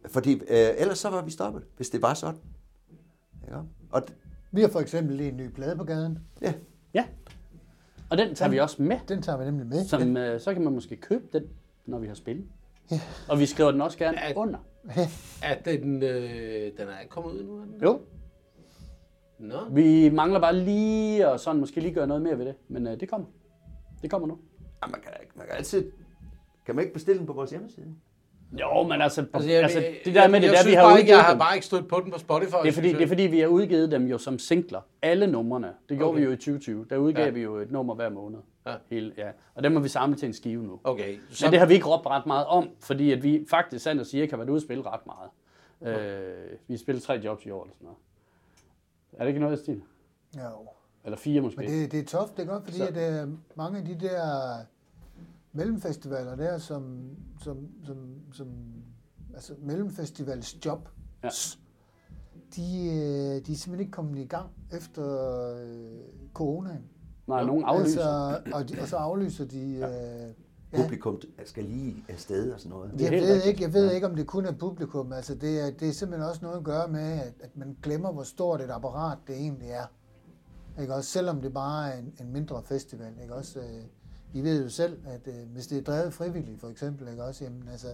Fordi 0.07 0.33
øh, 0.33 0.69
ellers 0.77 0.99
så 0.99 1.11
var 1.11 1.23
vi 1.23 1.31
stoppet, 1.31 1.63
hvis 1.77 1.91
det 1.91 2.03
var 2.03 2.15
sådan. 2.15 2.41
Ja. 3.51 3.57
Og 3.91 4.03
Vi 4.53 4.61
har 4.61 4.69
for 4.69 4.81
eksempel 4.81 5.17
lige 5.17 5.29
en 5.29 5.37
ny 5.37 5.49
plade 5.49 5.77
på 5.77 5.85
gaden. 5.85 6.19
ja, 6.43 6.55
Ja. 6.95 7.05
Og 8.11 8.19
den 8.19 8.35
tager 8.35 8.51
vi 8.51 8.59
også 8.59 8.83
med. 8.83 8.97
Den 9.09 9.23
tager 9.23 9.39
vi 9.39 9.45
nemlig 9.45 9.67
med. 9.67 9.85
Som, 9.85 10.17
øh, 10.17 10.41
så 10.41 10.53
kan 10.55 10.65
man 10.65 10.73
måske 10.73 10.97
købe 10.97 11.25
den, 11.33 11.43
når 11.87 11.99
vi 11.99 12.07
har 12.07 12.15
spillet. 12.15 12.47
Og 13.29 13.39
vi 13.39 13.47
skriver 13.47 13.71
den 13.71 13.81
også 13.81 13.99
gerne 13.99 14.19
Ja. 14.29 14.33
under. 14.37 14.59
at 15.43 15.65
den, 15.65 16.03
øh, 16.03 16.73
den 16.79 16.89
er 16.89 17.01
ikke 17.01 17.11
kommet 17.11 17.33
ud 17.33 17.45
nu. 17.45 17.57
er 17.59 17.65
den? 17.65 17.75
Jo, 17.83 18.01
Nå. 19.39 19.59
vi 19.71 20.09
mangler 20.11 20.41
bare 20.41 20.57
lige 20.57 21.29
og 21.29 21.41
sådan 21.41 21.61
måske 21.61 21.81
lige 21.81 21.95
gøre 21.95 22.07
noget 22.07 22.23
mere 22.23 22.39
ved 22.39 22.47
det. 22.47 22.55
Men 22.69 22.87
øh, 22.87 23.01
det 23.01 23.09
kommer. 23.11 23.27
Det 24.03 24.11
kommer 24.11 24.29
nu. 24.29 24.39
Ja, 24.83 24.87
man 24.91 25.01
kan, 25.01 25.13
man 25.37 25.47
kan 25.47 25.57
altid... 25.57 25.91
Kan 26.67 26.75
man 26.77 26.83
ikke 26.85 26.95
bestille 26.95 27.19
den 27.19 27.27
på 27.27 27.33
vores 27.33 27.51
hjemmeside? 27.51 27.87
Jo, 28.53 28.83
men 28.83 29.01
altså, 29.03 29.27
Altså, 29.35 29.51
jeg, 29.51 29.63
altså 29.63 29.81
jeg, 29.81 29.99
det 30.05 30.15
der 30.15 30.29
med 30.29 30.41
det 30.41 30.47
jeg, 30.47 30.57
der, 30.65 30.69
vi 30.71 30.75
har 30.75 30.83
bare 30.83 30.91
ikke, 30.99 31.03
udgivet 31.03 31.17
jeg 31.17 31.25
har 31.25 31.31
dem. 31.33 31.39
bare 31.39 31.55
ikke 31.55 31.67
stødt 31.67 31.89
på 31.89 32.01
den 32.05 32.13
på 32.13 32.19
Spotify. 32.19 32.55
Det 32.63 32.69
er, 32.69 32.73
fordi, 32.73 32.89
det 32.89 32.95
er 32.95 32.99
jeg. 33.01 33.09
fordi, 33.09 33.23
vi 33.23 33.41
har 33.41 33.47
udgivet 33.47 33.91
dem 33.91 34.07
jo 34.07 34.19
som 34.19 34.39
singler. 34.39 34.81
Alle 35.03 35.27
numrene. 35.27 35.73
Det 35.89 35.97
gjorde 35.99 36.11
Okay. 36.11 36.19
vi 36.21 36.25
jo 36.25 36.31
i 36.31 36.37
2020. 36.37 36.87
Der 36.91 36.97
udgav 36.97 37.25
Ja. 37.25 37.31
vi 37.31 37.43
jo 37.43 37.57
et 37.57 37.71
nummer 37.71 37.95
hver 37.95 38.09
måned. 38.09 38.39
Ja. 38.67 38.75
Hele, 38.91 39.13
ja. 39.17 39.29
Og 39.55 39.63
dem 39.63 39.73
har 39.77 39.83
vi 39.83 39.89
samlet 39.89 40.19
til 40.19 40.27
en 40.27 40.33
skive 40.33 40.63
nu. 40.63 40.81
Okay, 40.85 41.19
så, 41.31 41.47
Men 41.47 41.53
det 41.53 41.59
har 41.61 41.67
vi 41.67 41.75
ikke 41.75 41.87
råbt 41.87 42.07
ret 42.07 42.27
meget 42.27 42.47
om, 42.47 42.69
fordi 42.81 43.13
at 43.13 43.23
vi 43.23 43.47
faktisk, 43.51 43.85
sandt 43.85 44.01
at 44.01 44.07
sige, 44.07 44.23
ikke 44.23 44.33
har 44.33 44.39
været 44.39 44.51
ude 44.51 44.59
og 44.59 44.63
spille 44.63 44.83
ret 44.87 45.01
meget. 45.07 45.31
Øh, 45.99 46.59
vi 46.69 46.75
har 46.75 46.79
spillet 46.79 47.03
tre 47.03 47.21
jobs 47.25 47.47
i 47.47 47.51
år 47.51 47.63
eller 47.63 47.75
sådan 47.75 47.85
noget. 47.85 47.99
Er 49.13 49.19
det 49.25 49.29
ikke 49.29 49.41
noget 49.41 49.59
i 49.59 49.63
stil? 49.63 49.83
Jo. 50.37 50.41
Eller 51.05 51.17
fire 51.19 51.41
måske? 51.41 51.61
Men 51.61 51.69
det, 51.71 51.93
det 51.93 52.01
er 52.01 52.05
toft, 52.05 52.37
det 52.37 52.43
er 52.43 52.47
godt, 52.53 52.65
fordi 52.65 52.79
Så- 52.79 52.87
at, 52.87 53.23
øh, 53.23 53.29
mange 53.55 53.79
af 53.79 53.85
de 53.85 53.95
der 54.07 54.23
mellemfestivaler 55.53 56.37
der, 56.37 56.59
som, 56.59 57.11
som, 57.43 57.69
som, 57.85 57.97
som 58.33 58.49
altså 59.35 59.55
mellemfestivals 59.63 60.65
job, 60.67 60.89
Ja. 61.25 61.29
de, 62.57 62.87
øh, 62.87 63.47
de 63.47 63.53
er 63.53 63.57
simpelthen 63.57 63.81
ikke 63.81 63.91
kommet 63.91 64.19
i 64.19 64.25
gang 64.27 64.51
efter 64.73 65.05
øh, 65.57 66.01
coronaen. 66.35 66.83
Nej, 67.27 67.45
nogen 67.45 67.65
aflyser. 67.65 68.05
Altså, 68.05 68.53
og, 68.55 68.69
de, 68.69 68.81
og 68.81 68.89
så 68.89 68.97
aflyser 68.97 69.45
de... 69.45 69.71
Ja. 69.79 70.27
Øh, 70.27 70.35
ja. 70.73 70.83
Publikum 70.83 71.21
skal 71.45 71.65
lige 71.65 72.05
afsted 72.09 72.53
og 72.53 72.61
sådan 72.61 72.71
noget. 72.71 73.01
Jeg 73.01 73.11
ved, 73.13 73.43
ikke, 73.43 73.63
jeg 73.63 73.73
ved 73.73 73.93
ikke, 73.93 74.07
om 74.07 74.17
det 74.17 74.27
kun 74.27 74.45
er 74.45 74.53
publikum. 74.53 75.13
Altså, 75.13 75.35
det, 75.35 75.61
er, 75.61 75.71
det 75.71 75.89
er 75.89 75.93
simpelthen 75.93 76.29
også 76.29 76.41
noget 76.43 76.57
at 76.59 76.65
gøre 76.65 76.89
med, 76.89 77.01
at, 77.21 77.33
at 77.41 77.57
man 77.57 77.77
glemmer, 77.83 78.13
hvor 78.13 78.23
stort 78.23 78.61
et 78.61 78.71
apparat 78.71 79.19
det 79.27 79.37
egentlig 79.37 79.69
er. 79.71 79.87
Ikke 80.81 80.95
også? 80.95 81.11
Selvom 81.11 81.41
det 81.41 81.55
bare 81.55 81.93
er 81.93 81.99
en, 81.99 82.15
en 82.21 82.33
mindre 82.33 82.63
festival. 82.63 83.13
Ikke 83.23 83.35
også? 83.35 83.61
Øh, 84.39 84.45
I 84.45 84.49
ved 84.49 84.63
jo 84.63 84.69
selv, 84.69 84.99
at 85.07 85.21
øh, 85.27 85.49
hvis 85.53 85.67
det 85.67 85.79
er 85.79 85.83
drevet 85.83 86.13
frivilligt, 86.15 86.61
for 86.61 86.69
eksempel, 86.69 87.09
ikke 87.09 87.25
også? 87.25 87.45
Jamen, 87.45 87.69
altså, 87.73 87.89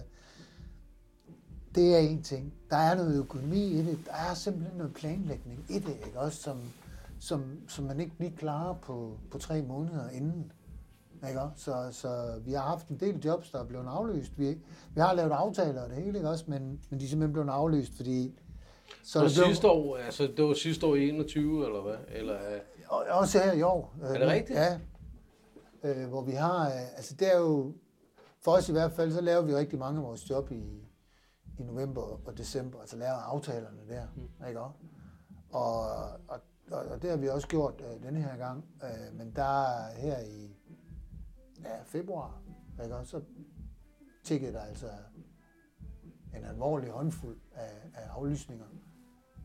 det 1.75 1.95
er 1.95 1.99
en 1.99 2.21
ting. 2.23 2.53
Der 2.69 2.75
er 2.77 2.95
noget 2.95 3.17
økonomi 3.19 3.63
i 3.65 3.77
det. 3.77 3.97
Der 4.05 4.13
er 4.29 4.33
simpelthen 4.33 4.77
noget 4.77 4.93
planlægning 4.93 5.65
i 5.69 5.79
det, 5.79 5.97
ikke 6.05 6.19
også? 6.19 6.41
Som, 6.41 6.57
som, 7.19 7.43
som 7.67 7.85
man 7.85 7.99
ikke 7.99 8.13
lige 8.19 8.33
klarer 8.37 8.73
på, 8.73 9.17
på 9.31 9.37
tre 9.37 9.61
måneder 9.61 10.09
inden. 10.09 10.51
Ikke 11.27 11.41
også? 11.41 11.63
Så, 11.63 11.87
så 11.91 12.39
vi 12.45 12.51
har 12.53 12.61
haft 12.61 12.87
en 12.87 12.97
del 12.99 13.19
jobs, 13.25 13.51
der 13.51 13.59
er 13.59 13.63
blevet 13.65 13.85
aflyst. 13.87 14.31
Vi, 14.39 14.57
vi 14.95 15.01
har 15.01 15.13
lavet 15.13 15.31
aftaler 15.31 15.81
og 15.83 15.89
det 15.89 15.97
hele, 16.03 16.17
ikke 16.17 16.29
også? 16.29 16.45
Men, 16.47 16.79
men 16.89 16.99
de 16.99 17.05
er 17.05 17.09
simpelthen 17.09 17.33
blevet 17.33 17.49
aflyst, 17.49 17.95
fordi... 17.95 18.33
Så 19.03 19.19
og 19.19 19.25
det 19.25 19.33
blev- 19.35 19.45
sidste 19.47 19.67
år, 19.67 19.97
altså 19.97 20.29
det 20.37 20.45
var 20.45 20.53
sidste 20.53 20.85
år 20.85 20.95
i 20.95 21.09
21, 21.09 21.65
eller 21.65 21.81
hvad? 21.81 21.95
Eller, 22.07 22.35
øh, 22.35 22.59
Og 22.87 23.03
også 23.09 23.39
her 23.39 23.53
i 23.53 23.61
år. 23.61 23.95
Er 24.03 24.17
det 24.19 24.27
rigtigt? 24.27 24.59
Ja. 24.59 24.79
Øh, 25.85 26.07
hvor 26.07 26.21
vi 26.21 26.31
har, 26.31 26.65
øh, 26.65 26.95
altså 26.95 27.15
det 27.15 27.33
er 27.33 27.37
jo, 27.39 27.73
for 28.39 28.51
os 28.51 28.69
i 28.69 28.71
hvert 28.71 28.91
fald, 28.91 29.11
så 29.11 29.21
laver 29.21 29.41
vi 29.41 29.55
rigtig 29.55 29.79
mange 29.79 29.99
af 29.99 30.05
vores 30.05 30.29
job 30.29 30.51
i, 30.51 30.87
i 31.59 31.63
november 31.63 32.01
og 32.01 32.37
december, 32.37 32.79
altså 32.79 32.97
laver 32.97 33.13
aftalerne 33.13 33.81
der, 33.89 34.07
mm. 34.15 34.47
ikke 34.47 34.59
også? 34.59 34.79
Og, 35.51 35.79
og, 36.27 36.39
og, 36.71 36.85
og 36.85 37.01
det 37.01 37.09
har 37.09 37.17
vi 37.17 37.29
også 37.29 37.47
gjort 37.47 37.81
øh, 37.81 38.03
denne 38.03 38.21
her 38.21 38.37
gang, 38.37 38.65
øh, 38.83 39.17
men 39.17 39.31
der 39.35 39.63
er 39.63 39.95
her 39.95 40.19
i 40.19 40.55
ja, 41.63 41.81
februar, 41.83 42.41
ikke 42.83 42.95
også, 42.95 43.11
så 43.11 43.21
tikkede 44.23 44.53
der 44.53 44.61
altså 44.61 44.89
en 46.37 46.43
alvorlig 46.43 46.89
håndfuld 46.89 47.37
af, 47.55 47.91
af 47.93 48.07
aflysninger 48.07 48.65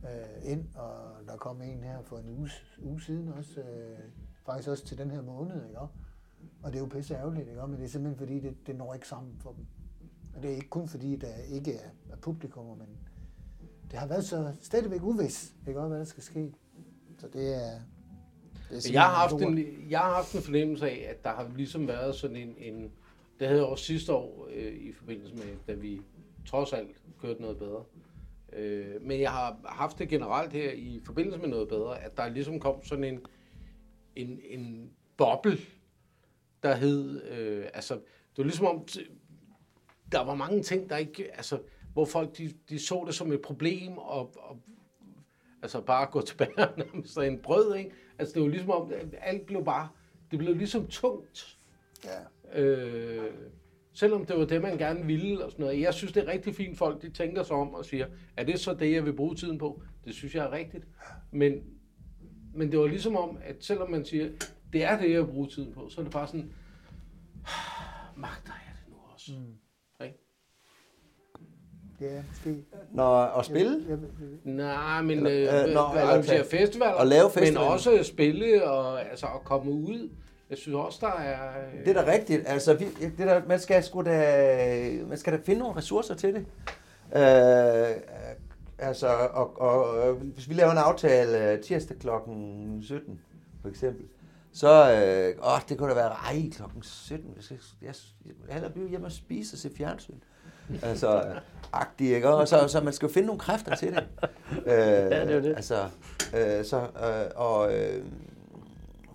øh, 0.05 0.53
ind, 0.53 0.75
og 0.75 1.27
der 1.27 1.37
kom 1.37 1.63
en 1.63 1.83
her 1.83 2.03
for 2.03 2.19
en 2.19 2.29
uge, 2.29 2.51
uge 2.79 3.03
siden 3.03 3.33
også, 3.33 3.61
øh, 3.61 3.99
faktisk 4.47 4.69
også 4.69 4.85
til 4.85 4.99
den 4.99 5.11
her 5.11 5.23
måned, 5.23 5.67
ikke? 5.67 5.79
også? 5.79 5.95
Og 6.63 6.73
det 6.73 6.79
er 6.79 6.83
jo 6.83 6.87
pisse 6.87 7.15
ærgerligt, 7.15 7.49
ikke? 7.49 7.67
men 7.67 7.77
det 7.77 7.85
er 7.85 7.89
simpelthen 7.89 8.19
fordi, 8.19 8.41
det, 8.41 8.67
det 8.67 8.77
når 8.77 8.95
ikke 8.95 9.09
sammen 9.09 9.33
for 9.39 9.53
dem. 9.53 9.67
Og 10.37 10.43
det 10.43 10.51
er 10.51 10.55
ikke 10.55 10.69
kun 10.69 10.89
fordi, 10.89 11.17
der 11.17 11.37
ikke 11.37 11.75
er, 11.75 11.89
er 12.13 12.17
publikum, 12.17 12.79
men, 12.79 12.87
det 13.91 13.99
har 13.99 14.07
været 14.07 14.25
så 14.25 14.53
stadigvæk 14.61 15.03
uvis, 15.03 15.55
ikke 15.69 15.81
hvad 15.81 15.99
der 15.99 16.05
skal 16.05 16.23
ske. 16.23 16.53
Så 17.19 17.29
det 17.29 17.55
er... 17.55 17.81
Det 18.71 18.87
er 18.89 18.93
Jeg 18.93 19.03
har, 19.03 19.29
haft 19.29 19.43
en, 19.43 19.59
jeg 19.91 19.99
har 19.99 20.15
haft 20.15 20.35
en 20.35 20.43
fornemmelse 20.43 20.91
af, 20.91 21.07
at 21.11 21.25
der 21.25 21.31
har 21.31 21.51
ligesom 21.57 21.89
været 21.89 22.15
sådan 22.15 22.37
en... 22.37 22.55
en 22.59 22.93
det 23.39 23.49
havde 23.49 23.61
jeg 23.61 23.69
også 23.69 23.85
sidste 23.85 24.13
år 24.13 24.49
øh, 24.55 24.73
i 24.73 24.93
forbindelse 24.93 25.35
med, 25.35 25.57
da 25.67 25.73
vi 25.73 26.01
trods 26.47 26.73
alt 26.73 26.97
kørte 27.21 27.43
noget 27.43 27.59
bedre. 27.59 27.85
Øh, 28.53 29.03
men 29.03 29.21
jeg 29.21 29.31
har 29.31 29.61
haft 29.65 29.99
det 29.99 30.09
generelt 30.09 30.53
her 30.53 30.73
i 30.73 31.01
forbindelse 31.05 31.39
med 31.39 31.49
noget 31.49 31.69
bedre, 31.69 32.01
at 32.03 32.17
der 32.17 32.29
ligesom 32.29 32.61
kom 32.61 32.85
sådan 32.85 33.05
en, 33.05 33.21
en, 34.17 34.41
en 34.51 34.91
boble, 35.17 35.59
der 36.63 36.75
hed... 36.75 37.23
Øh, 37.23 37.67
altså, 37.75 37.95
det 37.95 38.39
var 38.39 38.45
ligesom 38.45 38.67
om, 38.67 38.87
der 40.13 40.25
var 40.25 40.35
mange 40.35 40.63
ting, 40.63 40.91
der 40.91 40.97
ikke... 40.97 41.37
Altså, 41.37 41.59
hvor 41.93 42.05
folk 42.05 42.39
de, 42.39 42.53
de 42.69 42.79
så 42.79 43.05
det 43.07 43.15
som 43.15 43.33
et 43.33 43.43
problem, 43.43 43.99
og, 43.99 44.33
og 44.37 44.61
altså 45.63 45.81
bare 45.81 46.07
gå 46.07 46.21
tilbage 46.21 46.69
og 46.69 46.79
nærmest 46.79 47.19
en 47.19 47.39
brød, 47.39 47.75
ikke? 47.75 47.91
Altså 48.19 48.35
det 48.35 48.43
var 48.43 48.49
ligesom 48.49 48.71
om, 48.71 48.93
alt 49.21 49.47
blev 49.47 49.65
bare, 49.65 49.89
det 50.31 50.39
blev 50.39 50.57
ligesom 50.57 50.87
tungt. 50.87 51.59
Ja. 52.05 52.61
Øh, 52.63 53.33
selvom 53.93 54.27
det 54.27 54.37
var 54.37 54.45
det, 54.45 54.63
man 54.63 54.79
gerne 54.79 55.07
ville 55.07 55.45
og 55.45 55.51
sådan 55.51 55.65
noget. 55.65 55.81
Jeg 55.81 55.95
synes, 55.95 56.13
det 56.13 56.23
er 56.23 56.33
rigtig 56.33 56.55
fint, 56.55 56.79
folk 56.79 57.03
de 57.03 57.11
tænker 57.11 57.43
sig 57.43 57.57
om 57.57 57.75
og 57.75 57.85
siger, 57.85 58.07
er 58.37 58.45
det 58.45 58.61
så 58.61 58.75
det, 58.75 58.93
jeg 58.93 59.05
vil 59.05 59.13
bruge 59.13 59.35
tiden 59.35 59.59
på? 59.59 59.83
Det 60.05 60.15
synes 60.15 60.35
jeg 60.35 60.47
er 60.47 60.53
rigtigt. 60.53 60.85
Men, 61.31 61.65
men 62.55 62.71
det 62.73 62.79
var 62.79 62.87
ligesom 62.87 63.17
om, 63.17 63.39
at 63.43 63.65
selvom 63.65 63.91
man 63.91 64.05
siger, 64.05 64.31
det 64.73 64.85
er 64.85 64.99
det, 64.99 65.11
jeg 65.11 65.21
vil 65.21 65.27
bruge 65.33 65.49
tiden 65.49 65.73
på, 65.73 65.89
så 65.89 66.01
er 66.01 66.05
det 66.05 66.13
bare 66.13 66.27
sådan, 66.27 66.51
magter 68.17 68.53
jeg 68.67 68.75
det 68.85 68.93
nu 68.93 68.97
også? 69.15 69.33
Mm. 69.39 69.55
Ja, 72.01 72.23
måske. 72.29 72.65
Når 72.93 73.15
at 73.15 73.45
spille, 73.47 73.79
Jeg, 73.89 73.99
jeg, 74.21 74.55
Nej, 74.55 75.03
men 75.03 75.27
Eller, 75.27 75.55
øh, 75.55 75.63
øh, 75.63 75.69
øh, 75.69 75.75
nå, 75.75 75.81
arrangere 75.81 76.35
eller- 76.35 76.49
festivaler, 76.51 76.93
og 76.93 77.07
lave 77.07 77.25
men 77.25 77.33
festivaler. 77.33 77.61
også 77.61 78.03
spille 78.03 78.71
og, 78.71 79.11
altså, 79.11 79.27
at 79.27 79.45
komme 79.45 79.71
ud. 79.73 80.11
Jeg 80.51 80.59
synes 80.59 80.75
også, 80.75 80.99
der 81.01 81.13
er... 81.13 81.49
øh, 81.79 81.85
det 81.87 81.97
er 81.97 82.03
da 82.05 82.13
rigtigt. 82.13 82.43
Altså, 82.47 82.75
vi, 82.75 82.85
det 83.01 83.19
der, 83.19 83.43
man, 83.49 83.61
skal 83.61 83.83
sgu 83.85 84.03
da, 84.03 85.05
man 85.09 85.19
skal 85.19 85.33
da 85.33 85.39
finde 85.45 85.61
nogle 85.61 85.77
ressourcer 85.77 86.15
til 86.15 86.35
det. 86.35 86.41
Øh, 87.17 87.97
altså, 88.79 89.09
og, 89.09 89.61
og, 89.61 89.85
og, 89.91 90.15
hvis 90.15 90.49
vi 90.49 90.55
laver 90.55 90.71
en 90.73 90.79
aftale 90.79 91.53
øh, 91.53 91.61
tirsdag 91.61 91.99
klokken 91.99 92.79
17, 92.83 93.21
for 93.63 93.69
eksempel, 93.69 94.05
så, 94.53 94.93
øh, 94.93 95.47
åh, 95.53 95.59
det 95.69 95.79
kunne 95.79 95.91
da 95.91 95.95
være, 95.95 96.09
ej, 96.11 96.43
klokken 96.57 96.83
17, 96.83 97.33
jeg 97.37 97.45
skal, 97.45 97.59
jeg, 97.83 97.95
jeg 98.27 98.33
vil 98.45 98.53
hellere 98.53 98.73
blive 98.73 98.89
hjemme 98.89 99.07
og 99.07 99.13
spise 99.13 99.55
og 99.55 99.59
se 99.59 99.71
fjernsyn. 99.77 100.15
Altså, 100.83 101.25
agtigt, 101.73 102.15
ikke? 102.15 102.29
Og 102.29 102.49
så, 102.49 102.69
så 102.69 102.81
man 102.81 102.93
skal 102.93 103.07
jo 103.07 103.13
finde 103.13 103.27
nogle 103.27 103.41
kræfter 103.41 103.75
til 103.77 103.95
det. 103.95 104.05
Øh, 104.67 104.75
det 104.75 105.13
er 105.13 105.35
jo 105.35 105.43
det. 105.43 105.57
Altså, 105.57 105.83
øh, 106.37 106.65
så, 106.65 106.81
øh, 106.81 107.31
og 107.37 107.75
øh, 107.79 108.05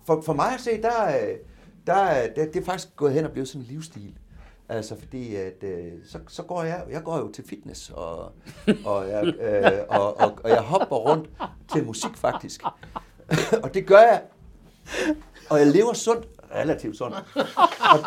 for, 0.06 0.20
for 0.20 0.32
mig 0.32 0.54
at 0.54 0.60
se, 0.60 0.82
der, 0.82 0.92
er- 1.02 1.36
der, 1.86 1.94
er- 1.94 2.34
det, 2.34 2.54
det 2.54 2.60
er 2.60 2.64
faktisk 2.64 2.96
gået 2.96 3.12
hen 3.12 3.24
og 3.24 3.30
blevet 3.30 3.48
sådan 3.48 3.60
en 3.60 3.66
livsstil. 3.66 4.18
Altså 4.68 4.98
fordi, 4.98 5.36
at 5.36 5.62
øh, 5.62 5.92
så, 6.06 6.18
så 6.28 6.42
går 6.42 6.62
jeg, 6.62 6.84
jeg 6.90 7.02
går 7.02 7.18
jo 7.18 7.32
til 7.32 7.44
fitness, 7.48 7.90
og, 7.90 8.32
og, 8.84 9.08
jeg, 9.08 9.24
øh, 9.40 9.70
og, 9.88 10.20
og, 10.20 10.38
og 10.44 10.50
jeg 10.50 10.60
hopper 10.60 10.96
rundt 10.96 11.30
til 11.72 11.84
musik 11.84 12.16
faktisk. 12.16 12.62
og 13.64 13.74
det 13.74 13.86
gør 13.86 13.98
jeg, 13.98 14.22
og 15.50 15.58
jeg 15.58 15.66
lever 15.66 15.92
sundt, 15.92 16.26
relativt 16.54 16.96
sundt. 16.96 17.16
Og, 17.92 17.98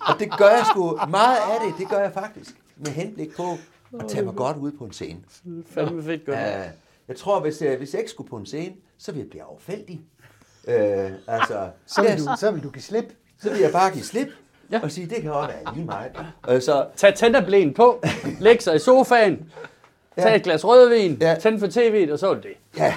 og 0.00 0.18
det 0.18 0.38
gør 0.38 0.48
jeg 0.48 0.64
sgu, 0.70 0.98
meget 1.08 1.36
af 1.36 1.60
det, 1.66 1.74
det 1.78 1.88
gør 1.88 1.98
jeg 1.98 2.12
faktisk, 2.12 2.50
med 2.76 2.90
henblik 2.90 3.36
på 3.36 3.42
at 4.00 4.08
tage 4.08 4.24
mig 4.24 4.34
godt 4.34 4.56
ud 4.56 4.72
på 4.72 4.84
en 4.84 4.92
scene. 4.92 5.20
Fandme 5.70 6.02
fedt 6.02 6.26
godt. 6.26 6.38
Ja, 6.38 6.62
jeg 7.08 7.16
tror, 7.16 7.40
hvis 7.40 7.62
jeg, 7.62 7.76
hvis 7.76 7.92
jeg 7.92 8.00
ikke 8.00 8.10
skulle 8.10 8.30
på 8.30 8.36
en 8.36 8.46
scene, 8.46 8.74
så 8.98 9.12
ville 9.12 9.22
jeg 9.24 9.30
blive 9.30 9.42
affældig. 9.42 10.00
Øh, 10.68 11.10
altså, 11.26 11.68
så, 11.86 12.02
vil 12.02 12.18
du, 12.18 12.30
så 12.38 12.50
vil 12.50 12.62
du 12.62 12.70
give 12.70 12.82
slip. 12.82 13.12
så 13.42 13.50
vil 13.50 13.60
jeg 13.60 13.72
bare 13.72 13.90
give 13.90 14.04
slip 14.04 14.28
Ja. 14.70 14.76
ja. 14.76 14.82
og 14.82 14.90
sige, 14.90 15.06
det 15.06 15.22
kan 15.22 15.30
også 15.32 15.50
være 15.64 15.74
lige 15.74 15.86
meget. 15.86 16.10
Øh, 16.48 16.62
så, 16.62 16.86
Tag 16.96 17.14
tænderblæen 17.14 17.74
på, 17.74 18.02
læg 18.40 18.62
sig 18.62 18.76
i 18.76 18.78
sofaen, 18.78 19.52
tag 20.22 20.36
et 20.36 20.42
glas 20.42 20.64
rødvin, 20.64 21.18
Ja. 21.20 21.36
tænd 21.40 21.58
for 21.60 21.66
tv'et, 21.66 22.12
og 22.12 22.18
så 22.18 22.30
er 22.30 22.34
det 22.34 22.42
det. 22.42 22.56
ja. 22.76 22.94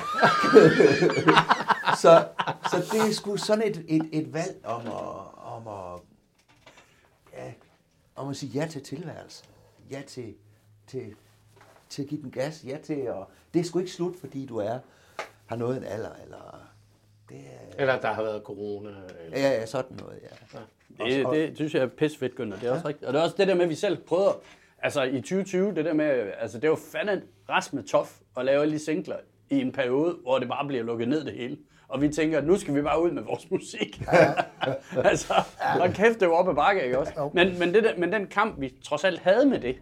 så, 2.02 2.26
så 2.72 2.78
det 2.92 3.00
er 3.10 3.14
sgu 3.14 3.38
sådan 3.38 3.68
et, 3.68 3.86
et, 3.88 4.10
et 4.12 4.34
valg 4.34 4.56
om 4.64 4.82
at, 4.88 4.94
om 5.56 5.68
at, 5.68 6.02
ja, 7.34 7.52
om 8.16 8.30
at 8.30 8.36
sige 8.36 8.52
ja 8.62 8.68
til 8.68 8.84
tilværelsen. 8.84 9.48
Ja 9.92 10.02
til, 10.08 10.34
til, 10.88 11.16
til 11.90 12.02
at 12.02 12.08
give 12.08 12.22
den 12.22 12.32
gas. 12.32 12.64
Ja 12.68 12.78
til 12.84 12.94
at, 12.94 13.16
det 13.54 13.60
er 13.60 13.64
sgu 13.64 13.80
ikke 13.80 13.92
slut, 13.92 14.16
fordi 14.20 14.46
du 14.46 14.58
er, 14.58 14.80
har 15.46 15.56
nået 15.56 15.78
en 15.78 15.84
alder, 15.84 16.10
eller 16.24 16.62
det 17.30 17.38
er, 17.38 17.82
Eller 17.82 18.00
der 18.02 18.14
har 18.14 18.24
været 18.24 18.42
corona. 18.44 18.90
Eller, 18.90 19.40
ja, 19.40 19.50
ja, 19.50 19.66
sådan 19.66 19.98
noget, 20.00 20.20
ja. 20.24 20.60
Det, 21.06 21.26
det 21.32 21.52
synes 21.56 21.74
jeg 21.74 21.84
er 21.84 21.88
pissefedt, 21.88 22.36
Gunnar. 22.36 22.58
Det 22.58 22.68
er 22.70 22.72
også 22.74 22.88
rigtigt. 22.88 23.08
Og 23.08 23.14
det 23.14 23.20
er 23.20 23.24
også 23.24 23.36
det 23.38 23.48
der 23.48 23.54
med, 23.56 23.64
at 23.64 23.70
vi 23.70 23.76
selv 23.76 23.98
prøver, 23.98 24.32
altså 24.82 25.04
i 25.04 25.22
2020, 25.22 25.76
det 25.76 25.86
der 25.86 25.94
med, 25.94 26.32
altså 26.40 26.60
det 26.60 26.70
var 26.70 26.80
fandme 26.92 27.22
rast 27.50 27.74
med 27.74 27.84
tof 27.84 28.20
at 28.38 28.46
lave 28.46 28.62
alle 28.62 28.74
de 28.74 28.80
singler 28.80 29.16
i 29.50 29.62
en 29.62 29.72
periode, 29.72 30.18
hvor 30.22 30.40
det 30.40 30.48
bare 30.48 30.68
bliver 30.68 30.84
lukket 30.84 31.08
ned 31.08 31.24
det 31.24 31.34
hele. 31.34 31.58
Og 31.88 32.02
vi 32.02 32.10
tænker, 32.10 32.38
at 32.38 32.48
nu 32.48 32.58
skal 32.58 32.76
vi 32.76 32.82
bare 32.82 33.04
ud 33.04 33.12
med 33.12 33.24
vores 33.24 33.52
musik. 33.52 34.02
altså, 35.04 35.34
og 35.82 35.90
kæft, 35.90 36.20
det 36.20 36.28
var 36.28 36.34
op 36.34 36.50
ad 36.50 36.56
bakke, 36.56 36.84
ikke 36.84 37.00
også? 37.00 37.30
Men, 37.34 37.60
men, 37.60 37.74
det 37.74 37.84
der, 37.84 37.98
men 37.98 38.14
den 38.14 38.28
kamp, 38.28 38.62
vi 38.62 38.74
trods 38.84 39.04
alt 39.04 39.20
havde 39.20 39.46
med 39.46 39.60
det, 39.60 39.76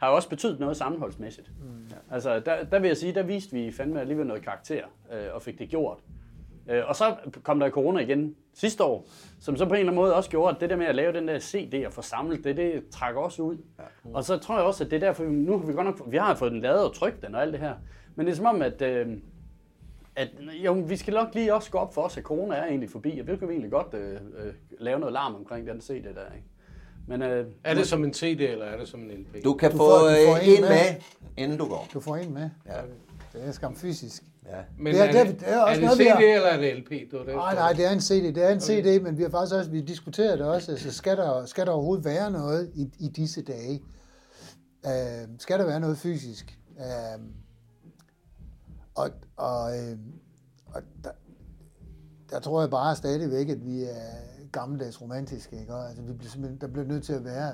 har 0.00 0.08
jo 0.08 0.16
også 0.16 0.28
betydet 0.28 0.60
noget 0.60 0.76
sammenholdsmæssigt. 0.76 1.50
Mm. 1.60 1.90
Altså, 2.10 2.40
der, 2.40 2.64
der 2.64 2.78
vil 2.78 2.88
jeg 2.88 2.96
sige, 2.96 3.14
der 3.14 3.22
viste 3.22 3.52
vi 3.52 3.72
fandme 3.72 4.00
alligevel 4.00 4.26
noget 4.26 4.42
karakter, 4.42 4.84
øh, 5.12 5.34
og 5.34 5.42
fik 5.42 5.58
det 5.58 5.68
gjort. 5.68 5.98
Øh, 6.70 6.82
og 6.88 6.96
så 6.96 7.16
kom 7.42 7.60
der 7.60 7.70
corona 7.70 8.00
igen 8.00 8.36
sidste 8.56 8.84
år, 8.84 9.06
som 9.40 9.56
så 9.56 9.64
på 9.64 9.68
en 9.74 9.74
eller 9.80 9.92
anden 9.92 10.02
måde 10.02 10.14
også 10.14 10.30
gjorde, 10.30 10.54
at 10.54 10.60
det 10.60 10.70
der 10.70 10.76
med 10.76 10.86
at 10.86 10.94
lave 10.94 11.12
den 11.12 11.28
der 11.28 11.38
CD 11.40 11.86
og 11.86 11.92
få 11.92 12.02
samlet 12.02 12.44
det, 12.44 12.56
det 12.56 12.88
trækker 12.88 13.20
også 13.20 13.42
ud. 13.42 13.56
Ja. 13.78 13.84
Og 14.14 14.24
så 14.24 14.38
tror 14.38 14.56
jeg 14.56 14.64
også, 14.64 14.84
at 14.84 14.90
det 14.90 14.96
er 14.96 15.00
derfor, 15.06 15.24
nu 15.24 15.58
har 15.58 15.66
vi 15.66 15.72
godt 15.72 15.86
nok, 15.86 16.02
vi 16.12 16.16
har 16.16 16.34
fået 16.34 16.52
den 16.52 16.60
lavet 16.60 16.84
og 16.84 16.94
trykt 16.94 17.22
den 17.26 17.34
og 17.34 17.42
alt 17.42 17.52
det 17.52 17.60
her. 17.60 17.74
Men 18.14 18.26
det 18.26 18.32
er 18.32 18.36
som 18.36 18.46
om, 18.46 18.62
at, 18.62 18.82
øh, 18.82 19.06
at 20.16 20.28
jo, 20.64 20.72
vi 20.72 20.96
skal 20.96 21.14
nok 21.14 21.34
lige 21.34 21.54
også 21.54 21.70
gå 21.70 21.78
op 21.78 21.94
for 21.94 22.02
os, 22.02 22.16
at 22.16 22.22
corona 22.22 22.54
er 22.56 22.64
egentlig 22.66 22.90
forbi, 22.90 23.18
og 23.20 23.26
vi 23.26 23.36
kan 23.36 23.48
vi 23.48 23.52
egentlig 23.52 23.70
godt 23.72 23.94
øh, 23.94 24.12
øh, 24.14 24.52
lave 24.78 24.98
noget 25.00 25.12
larm 25.12 25.34
omkring 25.34 25.66
den 25.66 25.80
CD 25.80 26.04
der. 26.04 26.08
Ikke? 26.34 26.46
Men 27.08 27.22
øh, 27.22 27.46
er 27.64 27.74
det 27.74 27.86
som 27.86 28.04
en 28.04 28.14
CD, 28.14 28.40
eller 28.40 28.64
er 28.64 28.78
det 28.78 28.88
som 28.88 29.00
en 29.00 29.10
LP? 29.10 29.44
Du 29.44 29.54
kan 29.54 29.70
Du 29.70 29.76
få 29.76 29.84
får- 29.84 29.98
du 29.98 30.26
får 30.26 30.36
øh, 30.36 30.48
en 30.48 30.54
en 30.54 30.60
med. 30.60 30.68
med, 30.68 31.00
inden 31.36 31.58
du 31.58 31.68
går. 31.68 31.88
Du 31.94 32.00
får 32.00 32.16
en 32.16 32.34
med. 32.34 32.50
Ja. 32.66 32.80
Det 33.32 33.48
er 33.48 33.52
skam 33.52 33.76
fysisk. 33.76 34.22
Ja. 34.50 34.62
Men 34.78 34.94
det 34.94 35.00
er- 35.00 35.04
er, 35.04 35.12
det 35.12 35.20
er- 35.20 35.24
det, 35.24 35.42
er 35.52 35.58
også 35.60 35.70
er 35.70 35.74
det 35.74 35.82
noget, 35.84 35.98
vi 35.98 36.04
CD, 36.04 36.10
har- 36.10 36.20
eller 36.20 36.48
er 36.48 36.60
det 36.60 36.76
LP? 36.78 37.12
Var 37.12 37.18
det, 37.24 37.34
Nej, 37.34 37.54
nej, 37.54 37.72
det 37.72 37.86
er 37.86 37.90
en 37.90 38.00
CD. 38.00 38.34
Det 38.34 38.44
er 38.44 38.48
en 38.48 38.60
CD, 38.60 39.02
men 39.02 39.18
vi 39.18 39.22
har 39.22 39.30
faktisk 39.30 39.54
også, 39.56 39.70
vi 39.70 39.80
diskuterede 39.80 40.38
det 40.38 40.46
også, 40.46 40.72
altså 40.72 40.92
skal 40.92 41.16
der, 41.16 41.46
skal 41.46 41.66
der 41.66 41.72
overhovedet 41.72 42.04
være 42.04 42.30
noget 42.30 42.70
i, 42.74 42.90
i 42.98 43.08
disse 43.08 43.42
dage? 43.42 43.82
Uh, 44.84 45.28
skal 45.38 45.58
der 45.58 45.66
være 45.66 45.80
noget 45.80 45.98
fysisk? 45.98 46.58
Uh, 46.76 47.22
og 48.94 49.10
og, 49.36 49.62
uh, 49.70 49.98
og 50.74 50.82
der, 51.04 51.10
der 52.30 52.40
tror 52.40 52.60
jeg 52.60 52.70
bare 52.70 52.96
stadigvæk, 52.96 53.48
at 53.48 53.66
vi 53.66 53.82
er 53.84 54.48
gammeldags 54.52 55.02
romantiske, 55.02 55.60
ikke? 55.60 55.72
Altså, 55.74 56.02
vi 56.02 56.12
bliver 56.12 56.30
simpelthen, 56.30 56.60
der 56.60 56.66
bliver 56.66 56.86
nødt 56.86 57.04
til 57.04 57.12
at 57.12 57.24
være 57.24 57.52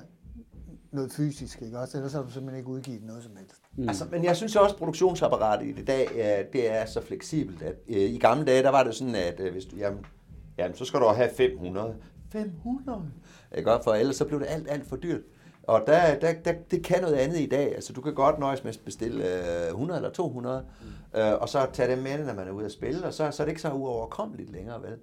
noget 0.92 1.12
fysisk, 1.12 1.62
ikke 1.62 1.78
også? 1.78 1.96
Ellers 1.96 2.12
har 2.12 2.22
du 2.22 2.30
simpelthen 2.30 2.58
ikke 2.58 2.70
udgivet 2.70 3.04
noget 3.04 3.22
som 3.22 3.32
helst. 3.36 3.54
Mm. 3.76 3.88
Altså, 3.88 4.04
men 4.10 4.24
jeg 4.24 4.36
synes 4.36 4.56
også, 4.56 4.74
at 4.74 4.78
produktionsapparatet 4.78 5.66
i 5.66 5.72
det 5.72 5.86
dag, 5.86 6.08
det 6.52 6.70
er 6.70 6.86
så 6.86 7.00
fleksibelt. 7.00 7.62
At, 7.62 7.74
øh, 7.88 7.96
I 7.96 8.18
gamle 8.18 8.44
dage, 8.44 8.62
der 8.62 8.70
var 8.70 8.82
det 8.82 8.94
sådan, 8.94 9.14
at 9.14 9.40
øh, 9.40 9.52
hvis 9.52 9.64
du, 9.64 9.76
jamen, 9.76 10.04
jamen, 10.58 10.76
så 10.76 10.84
skal 10.84 11.00
du 11.00 11.06
have 11.06 11.30
500. 11.36 11.96
500? 12.32 13.02
Ikke? 13.56 13.72
Og 13.72 13.84
For 13.84 13.94
ellers 13.94 14.16
så 14.16 14.24
blev 14.24 14.40
det 14.40 14.46
alt, 14.48 14.70
alt 14.70 14.86
for 14.86 14.96
dyrt. 14.96 15.20
Og 15.62 15.82
der, 15.86 16.18
der, 16.18 16.32
der, 16.32 16.52
det 16.70 16.84
kan 16.84 17.02
noget 17.02 17.14
andet 17.14 17.40
i 17.40 17.46
dag. 17.46 17.74
Altså, 17.74 17.92
du 17.92 18.00
kan 18.00 18.14
godt 18.14 18.38
nøjes 18.38 18.64
med 18.64 18.72
at 18.72 18.80
bestille 18.84 19.24
øh, 19.64 19.68
100 19.68 19.98
eller 19.98 20.10
200, 20.10 20.64
mm. 20.82 21.20
øh, 21.20 21.32
og 21.40 21.48
så 21.48 21.66
tage 21.72 21.90
dem 21.92 22.02
med, 22.02 22.26
når 22.26 22.34
man 22.34 22.48
er 22.48 22.52
ude 22.52 22.64
at 22.64 22.72
spille, 22.72 23.06
og 23.06 23.14
så, 23.14 23.30
så 23.30 23.42
er 23.42 23.44
det 23.44 23.50
ikke 23.50 23.62
så 23.62 23.72
uoverkommeligt 23.72 24.52
længere, 24.52 24.82
vel? 24.82 24.96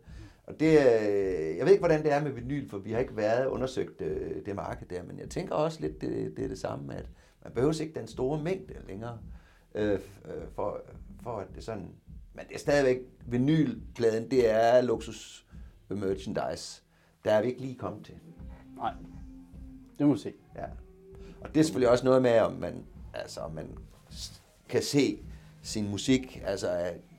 Og 0.49 0.59
det, 0.59 0.67
øh, 0.67 1.57
jeg 1.57 1.65
ved 1.65 1.71
ikke, 1.71 1.81
hvordan 1.81 2.03
det 2.03 2.13
er 2.13 2.23
med 2.23 2.31
vinyl, 2.31 2.69
for 2.69 2.77
vi 2.77 2.91
har 2.91 2.99
ikke 2.99 3.17
været 3.17 3.47
undersøgt 3.47 4.01
øh, 4.01 4.45
det 4.45 4.55
marked 4.55 4.87
der, 4.87 5.03
men 5.03 5.19
jeg 5.19 5.29
tænker 5.29 5.55
også 5.55 5.81
lidt, 5.81 6.01
det, 6.01 6.37
det 6.37 6.43
er 6.43 6.47
det 6.47 6.59
samme, 6.59 6.95
at 6.95 7.05
man 7.43 7.53
behøver 7.53 7.81
ikke 7.81 7.99
den 7.99 8.07
store 8.07 8.43
mængde 8.43 8.73
længere, 8.87 9.17
øh, 9.75 9.93
øh, 9.93 9.99
for, 10.55 10.81
for 11.23 11.37
at 11.37 11.47
det 11.55 11.63
sådan... 11.63 11.91
Men 12.33 12.45
det 12.47 12.55
er 12.55 12.59
stadigvæk, 12.59 13.01
vinylpladen, 13.27 14.31
det 14.31 14.49
er 14.49 14.81
luksus 14.81 15.45
merchandise. 15.89 16.81
Der 17.25 17.31
er 17.31 17.41
vi 17.41 17.47
ikke 17.47 17.61
lige 17.61 17.75
kommet 17.75 18.05
til. 18.05 18.15
nej, 18.75 18.93
det 19.99 20.07
må 20.07 20.13
vi 20.13 20.19
se. 20.19 20.33
Ja. 20.55 20.65
Og 21.41 21.53
det 21.53 21.59
er 21.59 21.63
selvfølgelig 21.63 21.89
også 21.89 22.05
noget 22.05 22.21
med, 22.21 22.39
om 22.39 22.53
man, 22.53 22.85
altså, 23.13 23.39
om 23.39 23.51
man 23.51 23.77
kan 24.69 24.81
se 24.81 25.19
sin 25.61 25.89
musik. 25.89 26.41
Altså, 26.45 26.69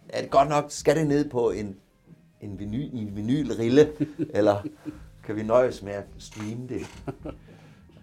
er 0.08 0.20
det 0.22 0.30
godt 0.30 0.48
nok, 0.48 0.64
skal 0.68 0.96
det 0.96 1.06
ned 1.06 1.30
på 1.30 1.50
en, 1.50 1.80
en, 2.40 2.58
vinyl, 2.58 2.90
en 2.94 3.16
vinylrille, 3.16 3.92
eller 4.38 4.62
kan 5.24 5.36
vi 5.36 5.42
nøjes 5.42 5.82
med 5.82 5.92
at 5.92 6.04
streame 6.18 6.68
det? 6.68 6.80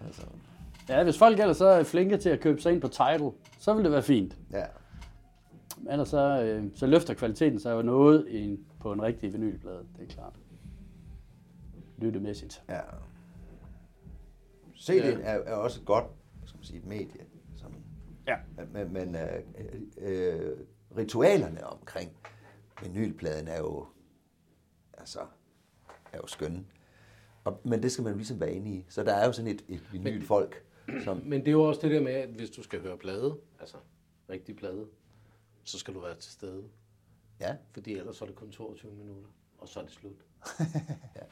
Altså, 0.06 0.22
Ja, 0.88 1.04
hvis 1.04 1.18
folk 1.18 1.40
ellers 1.40 1.56
så 1.56 1.66
er 1.66 1.82
flinke 1.82 2.16
til 2.16 2.28
at 2.28 2.40
købe 2.40 2.60
sig 2.60 2.72
ind 2.72 2.80
på 2.80 2.88
Tidal, 2.88 3.30
så 3.58 3.74
vil 3.74 3.84
det 3.84 3.92
være 3.92 4.02
fint. 4.02 4.36
ja. 4.52 4.64
ellers 5.90 6.08
så, 6.08 6.42
øh, 6.42 6.64
så 6.74 6.86
løfter 6.86 7.14
kvaliteten 7.14 7.60
sig 7.60 7.72
jo 7.72 7.82
noget 7.82 8.26
i 8.28 8.38
en, 8.44 8.58
på 8.80 8.92
en 8.92 9.02
rigtig 9.02 9.32
vinylplade, 9.32 9.84
det 9.98 10.02
er 10.04 10.14
klart. 10.14 10.32
Lyttemæssigt. 11.98 12.62
Ja. 12.68 12.80
CD'en 14.76 15.20
er, 15.22 15.38
er 15.46 15.54
også 15.54 15.80
godt, 15.84 16.04
skal 16.46 16.58
man 16.58 16.64
sige, 16.64 16.78
et 16.78 16.86
medie. 16.86 17.20
Som, 17.56 17.72
Ja. 18.26 18.36
men 18.72 18.92
men 18.92 19.16
øh, 19.16 19.42
øh, 20.00 20.50
ritualerne 20.96 21.66
omkring 21.66 22.10
vinylpladen 22.82 23.48
er 23.48 23.58
jo, 23.58 23.86
altså, 24.98 25.20
er 26.12 26.18
jo 26.18 26.26
skønne. 26.26 26.64
Og, 27.44 27.60
men 27.64 27.82
det 27.82 27.92
skal 27.92 28.02
man 28.02 28.12
jo 28.12 28.16
ligesom 28.16 28.40
være 28.40 28.52
inde 28.52 28.70
i. 28.70 28.86
Så 28.88 29.04
der 29.04 29.14
er 29.14 29.26
jo 29.26 29.32
sådan 29.32 29.50
et, 29.50 29.64
et 29.68 29.92
vinylfolk, 29.92 30.64
som... 31.04 31.22
Men 31.30 31.40
det 31.40 31.48
er 31.48 31.52
jo 31.52 31.62
også 31.62 31.80
det 31.80 31.90
der 31.90 32.00
med, 32.00 32.12
at 32.12 32.28
hvis 32.28 32.50
du 32.50 32.62
skal 32.62 32.80
høre 32.80 32.98
plade, 32.98 33.38
altså 33.60 33.76
rigtig 34.30 34.56
plade, 34.56 34.86
så 35.64 35.78
skal 35.78 35.94
du 35.94 36.00
være 36.00 36.14
til 36.14 36.32
stede. 36.32 36.64
Ja, 37.40 37.56
Fordi 37.72 37.96
ellers 37.96 38.20
er 38.20 38.26
det 38.26 38.34
kun 38.34 38.50
22 38.50 38.92
minutter, 38.92 39.28
og 39.58 39.68
så 39.68 39.80
er 39.80 39.84
det 39.84 39.92
slut. 39.92 40.24
ja. 41.16 41.22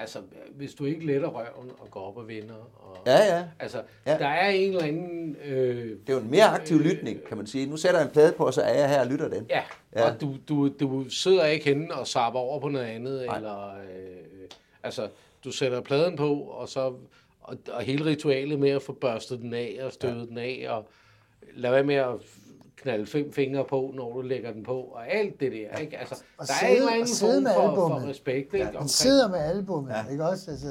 Altså, 0.00 0.18
hvis 0.56 0.74
du 0.74 0.84
ikke 0.84 1.06
letter 1.06 1.28
røven 1.28 1.70
og 1.78 1.90
går 1.90 2.00
op 2.08 2.16
og 2.16 2.28
vinder. 2.28 2.54
Og, 2.54 2.96
ja, 3.06 3.36
ja. 3.36 3.44
Altså, 3.60 3.82
Ja. 4.06 4.18
der 4.18 4.26
er 4.26 4.48
en 4.50 4.70
eller 4.70 4.84
anden... 4.84 5.36
Øh, 5.44 5.76
Det 6.06 6.08
er 6.08 6.12
jo 6.12 6.18
en 6.20 6.30
mere 6.30 6.44
aktiv 6.44 6.78
lytning, 6.78 7.24
kan 7.24 7.36
man 7.36 7.46
sige. 7.46 7.66
Nu 7.66 7.76
sætter 7.76 7.98
jeg 8.00 8.06
en 8.06 8.12
plade 8.12 8.32
på, 8.32 8.46
og 8.46 8.54
så 8.54 8.60
er 8.62 8.74
jeg 8.78 8.88
her 8.88 9.00
og 9.00 9.06
lytter 9.06 9.28
den. 9.28 9.46
Ja, 9.50 9.62
Ja. 9.96 10.10
og 10.10 10.20
du, 10.20 10.36
du, 10.48 10.68
du 10.80 11.08
sidder 11.10 11.44
ikke 11.46 11.64
henne 11.64 11.94
og 11.94 12.06
sapper 12.06 12.40
over 12.40 12.60
på 12.60 12.68
noget 12.68 12.86
andet, 12.86 13.26
Nej. 13.26 13.36
eller... 13.36 13.68
Øh, 13.68 14.48
altså, 14.82 15.08
du 15.44 15.50
sætter 15.52 15.80
pladen 15.80 16.16
på, 16.16 16.34
og 16.40 16.68
så... 16.68 16.94
Og, 17.42 17.56
og 17.72 17.82
hele 17.82 18.04
ritualet 18.04 18.58
med 18.58 18.70
at 18.70 18.82
få 18.82 18.92
børstet 18.92 19.38
den 19.40 19.54
af 19.54 19.78
og 19.82 19.92
støvet 19.92 20.20
ja. 20.20 20.24
den 20.26 20.38
af, 20.38 20.66
og 20.68 20.88
lad 21.54 21.70
være 21.70 21.84
med 21.84 21.94
at 21.94 22.08
knalde 22.82 23.06
fem 23.06 23.32
fingre 23.32 23.64
på, 23.64 23.92
når 23.94 24.12
du 24.12 24.20
lægger 24.20 24.52
den 24.52 24.62
på, 24.64 24.76
og 24.80 25.08
alt 25.12 25.40
det 25.40 25.52
der, 25.52 25.76
ikke? 25.78 25.98
Altså, 25.98 26.14
Og 26.38 26.46
der 26.46 26.52
er 26.52 26.58
sidde- 26.58 26.72
en 26.72 26.76
eller 26.78 26.92
anden 26.92 27.06
form 27.20 27.42
med 27.42 27.52
for, 27.54 27.60
albummet. 27.68 28.02
for 28.02 28.08
respekt, 28.08 28.54
ikke? 28.54 28.66
Omkring- 28.68 28.90
sidder 28.90 29.28
med 29.28 29.38
albummet, 29.38 29.90
Ja. 29.90 29.98
ja. 30.04 30.10
ikke 30.10 30.24
også? 30.24 30.50
Altså, 30.50 30.66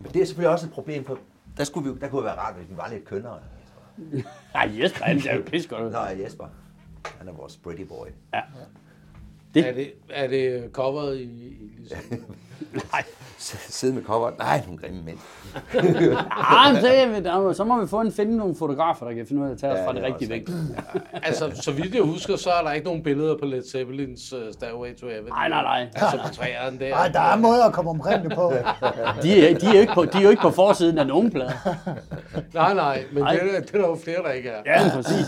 Men 0.00 0.12
det 0.12 0.22
er 0.22 0.26
selvfølgelig 0.26 0.50
også 0.52 0.66
et 0.66 0.72
problem, 0.72 1.04
for 1.04 1.18
der, 1.56 1.64
skulle 1.64 1.92
vi, 1.92 1.98
der 2.00 2.08
kunne 2.08 2.24
være 2.24 2.36
rart, 2.36 2.54
hvis 2.54 2.70
vi 2.70 2.76
var 2.76 2.88
lidt 2.88 3.04
kønnere. 3.04 3.38
Nej, 4.54 4.70
Jesper, 4.80 5.04
han 5.04 5.20
ser 5.20 5.34
jo 5.36 5.42
pis 5.46 5.66
godt 5.66 5.82
ud. 5.84 5.90
Nå, 5.90 5.98
Jesper. 6.24 6.44
Han 7.18 7.28
er 7.28 7.32
vores 7.32 7.56
pretty 7.56 7.82
boy. 7.82 8.06
Det- 9.54 9.66
Er 9.68 9.72
det, 9.72 9.92
er 10.10 10.26
det 10.26 10.70
coveret 10.72 11.16
i, 11.18 11.22
i 11.22 11.72
ligesom... 11.78 11.98
Nej. 12.72 13.04
Sidde 13.40 13.94
med 13.94 14.02
coveret. 14.02 14.38
Nej, 14.38 14.62
nogle 14.66 14.78
grimme 14.78 15.02
mænd. 15.02 15.18
Ah, 16.30 16.80
så, 16.80 16.88
er 16.88 17.52
så 17.52 17.64
må 17.64 17.80
vi 17.80 17.88
få 17.88 18.00
en, 18.00 18.12
finde 18.12 18.36
nogle 18.36 18.54
fotografer, 18.54 19.06
der 19.06 19.14
kan 19.14 19.26
finde 19.26 19.42
ud 19.42 19.48
af 19.48 19.52
at 19.52 19.58
tage 19.58 19.72
os 19.72 19.78
Ja, 19.78 19.86
fra 19.86 19.92
det 19.92 20.02
det 20.02 20.08
er 20.08 20.12
rigtige 20.12 20.30
vægt. 20.30 20.50
altså, 21.28 21.50
så 21.62 21.72
vidt 21.72 21.94
jeg 21.94 22.02
husker, 22.02 22.36
så 22.36 22.50
er 22.50 22.62
der 22.62 22.72
ikke 22.72 22.86
nogen 22.86 23.02
billeder 23.02 23.36
på 23.38 23.44
Led 23.44 23.62
Zeppelins 23.70 24.32
uh, 24.32 24.52
Stairway 24.52 24.96
to 24.96 25.06
Heaven. 25.06 25.28
Nej, 25.28 25.48
nej, 25.48 25.62
nej. 25.62 25.88
Altså 25.94 26.18
på 26.26 26.34
træerne 26.34 26.78
der. 26.78 26.94
ej, 26.94 27.08
der 27.08 27.20
er 27.20 27.36
måder 27.36 27.64
at 27.64 27.72
komme 27.72 27.90
omkring 27.90 28.24
det 28.24 28.32
på. 28.34 28.52
De 29.22 29.48
er, 29.48 29.58
de, 29.58 29.66
er 29.66 29.74
jo 29.74 29.80
ikke 29.80 29.94
på, 29.94 30.04
de 30.04 30.18
er 30.18 30.22
jo 30.22 30.30
ikke 30.30 30.42
på 30.42 30.50
forsiden 30.50 30.98
af 30.98 31.06
nogen 31.06 31.30
plade. 31.30 31.52
Nej, 32.54 32.74
nej, 32.74 33.04
men 33.12 33.22
Nej. 33.22 33.32
det, 33.32 33.56
er, 33.56 33.60
det 33.60 33.74
er 33.74 33.78
der 33.78 33.88
jo 33.88 33.98
flere, 34.04 34.22
der 34.22 34.30
ikke 34.30 34.48
er. 34.48 34.62
Ja, 34.66 34.90
præcis. 34.94 35.26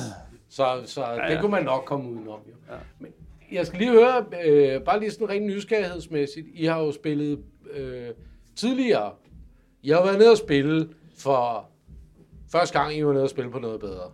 Så, 0.51 0.67
så 0.87 1.01
ja, 1.01 1.25
ja. 1.25 1.33
det 1.33 1.41
kunne 1.41 1.51
man 1.51 1.65
nok 1.65 1.85
komme 1.85 2.11
udenom. 2.11 2.27
Jo. 2.49 2.55
Ja. 2.71 2.77
Men 3.01 3.11
jeg 3.53 3.67
skal 3.67 3.79
lige 3.79 3.91
høre, 3.91 4.25
øh, 4.45 4.81
bare 4.81 5.01
lige 5.01 5.11
sådan 5.11 5.29
rent 5.29 5.47
nysgerrighedsmæssigt. 5.47 6.47
I 6.55 6.67
har 6.67 6.79
jo 6.79 6.93
spillet 6.93 7.39
øh, 7.75 8.11
tidligere. 8.57 9.13
I 9.83 9.91
har 9.91 10.05
været 10.05 10.19
nede 10.19 10.31
og 10.31 10.39
spille 10.39 10.89
for 11.19 11.71
første 12.53 12.79
gang, 12.81 12.97
I 12.97 13.05
var 13.05 13.13
nede 13.13 13.25
og 13.25 13.31
spille 13.31 13.51
på 13.51 13.59
noget 13.59 13.81
bedre. 13.81 14.13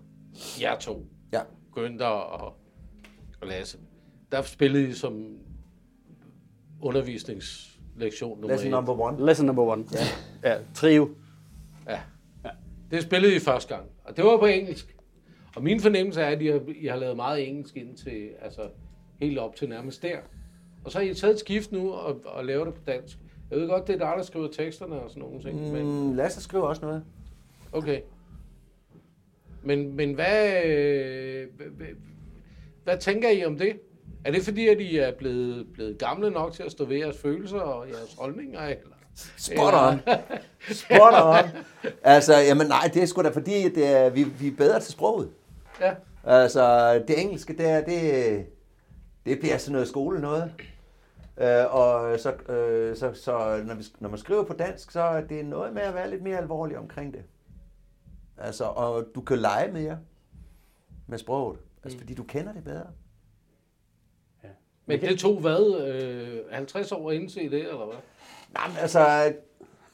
Jeg 0.60 0.76
to. 0.80 1.06
Ja. 1.32 1.40
Günther 1.78 2.04
og, 2.04 2.54
og 3.40 3.46
Lasse. 3.46 3.78
Der 4.32 4.42
spillede 4.42 4.88
I 4.88 4.92
som 4.92 5.38
undervisningslektion 6.80 8.40
nummer 8.40 8.48
Lesson 8.48 8.66
et. 8.66 8.70
number 8.70 9.00
one. 9.00 9.26
Lesson 9.26 9.46
number 9.46 9.62
one. 9.62 9.84
Ja. 10.42 10.50
ja 10.50 10.58
trio. 10.74 11.08
Ja. 11.88 12.00
Det 12.90 13.02
spillede 13.02 13.36
I 13.36 13.38
første 13.38 13.74
gang, 13.74 13.86
og 14.04 14.16
det 14.16 14.24
var 14.24 14.38
på 14.38 14.46
engelsk. 14.46 14.96
Og 15.56 15.62
min 15.62 15.80
fornemmelse 15.80 16.20
er, 16.20 16.26
at 16.26 16.42
I 16.42 16.46
har, 16.46 16.60
I 16.76 16.86
har 16.86 16.96
lavet 16.96 17.16
meget 17.16 17.48
engelsk 17.48 17.76
ind 17.76 17.96
til, 17.96 18.28
altså 18.40 18.68
helt 19.20 19.38
op 19.38 19.56
til 19.56 19.68
nærmest 19.68 20.02
der. 20.02 20.16
Og 20.84 20.92
så 20.92 20.98
har 20.98 21.04
I 21.04 21.14
taget 21.14 21.34
et 21.34 21.40
skift 21.40 21.72
nu 21.72 21.92
og, 21.92 22.20
og 22.24 22.44
laver 22.44 22.64
det 22.64 22.74
på 22.74 22.80
dansk. 22.86 23.18
Jeg 23.50 23.58
ved 23.58 23.68
godt, 23.68 23.86
det 23.86 23.94
er 23.94 23.98
dig, 23.98 24.14
der 24.16 24.22
skriver 24.22 24.48
teksterne 24.48 25.00
og 25.00 25.10
sådan 25.10 25.22
nogle 25.22 25.42
ting, 25.42 25.66
mm. 25.66 25.72
men 25.72 26.16
Lasse 26.16 26.42
skriver 26.42 26.64
også 26.64 26.82
noget. 26.82 27.04
okay. 27.72 28.00
Men, 29.62 29.96
men 29.96 30.14
hvad, 30.14 30.64
øh, 30.64 31.46
hvad, 31.56 31.66
hvad, 31.66 31.86
hvad 32.84 32.98
tænker 32.98 33.30
I 33.30 33.44
om 33.44 33.58
det? 33.58 33.80
Er 34.24 34.30
det 34.32 34.42
fordi, 34.42 34.68
at 34.68 34.80
I 34.80 34.96
er 34.98 35.12
blevet, 35.18 35.66
blevet 35.72 35.98
gamle 35.98 36.30
nok 36.30 36.52
til 36.52 36.62
at 36.62 36.72
stå 36.72 36.84
ved 36.84 36.96
jeres 36.96 37.18
følelser 37.18 37.58
og 37.58 37.88
jeres 37.88 38.14
holdninger? 38.18 38.60
Eller? 38.60 38.96
Spot 39.36 39.74
on. 39.74 40.00
Spot 40.84 41.14
on. 41.14 41.44
Altså, 42.02 42.34
jamen 42.38 42.66
nej, 42.66 42.90
det 42.94 43.02
er 43.02 43.06
sgu 43.06 43.22
da 43.22 43.28
fordi, 43.28 43.64
at 43.66 43.72
det 43.74 43.86
er, 43.86 44.10
vi, 44.10 44.24
vi 44.24 44.46
er 44.46 44.56
bedre 44.56 44.80
til 44.80 44.92
sproget. 44.92 45.30
Ja. 45.80 45.94
Altså, 46.24 46.94
det 47.08 47.22
engelske, 47.22 47.52
det, 47.52 47.70
er, 47.70 47.80
det, 47.84 48.46
det 49.26 49.38
bliver 49.40 49.58
sådan 49.58 49.72
noget 49.72 49.88
skole 49.88 50.20
noget. 50.20 50.52
Øh, 51.40 51.74
og 51.74 52.20
så, 52.20 52.32
øh, 52.52 52.96
så, 52.96 53.14
så 53.14 53.62
når, 53.66 53.74
vi, 53.74 53.84
når 53.98 54.08
man 54.08 54.18
skriver 54.18 54.44
på 54.44 54.52
dansk, 54.52 54.90
så 54.90 55.00
er 55.00 55.20
det 55.20 55.44
noget 55.46 55.72
med 55.72 55.82
at 55.82 55.94
være 55.94 56.10
lidt 56.10 56.22
mere 56.22 56.38
alvorlig 56.38 56.78
omkring 56.78 57.14
det. 57.14 57.22
Altså, 58.38 58.64
og 58.64 59.06
du 59.14 59.20
kan 59.20 59.38
lege 59.38 59.72
mere 59.72 59.98
med 61.06 61.18
sproget. 61.18 61.58
Altså, 61.84 61.98
fordi 61.98 62.14
du 62.14 62.22
kender 62.22 62.52
det 62.52 62.64
bedre. 62.64 62.86
Men 64.86 65.00
det 65.00 65.18
tog 65.18 65.40
hvad? 65.40 65.80
Øh, 65.88 66.52
50 66.52 66.92
år 66.92 67.10
at 67.10 67.16
indse 67.16 67.40
det, 67.50 67.60
eller 67.60 67.86
hvad? 67.86 67.96
Nej, 68.54 68.68
men 68.68 68.76
altså, 68.76 69.32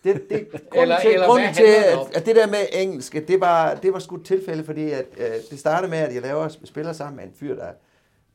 det, 0.04 0.22
det, 0.30 0.48
grunden 0.50 0.82
Eller- 0.82 1.00
til, 1.00 1.12
eller 1.14 1.26
grunden 1.26 1.54
til 1.54 1.62
at, 1.62 2.16
at 2.16 2.26
det 2.26 2.36
der 2.36 2.46
med 2.46 2.58
engelsk, 2.72 3.12
det 3.12 3.40
var, 3.40 3.74
det 3.74 3.92
var 3.92 3.98
sgu 3.98 4.16
et 4.16 4.24
tilfælde, 4.24 4.64
fordi 4.64 4.90
at, 4.90 5.06
øh, 5.16 5.26
det 5.50 5.58
startede 5.58 5.90
med, 5.90 5.98
at 5.98 6.14
jeg 6.14 6.22
laver, 6.22 6.48
spiller 6.64 6.92
sammen 6.92 7.16
med 7.16 7.24
en 7.24 7.32
fyr, 7.34 7.54
der, 7.54 7.72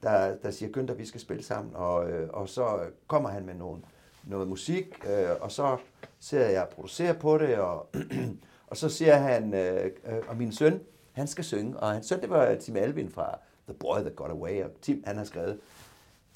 der, 0.04 0.36
der 0.36 0.52
siger, 0.52 0.72
Günther, 0.78 0.93
vi 0.93 1.06
skal 1.06 1.22
spille 1.22 1.43
sammen, 1.43 1.76
og, 1.76 2.10
øh, 2.10 2.30
og 2.34 2.50
så 2.50 2.80
kommer 3.08 3.30
han 3.30 3.45
med 3.45 3.54
nogle, 3.54 3.82
noget 4.24 4.47
musik, 4.47 5.06
øh, 5.10 5.30
og 5.41 5.52
så 5.52 5.78
ser 6.20 6.50
jeg 6.50 6.68
producere 6.72 7.14
på 7.14 7.38
det, 7.38 7.58
og, 7.58 7.89
og 8.70 8.78
så 8.78 8.89
siger 8.89 9.16
han, 9.16 9.54
øh, 9.54 9.91
øh, 10.06 10.20
og 10.28 10.38
min 10.38 10.52
søn, 10.52 10.82
han 11.12 11.28
skal 11.28 11.43
synge, 11.43 11.80
og 11.80 11.91
hans 11.91 12.06
søn, 12.06 12.22
det 12.22 12.30
var 12.30 12.56
Tim 12.56 12.76
Alvin 12.76 13.10
fra 13.10 13.38
The 13.68 13.74
Boy 13.74 14.00
That 14.00 14.16
Got 14.16 14.32
Away, 14.32 14.64
og 14.64 14.70
Tim, 14.82 15.04
han 15.06 15.18
har 15.18 15.24
skrevet 15.24 15.60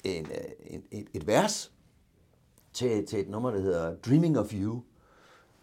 en, 0.04 0.26
øh, 0.26 0.74
en, 0.74 0.84
et, 0.90 1.06
et 1.14 1.26
vers, 1.26 1.74
til, 2.74 3.06
til 3.06 3.20
et 3.20 3.28
nummer, 3.28 3.50
der 3.50 3.60
hedder 3.60 3.96
Dreaming 3.96 4.38
of 4.38 4.52
You. 4.52 4.82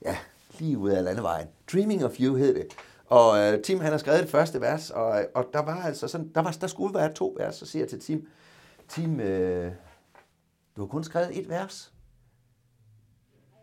Ja, 0.06 0.18
lige 0.60 0.78
ud 0.78 0.89
af 0.89 1.04
landevejen. 1.04 1.47
Dreaming 1.74 2.06
of 2.06 2.20
You 2.20 2.36
hed 2.36 2.56
det. 2.56 2.68
Og 3.12 3.39
øh, 3.39 3.62
Tim, 3.62 3.80
han 3.80 3.91
har 3.91 3.97
skrevet 3.97 4.22
det 4.22 4.30
første 4.30 4.62
vers, 4.62 4.89
og, 4.89 5.20
øh, 5.20 5.26
og 5.36 5.45
der 5.53 5.59
var 5.59 5.84
altså 5.84 6.07
sådan, 6.07 6.32
der, 6.36 6.41
var, 6.41 6.57
der 6.62 6.68
skulle 6.68 6.93
være 6.93 7.14
to 7.14 7.36
vers, 7.39 7.55
så 7.55 7.66
siger 7.66 7.84
jeg 7.84 7.89
til 7.89 7.99
Tim, 7.99 8.28
Tim, 8.88 9.20
øh, 9.20 9.72
du 10.76 10.82
har 10.82 10.88
kun 10.88 11.03
skrevet 11.03 11.39
et 11.39 11.49
vers. 11.49 11.93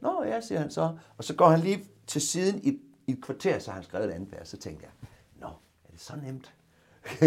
Nå 0.02 0.24
ja, 0.24 0.40
siger 0.40 0.60
han 0.60 0.70
så. 0.70 0.96
Og 1.18 1.24
så 1.24 1.34
går 1.34 1.48
han 1.48 1.60
lige 1.60 1.84
til 2.06 2.20
siden 2.20 2.60
i, 2.64 2.78
i 3.06 3.12
et 3.12 3.22
kvarter, 3.22 3.58
så 3.58 3.70
har 3.70 3.74
han 3.74 3.84
skrevet 3.84 4.08
et 4.08 4.12
andet 4.12 4.32
vers. 4.32 4.48
Så 4.48 4.56
tænkte 4.56 4.84
jeg, 4.84 5.08
nå, 5.40 5.48
er 5.84 5.90
det 5.90 6.00
så 6.00 6.16
nemt? 6.16 6.54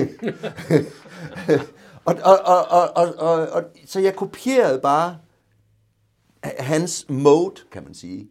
og, 2.05 2.15
og, 2.23 2.39
og, 2.39 2.67
og, 2.67 2.89
og, 2.95 3.13
og, 3.17 3.49
og, 3.49 3.63
så 3.85 3.99
jeg 3.99 4.15
kopierede 4.15 4.81
bare 4.81 5.17
hans 6.43 7.05
mode, 7.09 7.61
kan 7.71 7.83
man 7.83 7.93
sige. 7.93 8.29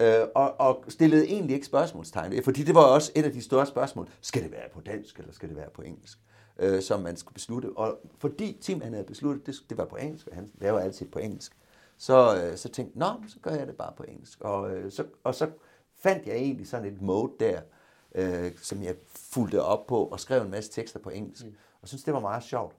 Øh, 0.00 0.26
og, 0.34 0.60
og 0.60 0.84
stillede 0.88 1.26
egentlig 1.28 1.54
ikke 1.54 1.66
spørgsmålstegn 1.66 2.42
fordi 2.44 2.62
det 2.62 2.74
var 2.74 2.80
også 2.80 3.12
et 3.14 3.24
af 3.24 3.32
de 3.32 3.42
store 3.42 3.66
spørgsmål. 3.66 4.08
Skal 4.20 4.42
det 4.42 4.52
være 4.52 4.68
på 4.72 4.80
dansk, 4.80 5.18
eller 5.18 5.32
skal 5.32 5.48
det 5.48 5.56
være 5.56 5.70
på 5.74 5.82
engelsk? 5.82 6.18
Øh, 6.58 6.82
som 6.82 7.00
man 7.00 7.16
skulle 7.16 7.34
beslutte. 7.34 7.70
Og 7.76 7.98
fordi 8.18 8.58
Tim 8.60 8.80
han 8.80 8.92
havde 8.92 9.06
besluttet, 9.06 9.46
det, 9.46 9.54
det 9.70 9.78
var 9.78 9.84
på 9.84 9.96
engelsk, 9.96 10.26
og 10.26 10.34
han 10.34 10.50
laver 10.60 10.78
altid 10.78 11.06
på 11.06 11.18
engelsk, 11.18 11.56
så, 11.96 12.36
øh, 12.36 12.56
så 12.56 12.68
tænkte 12.68 12.98
jeg, 12.98 13.16
så 13.28 13.38
gør 13.42 13.50
jeg 13.50 13.66
det 13.66 13.76
bare 13.76 13.92
på 13.96 14.02
engelsk. 14.02 14.40
Og, 14.40 14.70
øh, 14.70 14.92
så, 14.92 15.04
og 15.24 15.34
så 15.34 15.50
fandt 15.96 16.26
jeg 16.26 16.36
egentlig 16.36 16.68
sådan 16.68 16.92
et 16.92 17.02
mode 17.02 17.32
der, 17.40 17.60
øh, 18.14 18.52
som 18.62 18.82
jeg 18.82 18.94
fulgte 19.14 19.62
op 19.62 19.86
på, 19.86 20.04
og 20.04 20.20
skrev 20.20 20.42
en 20.42 20.50
masse 20.50 20.70
tekster 20.72 20.98
på 20.98 21.10
engelsk. 21.10 21.44
Mm. 21.44 21.54
Og 21.82 21.88
synes 21.88 22.04
det 22.04 22.14
var 22.14 22.20
meget 22.20 22.42
sjovt. 22.42 22.76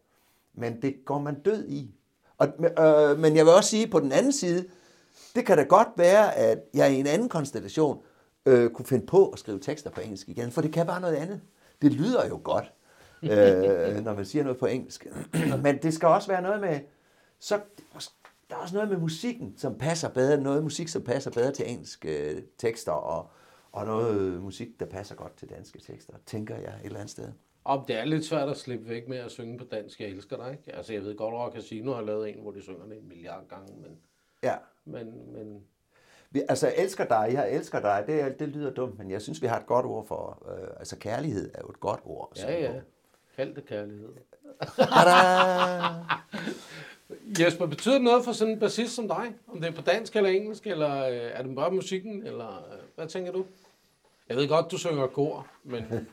Men 0.53 0.81
det 0.81 0.95
går 1.05 1.19
man 1.19 1.41
død 1.41 1.67
i. 1.67 1.95
Og, 2.37 2.47
øh, 2.79 3.19
men 3.19 3.35
jeg 3.35 3.45
vil 3.45 3.53
også 3.53 3.69
sige, 3.69 3.87
på 3.87 3.99
den 3.99 4.11
anden 4.11 4.31
side, 4.31 4.69
det 5.35 5.45
kan 5.45 5.57
da 5.57 5.63
godt 5.63 5.87
være, 5.97 6.35
at 6.35 6.59
jeg 6.73 6.93
i 6.93 6.99
en 6.99 7.07
anden 7.07 7.29
konstellation 7.29 8.03
øh, 8.45 8.69
kunne 8.69 8.85
finde 8.85 9.05
på 9.05 9.29
at 9.29 9.39
skrive 9.39 9.59
tekster 9.59 9.89
på 9.89 10.01
engelsk 10.01 10.29
igen, 10.29 10.51
for 10.51 10.61
det 10.61 10.73
kan 10.73 10.85
bare 10.85 11.01
noget 11.01 11.15
andet. 11.15 11.41
Det 11.81 11.93
lyder 11.93 12.27
jo 12.27 12.41
godt, 12.43 12.73
øh, 13.23 14.03
når 14.03 14.13
man 14.13 14.25
siger 14.25 14.43
noget 14.43 14.59
på 14.59 14.65
engelsk. 14.65 15.07
Men 15.63 15.77
det 15.77 15.93
skal 15.93 16.07
også 16.07 16.27
være 16.27 16.41
noget 16.41 16.61
med, 16.61 16.79
så 17.39 17.59
der 18.49 18.55
er 18.55 18.59
også 18.59 18.75
noget 18.75 18.89
med 18.89 18.97
musikken, 18.97 19.53
som 19.57 19.77
passer 19.77 20.09
bedre, 20.09 20.41
noget 20.41 20.63
musik, 20.63 20.87
som 20.87 21.01
passer 21.01 21.31
bedre 21.31 21.51
til 21.51 21.71
engelske 21.71 22.31
øh, 22.31 22.41
tekster, 22.57 22.91
og, 22.91 23.29
og 23.71 23.85
noget 23.85 24.41
musik, 24.41 24.79
der 24.79 24.85
passer 24.85 25.15
godt 25.15 25.37
til 25.37 25.49
danske 25.49 25.79
tekster, 25.79 26.13
tænker 26.25 26.55
jeg 26.55 26.73
et 26.79 26.85
eller 26.85 26.99
andet 26.99 27.11
sted. 27.11 27.31
Om 27.65 27.85
det 27.85 27.95
er 27.95 28.05
lidt 28.05 28.25
svært 28.25 28.49
at 28.49 28.57
slippe 28.57 28.89
væk 28.89 29.07
med 29.07 29.17
at 29.17 29.31
synge 29.31 29.57
på 29.57 29.65
dansk, 29.71 30.01
jeg 30.01 30.09
elsker 30.09 30.37
dig, 30.37 30.51
ikke? 30.51 30.75
Altså, 30.75 30.93
jeg 30.93 31.01
ved 31.01 31.17
godt, 31.17 31.33
Rock 31.33 31.55
Casino 31.55 31.93
har 31.93 32.01
lavet 32.01 32.29
en, 32.29 32.41
hvor 32.41 32.51
de 32.51 32.61
synger 32.61 32.85
det 32.85 32.97
en 32.97 33.07
milliard 33.07 33.47
gange, 33.49 33.75
men, 33.81 33.97
Ja. 34.43 34.55
Men, 34.85 35.33
men 35.33 35.63
Vi, 36.31 36.41
altså, 36.49 36.67
jeg 36.67 36.75
elsker 36.77 37.05
dig, 37.05 37.29
jeg 37.33 37.53
elsker 37.53 37.79
dig, 37.79 38.03
det, 38.07 38.39
det 38.39 38.49
lyder 38.49 38.73
dumt, 38.73 38.97
men 38.97 39.11
jeg 39.11 39.21
synes, 39.21 39.41
vi 39.41 39.47
har 39.47 39.59
et 39.59 39.65
godt 39.65 39.85
ord 39.85 40.07
for, 40.07 40.47
øh, 40.51 40.67
altså 40.79 40.97
kærlighed 40.97 41.51
er 41.53 41.59
jo 41.61 41.69
et 41.69 41.79
godt 41.79 41.99
ord. 42.03 42.31
ja, 42.37 42.61
ja. 42.61 42.73
Kald 43.35 43.55
det 43.55 43.65
kærlighed. 43.65 44.09
Jesper, 47.39 47.65
betyder 47.65 47.93
det 47.95 48.03
noget 48.03 48.25
for 48.25 48.31
sådan 48.31 48.53
en 48.53 48.59
bassist 48.59 48.95
som 48.95 49.07
dig? 49.07 49.35
Om 49.47 49.61
det 49.61 49.67
er 49.67 49.71
på 49.75 49.81
dansk 49.81 50.15
eller 50.15 50.29
engelsk, 50.29 50.67
eller 50.67 51.07
øh, 51.07 51.13
er 51.15 51.43
det 51.43 51.55
bare 51.55 51.71
musikken, 51.71 52.23
eller 52.23 52.71
øh, 52.73 52.79
hvad 52.95 53.07
tænker 53.07 53.31
du? 53.31 53.45
Jeg 54.29 54.37
ved 54.37 54.47
godt, 54.47 54.71
du 54.71 54.77
synger 54.77 55.07
kor, 55.07 55.47
men 55.63 55.83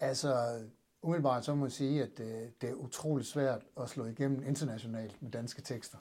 Altså, 0.00 0.60
umiddelbart 1.02 1.44
så 1.44 1.54
må 1.54 1.64
jeg 1.66 1.72
sige, 1.72 2.02
at 2.02 2.18
det, 2.18 2.60
det 2.60 2.70
er 2.70 2.74
utroligt 2.74 3.28
svært 3.28 3.62
at 3.80 3.88
slå 3.88 4.04
igennem 4.04 4.42
internationalt 4.42 5.22
med 5.22 5.30
danske 5.30 5.62
tekster. 5.62 5.98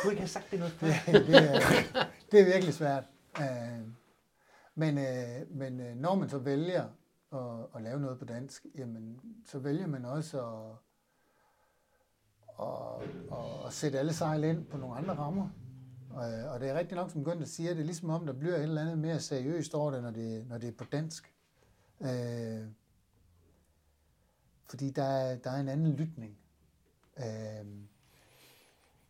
Kunne 0.00 0.10
I 0.10 0.12
ikke 0.12 0.20
have 0.20 0.28
sagt 0.28 0.50
det 0.50 0.58
noget 0.58 0.74
før? 0.74 0.88
Det, 1.12 1.26
det, 1.26 1.36
er, 1.36 1.60
det 2.32 2.40
er 2.40 2.44
virkelig 2.44 2.74
svært. 2.74 3.04
Øh, 3.40 3.86
Men, 4.74 4.98
øh, 4.98 5.50
men 5.50 5.80
øh, 5.80 5.96
når 5.96 6.14
man 6.14 6.28
så 6.28 6.38
vælger 6.38 6.84
at, 7.32 7.66
at 7.76 7.82
lave 7.82 8.00
noget 8.00 8.18
på 8.18 8.24
dansk, 8.24 8.66
jamen, 8.78 9.20
så 9.46 9.58
vælger 9.58 9.86
man 9.86 10.04
også 10.04 10.40
at, 10.46 10.76
at, 12.66 13.02
at, 13.38 13.66
at 13.66 13.72
sætte 13.72 13.98
alle 13.98 14.12
sejl 14.12 14.44
ind 14.44 14.64
på 14.66 14.76
nogle 14.76 14.96
andre 14.96 15.14
rammer. 15.14 15.48
Og, 16.10 16.50
og 16.50 16.60
det 16.60 16.68
er 16.68 16.78
rigtigt 16.78 16.96
nok, 16.96 17.10
som 17.10 17.24
Gunther 17.24 17.46
siger, 17.46 17.70
det 17.70 17.80
er 17.80 17.84
ligesom 17.84 18.10
om, 18.10 18.26
der 18.26 18.32
bliver 18.32 18.56
et 18.56 18.62
eller 18.62 18.80
andet 18.80 18.98
mere 18.98 19.20
seriøst 19.20 19.74
over 19.74 19.90
det, 19.90 20.02
når 20.02 20.10
det, 20.10 20.48
når 20.48 20.58
det 20.58 20.68
er 20.68 20.72
på 20.72 20.84
dansk. 20.84 21.34
Øh, 22.00 22.66
fordi 24.66 24.90
der 24.90 25.04
er, 25.04 25.36
der 25.38 25.50
er 25.50 25.60
en 25.60 25.68
anden 25.68 25.92
lytning. 25.92 26.38
Øh, 27.18 27.66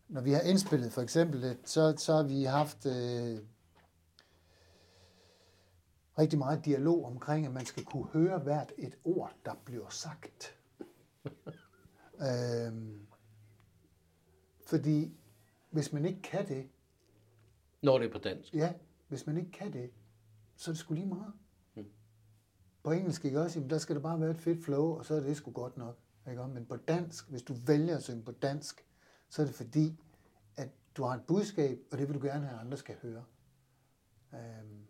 når 0.08 0.20
vi 0.20 0.32
har 0.32 0.40
indspillet 0.40 0.92
for 0.92 1.02
eksempel, 1.02 1.44
et, 1.44 1.58
så, 1.64 1.94
så 1.96 2.16
har 2.16 2.22
vi 2.22 2.44
haft 2.44 2.86
øh, 2.86 3.38
rigtig 6.18 6.38
meget 6.38 6.64
dialog 6.64 7.04
omkring, 7.04 7.46
at 7.46 7.52
man 7.52 7.66
skal 7.66 7.84
kunne 7.84 8.06
høre 8.06 8.38
hvert 8.38 8.72
et 8.78 8.98
ord, 9.04 9.32
der 9.44 9.54
bliver 9.64 9.88
sagt. 9.88 10.54
øhm, 12.28 13.06
fordi 14.66 15.12
hvis 15.70 15.92
man 15.92 16.04
ikke 16.04 16.22
kan 16.22 16.48
det, 16.48 16.68
når 17.82 17.98
det 17.98 18.08
er 18.08 18.12
på 18.12 18.18
dansk. 18.18 18.54
ja, 18.54 18.72
hvis 19.08 19.26
man 19.26 19.36
ikke 19.36 19.50
kan 19.50 19.72
det, 19.72 19.90
så 20.56 20.70
er 20.70 20.72
det 20.72 20.80
sgu 20.80 20.94
lige 20.94 21.06
meget. 21.06 21.32
På 22.82 22.90
engelsk, 22.90 23.24
ikke 23.24 23.40
også? 23.40 23.58
Jamen, 23.58 23.70
der 23.70 23.78
skal 23.78 23.96
der 23.96 24.02
bare 24.02 24.20
være 24.20 24.30
et 24.30 24.38
fedt 24.38 24.64
flow, 24.64 24.84
og 24.84 25.04
så 25.04 25.14
er 25.14 25.20
det 25.20 25.36
sgu 25.36 25.50
godt 25.50 25.76
nok. 25.76 25.98
Ikke? 26.30 26.46
Men 26.46 26.66
på 26.66 26.76
dansk, 26.76 27.30
hvis 27.30 27.42
du 27.42 27.54
vælger 27.66 27.96
at 27.96 28.02
synge 28.02 28.22
på 28.22 28.32
dansk, 28.32 28.84
så 29.28 29.42
er 29.42 29.46
det 29.46 29.54
fordi, 29.54 30.00
at 30.56 30.68
du 30.96 31.02
har 31.02 31.14
et 31.14 31.22
budskab, 31.28 31.78
og 31.92 31.98
det 31.98 32.08
vil 32.08 32.20
du 32.20 32.26
gerne 32.26 32.46
have, 32.46 32.58
at 32.58 32.66
andre 32.66 32.76
skal 32.76 32.94
høre. 33.02 33.24
Øhm, 34.34 34.86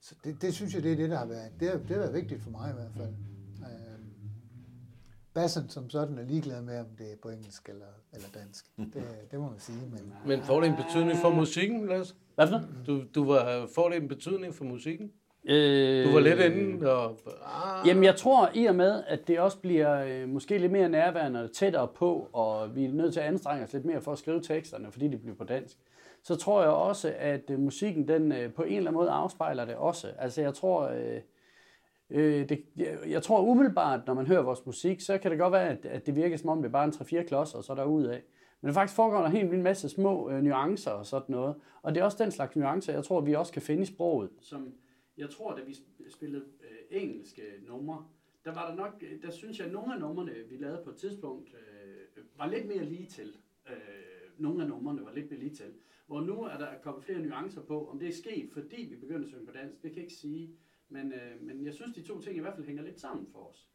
så 0.00 0.14
det, 0.24 0.42
det 0.42 0.54
synes 0.54 0.74
jeg, 0.74 0.82
det 0.82 0.92
er 0.92 0.96
det, 0.96 1.10
der 1.10 1.18
har 1.18 1.26
været, 1.26 1.52
det 1.60 1.68
har, 1.68 1.78
det 1.78 1.90
har 1.90 1.98
været 1.98 2.14
vigtigt 2.14 2.42
for 2.42 2.50
mig 2.50 2.70
i 2.70 2.74
hvert 2.74 2.92
fald. 2.92 3.14
Øhm, 3.58 4.10
bassen 5.34 5.68
som 5.68 5.90
sådan 5.90 6.18
er 6.18 6.22
ligeglad 6.24 6.62
med, 6.62 6.78
om 6.80 6.86
det 6.98 7.12
er 7.12 7.16
på 7.22 7.28
engelsk 7.28 7.68
eller, 7.68 7.86
eller 8.12 8.28
dansk. 8.34 8.76
Det, 8.76 9.04
det 9.30 9.40
må 9.40 9.50
man 9.50 9.58
sige, 9.58 9.86
men 9.90 10.12
Men 10.26 10.42
får 10.42 10.60
det 10.60 10.68
en 10.68 10.76
betydning 10.76 11.18
for 11.18 11.30
musikken, 11.34 11.86
Lasse? 11.86 12.14
Hvad 12.34 12.48
for? 12.48 12.62
Du, 12.86 13.04
du 13.14 13.24
var, 13.24 13.68
får 13.74 13.88
det 13.88 14.02
en 14.02 14.08
betydning 14.08 14.54
for 14.54 14.64
musikken? 14.64 15.12
Øh, 15.48 16.06
Du 16.06 16.12
var 16.12 16.20
lidt 16.20 16.40
inde 16.40 16.92
og... 16.92 17.16
Ah, 17.44 17.88
Jamen, 17.88 18.04
jeg 18.04 18.16
tror 18.16 18.50
i 18.54 18.64
og 18.64 18.74
med, 18.74 19.02
at 19.06 19.28
det 19.28 19.40
også 19.40 19.58
bliver 19.58 20.04
øh, 20.04 20.28
måske 20.28 20.58
lidt 20.58 20.72
mere 20.72 20.88
nærværende 20.88 21.44
og 21.44 21.52
tættere 21.52 21.88
på, 21.88 22.28
og 22.32 22.76
vi 22.76 22.84
er 22.84 22.88
nødt 22.92 23.12
til 23.12 23.20
at 23.20 23.26
anstrenge 23.26 23.64
os 23.64 23.72
lidt 23.72 23.84
mere 23.84 24.00
for 24.00 24.12
at 24.12 24.18
skrive 24.18 24.40
teksterne, 24.40 24.92
fordi 24.92 25.08
de 25.08 25.16
bliver 25.16 25.36
på 25.36 25.44
dansk, 25.44 25.76
så 26.22 26.36
tror 26.36 26.62
jeg 26.62 26.70
også, 26.70 27.14
at 27.18 27.50
øh, 27.50 27.58
musikken 27.58 28.08
den 28.08 28.32
øh, 28.32 28.52
på 28.52 28.62
en 28.62 28.76
eller 28.76 28.90
anden 28.90 28.94
måde 28.94 29.10
afspejler 29.10 29.64
det 29.64 29.74
også. 29.74 30.08
Altså, 30.18 30.42
jeg 30.42 30.54
tror... 30.54 30.88
Øh, 30.88 31.20
Øh, 32.10 32.48
det, 32.48 32.62
jeg, 32.76 32.98
jeg 33.08 33.22
tror 33.22 33.42
umiddelbart, 33.42 34.00
når 34.06 34.14
man 34.14 34.26
hører 34.26 34.42
vores 34.42 34.66
musik, 34.66 35.00
så 35.00 35.18
kan 35.18 35.30
det 35.30 35.38
godt 35.38 35.52
være, 35.52 35.68
at, 35.68 35.86
at 35.86 36.06
det 36.06 36.16
virker 36.16 36.36
som 36.36 36.50
om, 36.50 36.58
det 36.58 36.68
er 36.68 36.72
bare 36.72 36.84
en 36.84 36.90
3-4 36.90 37.22
klodser, 37.22 37.58
og 37.58 37.64
så 37.64 37.72
er 37.72 37.76
af. 38.10 38.22
Men 38.60 38.68
der 38.68 38.72
faktisk 38.74 38.96
foregår 38.96 39.20
der 39.20 39.28
helt 39.28 39.50
vildt 39.50 39.62
masse 39.62 39.88
små 39.88 40.30
øh, 40.30 40.42
nuancer 40.42 40.90
og 40.90 41.06
sådan 41.06 41.34
noget. 41.34 41.54
Og 41.82 41.94
det 41.94 42.00
er 42.00 42.04
også 42.04 42.24
den 42.24 42.30
slags 42.30 42.56
nuancer, 42.56 42.92
jeg 42.92 43.04
tror, 43.04 43.20
vi 43.20 43.34
også 43.34 43.52
kan 43.52 43.62
finde 43.62 43.82
i 43.82 43.86
sproget. 43.86 44.30
Som 44.40 44.72
jeg 45.18 45.30
tror, 45.30 45.54
da 45.56 45.62
vi 45.62 45.76
spillede 46.08 46.44
øh, 46.62 47.02
engelske 47.02 47.42
numre, 47.66 48.08
der 48.44 48.54
var 48.54 48.68
der 48.70 48.76
nok, 48.76 49.02
øh, 49.02 49.22
der 49.22 49.30
synes 49.30 49.58
jeg, 49.58 49.66
at 49.66 49.72
nogle 49.72 49.94
af 49.94 50.00
numrene, 50.00 50.32
vi 50.48 50.56
lavede 50.56 50.84
på 50.84 50.90
et 50.90 50.96
tidspunkt, 50.96 51.54
øh, 51.54 52.24
var 52.36 52.46
lidt 52.46 52.66
mere 52.66 52.84
lige 52.84 53.06
til. 53.06 53.36
Øh, 53.68 53.74
nogle 54.38 54.62
af 54.62 54.68
numrene 54.68 55.04
var 55.04 55.14
lidt 55.14 55.30
mere 55.30 55.40
lige 55.40 55.54
til. 55.54 55.74
Hvor 56.06 56.20
nu 56.20 56.42
er 56.42 56.58
der 56.58 56.78
kommet 56.82 57.04
flere 57.04 57.18
nuancer 57.18 57.62
på, 57.62 57.90
om 57.90 57.98
det 57.98 58.08
er 58.08 58.12
sket, 58.12 58.50
fordi 58.52 58.82
vi 58.82 58.96
begyndte 58.96 59.24
at 59.24 59.28
synge 59.28 59.46
på 59.46 59.52
dansk, 59.52 59.82
det 59.82 59.90
kan 59.90 59.96
jeg 59.96 60.04
ikke 60.04 60.14
sige. 60.14 60.56
Men, 60.88 61.12
øh, 61.12 61.42
men 61.42 61.64
jeg 61.64 61.74
synes, 61.74 61.94
de 61.94 62.02
to 62.02 62.20
ting 62.20 62.36
i 62.36 62.40
hvert 62.40 62.54
fald 62.54 62.66
hænger 62.66 62.82
lidt 62.82 63.00
sammen 63.00 63.26
for 63.32 63.38
os. 63.38 63.68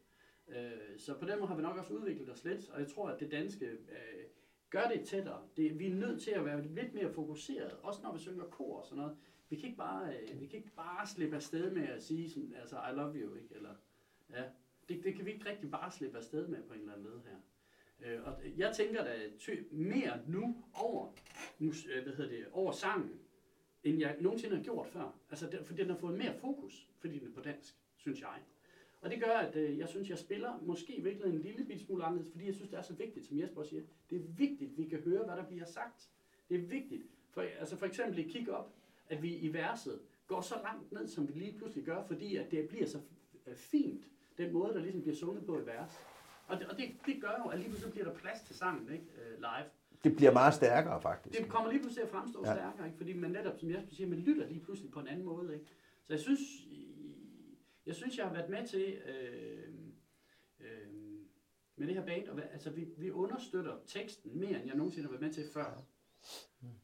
Øh, 0.48 0.98
så 0.98 1.14
på 1.18 1.26
den 1.26 1.38
måde 1.38 1.48
har 1.48 1.56
vi 1.56 1.62
nok 1.62 1.76
også 1.76 1.92
udviklet 1.92 2.30
os 2.30 2.44
lidt, 2.44 2.70
og 2.70 2.80
jeg 2.80 2.88
tror, 2.88 3.08
at 3.08 3.20
det 3.20 3.30
danske 3.30 3.66
øh, 3.66 4.24
gør 4.70 4.88
det 4.88 5.06
tættere. 5.06 5.42
Det, 5.56 5.78
vi 5.78 5.86
er 5.86 5.94
nødt 5.94 6.22
til 6.22 6.30
at 6.30 6.44
være 6.44 6.66
lidt 6.66 6.94
mere 6.94 7.12
fokuseret, 7.12 7.72
også 7.82 8.00
når 8.02 8.12
vi 8.12 8.18
synger 8.18 8.44
kor 8.44 8.78
og 8.78 8.86
sådan 8.86 8.98
noget. 8.98 9.16
Vi 9.54 9.58
kan 9.60 9.68
ikke 9.68 9.78
bare, 9.78 10.14
øh, 10.14 10.40
vi 10.40 10.46
kan 10.46 10.58
ikke 10.58 10.74
bare 10.76 11.06
slippe 11.06 11.36
afsted 11.36 11.70
med 11.70 11.88
at 11.88 12.02
sige, 12.02 12.30
sådan, 12.30 12.54
altså, 12.60 12.76
I 12.76 12.94
love 12.94 13.14
you, 13.14 13.34
ikke? 13.34 13.54
Eller, 13.54 13.74
ja, 14.30 14.42
det, 14.88 15.04
det 15.04 15.14
kan 15.14 15.26
vi 15.26 15.30
ikke 15.32 15.50
rigtig 15.50 15.70
bare 15.70 15.90
slippe 15.90 16.18
afsted 16.18 16.48
med 16.48 16.62
på 16.62 16.74
en 16.74 16.80
eller 16.80 16.92
anden 16.92 17.06
led 17.06 17.20
her. 17.20 17.36
Øh, 18.06 18.26
og 18.26 18.42
jeg 18.56 18.74
tænker 18.76 19.04
da 19.04 19.16
ty- 19.38 19.62
mere 19.70 20.20
nu 20.26 20.64
over, 20.72 21.12
mus, 21.58 21.86
øh, 21.86 22.02
hvad 22.02 22.12
hedder 22.12 22.30
det, 22.30 22.46
over 22.52 22.72
sangen, 22.72 23.20
end 23.84 23.98
jeg 23.98 24.16
nogensinde 24.20 24.56
har 24.56 24.62
gjort 24.62 24.86
før. 24.86 25.18
Altså, 25.30 25.50
der, 25.50 25.62
for 25.62 25.74
den 25.74 25.90
har 25.90 25.96
fået 25.96 26.18
mere 26.18 26.34
fokus, 26.34 26.88
fordi 26.98 27.18
den 27.18 27.28
er 27.28 27.32
på 27.32 27.40
dansk, 27.40 27.74
synes 27.96 28.20
jeg. 28.20 28.38
Og 29.00 29.10
det 29.10 29.22
gør, 29.22 29.36
at 29.36 29.56
øh, 29.56 29.78
jeg 29.78 29.88
synes, 29.88 30.10
jeg 30.10 30.18
spiller 30.18 30.60
måske 30.62 31.02
virkelig 31.02 31.34
en 31.34 31.38
lille 31.38 31.64
bit 31.64 31.80
smule 31.80 32.04
anderledes, 32.04 32.32
fordi 32.32 32.46
jeg 32.46 32.54
synes, 32.54 32.70
det 32.70 32.78
er 32.78 32.82
så 32.82 32.94
vigtigt, 32.94 33.26
som 33.26 33.38
Jesper 33.38 33.62
siger. 33.62 33.82
Det 34.10 34.16
er 34.16 34.22
vigtigt, 34.36 34.70
at 34.70 34.78
vi 34.78 34.84
kan 34.84 35.00
høre, 35.00 35.24
hvad 35.24 35.36
der 35.36 35.46
bliver 35.46 35.64
sagt. 35.64 36.10
Det 36.48 36.56
er 36.56 36.66
vigtigt. 36.66 37.02
For, 37.30 37.40
altså 37.42 37.76
for 37.76 37.86
eksempel 37.86 38.18
i 38.18 38.22
Kick 38.22 38.48
Up, 38.48 38.66
at 39.16 39.22
vi 39.22 39.36
i 39.36 39.52
verset 39.52 40.00
går 40.26 40.40
så 40.40 40.54
langt 40.62 40.92
ned, 40.92 41.08
som 41.08 41.28
vi 41.28 41.32
lige 41.32 41.58
pludselig 41.58 41.84
gør, 41.84 42.02
fordi 42.06 42.36
at 42.36 42.50
det 42.50 42.68
bliver 42.68 42.86
så 42.86 43.00
fint, 43.56 44.04
den 44.38 44.52
måde, 44.52 44.74
der 44.74 44.80
ligesom 44.80 45.02
bliver 45.02 45.16
sunget 45.16 45.46
på 45.46 45.60
i 45.60 45.66
vers. 45.66 45.98
Og 46.46 46.58
det, 46.58 46.66
og 46.68 46.76
det, 46.76 46.96
det 47.06 47.20
gør 47.20 47.42
jo, 47.44 47.50
at 47.50 47.58
lige 47.58 47.68
pludselig 47.68 47.92
bliver 47.92 48.06
der 48.08 48.14
plads 48.14 48.40
til 48.40 48.56
sangen 48.56 48.92
ikke? 48.92 49.04
Øh, 49.04 49.38
live. 49.38 49.70
Det 50.04 50.16
bliver 50.16 50.32
meget 50.32 50.54
stærkere, 50.54 51.00
faktisk. 51.02 51.38
Det 51.38 51.48
kommer 51.48 51.70
lige 51.70 51.80
pludselig 51.80 52.02
til 52.02 52.06
at 52.06 52.20
fremstå 52.20 52.42
Ja. 52.46 52.54
stærkere, 52.54 52.86
ikke? 52.86 52.96
fordi 52.98 53.12
man 53.12 53.30
netop, 53.30 53.58
som 53.58 53.70
Jesper 53.70 53.94
siger, 53.94 54.08
man 54.08 54.18
lytter 54.18 54.48
lige 54.48 54.60
pludselig 54.60 54.90
på 54.90 55.00
en 55.00 55.08
anden 55.08 55.24
måde. 55.24 55.54
Ikke? 55.54 55.66
Så 56.06 56.12
jeg 56.12 56.20
synes, 56.20 56.40
jeg 57.86 57.94
synes, 57.94 58.18
jeg 58.18 58.26
har 58.26 58.32
været 58.32 58.50
med 58.50 58.66
til 58.68 58.98
øh, 59.06 59.68
øh, 60.60 60.88
med 61.76 61.86
det 61.86 61.94
her 61.94 62.06
band, 62.06 62.28
og, 62.28 62.40
altså 62.52 62.70
vi, 62.70 62.88
vi 62.96 63.10
understøtter 63.10 63.76
teksten 63.86 64.38
mere, 64.40 64.58
end 64.58 64.66
jeg 64.66 64.76
nogensinde 64.76 65.06
har 65.06 65.10
været 65.10 65.22
med 65.22 65.32
til 65.32 65.44
før. 65.52 65.82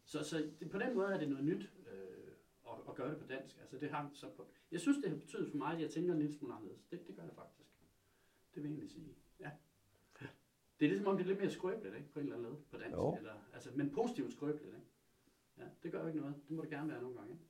Så, 0.04 0.24
så 0.24 0.50
det, 0.60 0.70
på 0.70 0.78
den 0.78 0.94
måde 0.94 1.14
er 1.14 1.18
det 1.18 1.28
noget 1.28 1.44
nyt 1.44 1.70
at, 2.80 2.88
at 2.88 2.94
gøre 2.94 3.10
det 3.10 3.18
på 3.18 3.26
dansk. 3.26 3.58
Altså 3.60 3.78
det 3.78 3.90
har, 3.90 4.10
så 4.14 4.30
på, 4.36 4.46
jeg 4.70 4.80
synes, 4.80 4.98
det 4.98 5.10
har 5.10 5.16
betydet 5.16 5.50
for 5.50 5.56
mig, 5.56 5.72
at 5.74 5.80
jeg 5.80 5.90
tænker 5.90 6.12
en 6.12 6.18
lille 6.18 6.34
smule 6.34 6.54
anderledes. 6.54 6.84
Det, 6.90 7.06
det 7.06 7.16
gør 7.16 7.22
det 7.22 7.34
faktisk. 7.34 7.68
Det 8.54 8.62
vil 8.62 8.70
jeg 8.70 8.70
egentlig 8.70 8.90
sige. 8.90 9.14
Ja. 9.40 9.50
Det 10.80 10.86
er 10.86 10.90
ligesom 10.90 11.06
om, 11.06 11.16
det 11.16 11.24
er 11.24 11.28
lidt 11.28 11.38
mere 11.38 11.50
skrøbeligt, 11.50 11.94
ikke? 11.94 12.08
På 12.12 12.20
en 12.20 12.24
eller 12.26 12.36
anden 12.36 12.52
led 12.52 12.60
på 12.70 12.76
dansk. 12.76 12.96
Jo. 12.96 13.16
Eller, 13.16 13.34
altså, 13.52 13.70
men 13.74 13.90
positivt 13.90 14.32
skrøbeligt, 14.32 14.74
ikke? 14.74 14.86
Ja, 15.58 15.64
det 15.82 15.92
gør 15.92 16.00
jo 16.00 16.06
ikke 16.06 16.20
noget. 16.20 16.34
Det 16.48 16.56
må 16.56 16.62
det 16.62 16.70
gerne 16.70 16.88
være 16.88 17.02
nogle 17.02 17.16
gange, 17.16 17.32
ikke? 17.32 17.44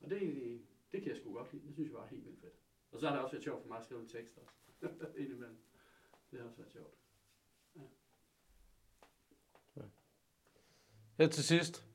Og 0.00 0.10
det, 0.10 0.20
det 0.92 1.02
kan 1.02 1.08
jeg 1.10 1.16
sgu 1.16 1.32
godt 1.32 1.52
lide. 1.52 1.66
Det 1.66 1.74
synes 1.74 1.88
jeg 1.90 1.98
var 1.98 2.06
helt 2.06 2.24
vildt 2.24 2.40
fedt. 2.40 2.54
Og 2.90 3.00
så 3.00 3.06
har 3.06 3.14
det 3.14 3.22
også 3.22 3.34
været 3.34 3.44
sjovt 3.44 3.62
for 3.62 3.68
mig 3.68 3.78
at 3.78 3.84
skrive 3.84 4.00
en 4.00 4.08
tekst 4.08 4.38
også. 4.38 4.54
Indimellem. 5.22 5.58
Det 6.30 6.38
har 6.38 6.46
også 6.46 6.56
været 6.56 6.72
sjovt. 6.72 6.94
Her 11.18 11.28
til 11.28 11.44
sidst. 11.44 11.86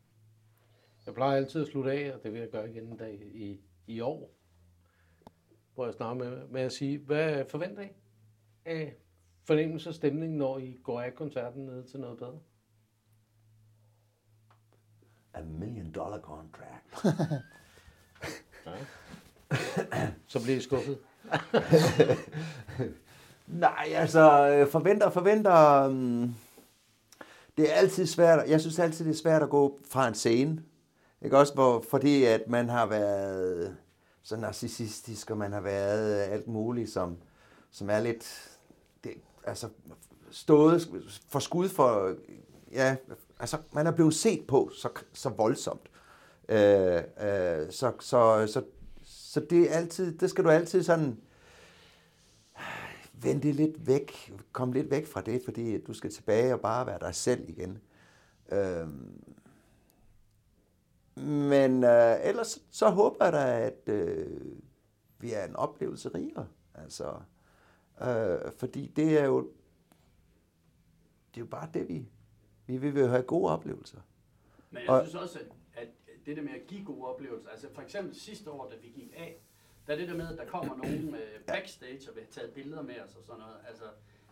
Jeg 1.06 1.14
plejer 1.14 1.38
altid 1.38 1.62
at 1.62 1.68
slutte 1.68 1.92
af, 1.92 2.14
og 2.14 2.24
det 2.24 2.34
vil 2.34 2.40
jeg 2.40 2.50
gøre 2.50 2.70
igen 2.70 2.84
en 2.84 2.98
dag 2.98 3.22
i, 3.34 3.62
i 3.88 4.00
år. 4.00 4.34
Hvor 5.74 5.86
jeg 5.86 5.94
snakker 5.94 6.26
med, 6.26 6.48
med 6.48 6.62
at 6.62 6.72
sige, 6.72 6.98
hvad 6.98 7.46
forventer 7.50 7.84
I 7.84 7.90
af 8.66 8.96
fornemmelse 9.44 9.90
og 9.90 9.96
stemning, 9.96 10.38
når 10.38 10.58
I 10.58 10.80
går 10.84 11.02
af 11.02 11.16
koncerten 11.16 11.66
ned 11.66 11.84
til 11.84 12.00
noget 12.00 12.18
bedre? 12.18 12.40
A 15.34 15.42
million 15.42 15.92
dollar 15.92 16.20
contract. 16.20 17.18
Så 20.28 20.44
bliver 20.44 20.58
I 20.58 20.62
skuffet. 20.62 20.98
Nej, 23.48 23.88
altså, 23.96 24.68
forventer, 24.72 25.10
forventer... 25.10 25.88
Um, 25.88 26.36
det 27.58 27.72
er 27.72 27.74
altid 27.74 28.06
svært, 28.06 28.50
jeg 28.50 28.62
synes 28.62 28.80
altid, 28.80 29.06
det 29.06 29.12
er 29.12 29.16
svært 29.16 29.44
at 29.44 29.50
gå 29.50 29.80
fra 29.90 30.08
en 30.08 30.14
scene 30.14 30.64
ikke 31.22 31.38
også, 31.38 31.54
hvor, 31.54 31.84
fordi 31.90 32.24
at 32.24 32.48
man 32.48 32.70
har 32.70 32.86
været 32.86 33.78
så 34.24 34.38
narcissistisk, 34.38 35.32
og 35.32 35.38
man 35.38 35.52
har 35.52 35.62
været 35.62 36.28
øh, 36.28 36.34
alt 36.34 36.48
muligt, 36.48 36.90
som, 36.90 37.18
som 37.72 37.90
er 37.90 38.00
lidt, 38.00 38.50
det, 39.04 39.14
altså 39.44 39.70
stået 40.32 41.10
for 41.28 41.40
skud 41.40 41.70
for, 41.70 42.16
ja, 42.72 42.96
altså 43.40 43.58
man 43.72 43.88
er 43.88 43.92
blevet 43.92 44.14
set 44.14 44.48
på 44.48 44.72
så, 44.74 44.90
så 45.14 45.30
voldsomt. 45.30 45.90
Øh, 46.50 46.96
øh, 46.98 47.72
så, 47.72 47.92
så, 48.00 48.48
så, 48.48 48.64
så 49.04 49.40
det 49.40 49.72
er 49.72 49.76
altid, 49.76 50.18
det 50.18 50.30
skal 50.30 50.44
du 50.44 50.50
altid 50.50 50.84
sådan 50.84 51.18
øh, 52.58 53.24
vende 53.24 53.52
lidt 53.52 53.88
væk, 53.88 54.34
komme 54.52 54.74
lidt 54.74 54.92
væk 54.92 55.08
fra 55.08 55.22
det, 55.22 55.42
fordi 55.46 55.82
du 55.82 55.94
skal 55.94 56.12
tilbage 56.12 56.54
og 56.54 56.60
bare 56.60 56.88
være 56.88 57.00
dig 57.02 57.16
selv 57.16 57.50
igen. 57.50 57.78
Øh, 58.52 58.88
men 61.16 61.84
øh, 61.84 62.16
ellers 62.24 62.60
så 62.72 62.90
håber 62.90 63.26
jeg 63.26 63.34
da, 63.34 63.60
at 63.62 63.90
øh, 63.96 64.42
vi 65.20 65.34
er 65.34 65.46
en 65.46 65.56
oplevelse 65.56 66.10
rigere. 66.10 66.48
Altså, 66.76 67.14
øh, 68.02 68.52
fordi 68.58 68.88
det 68.96 69.18
er 69.20 69.26
jo 69.26 69.52
det 71.36 71.38
er 71.38 71.42
jo 71.42 71.46
bare 71.46 71.70
det, 71.74 71.90
vi, 71.90 72.06
vi 72.68 72.78
vil 72.78 72.98
jo 73.02 73.08
have 73.08 73.24
gode 73.24 73.52
oplevelser. 73.52 74.00
Men 74.72 74.82
jeg 74.82 74.90
Og- 74.90 75.02
synes 75.08 75.16
også, 75.16 75.40
at, 75.40 75.46
at 75.84 75.88
det 76.26 76.38
der 76.38 76.44
med 76.44 76.52
at 76.52 76.68
give 76.68 76.86
gode 76.86 77.06
oplevelser, 77.08 77.50
altså 77.50 77.68
for 77.74 77.82
eksempel 77.82 78.16
sidste 78.16 78.52
år, 78.52 78.70
da 78.70 78.76
vi 78.76 78.88
gik 78.88 79.14
af, 79.18 79.42
der 79.88 79.94
er 79.94 79.98
det 79.98 80.08
der 80.08 80.16
med, 80.18 80.28
at 80.28 80.38
der 80.38 80.46
kommer 80.46 80.76
nogen 80.76 81.16
øh, 81.16 81.44
backstage 81.48 82.10
og 82.10 82.16
vil 82.16 82.24
have 82.24 82.32
taget 82.32 82.52
billeder 82.54 82.82
med 82.82 82.96
os 83.02 83.16
og 83.16 83.24
sådan 83.24 83.40
noget. 83.40 83.56
Altså, 83.68 83.84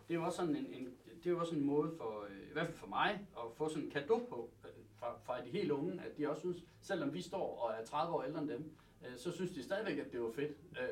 det 0.08 0.14
er 0.14 0.18
jo 0.18 0.24
også 0.24 0.36
sådan 0.36 0.56
en, 0.56 0.66
en, 0.66 0.84
det 1.18 1.26
er 1.26 1.30
jo 1.30 1.40
også 1.40 1.54
en 1.54 1.64
måde 1.64 1.92
for, 1.96 2.24
øh, 2.30 2.48
i 2.50 2.52
hvert 2.52 2.66
fald 2.66 2.76
for 2.78 2.86
mig, 2.86 3.26
at 3.36 3.42
få 3.56 3.68
sådan 3.68 3.84
en 3.84 3.90
gave 3.90 4.20
på 4.28 4.50
fra, 5.00 5.18
fra 5.24 5.44
de 5.44 5.50
helt 5.50 5.70
unge, 5.70 5.92
at 5.92 6.18
de 6.18 6.30
også 6.30 6.40
synes, 6.40 6.64
selvom 6.80 7.14
vi 7.14 7.22
står 7.22 7.58
og 7.58 7.80
er 7.80 7.84
30 7.84 8.14
år 8.14 8.22
ældre 8.22 8.40
end 8.40 8.48
dem, 8.48 8.72
øh, 9.06 9.16
så 9.16 9.32
synes 9.32 9.50
de 9.50 9.62
stadigvæk, 9.62 9.98
at 9.98 10.12
det 10.12 10.20
var 10.22 10.30
fedt. 10.30 10.50
Øh, 10.80 10.86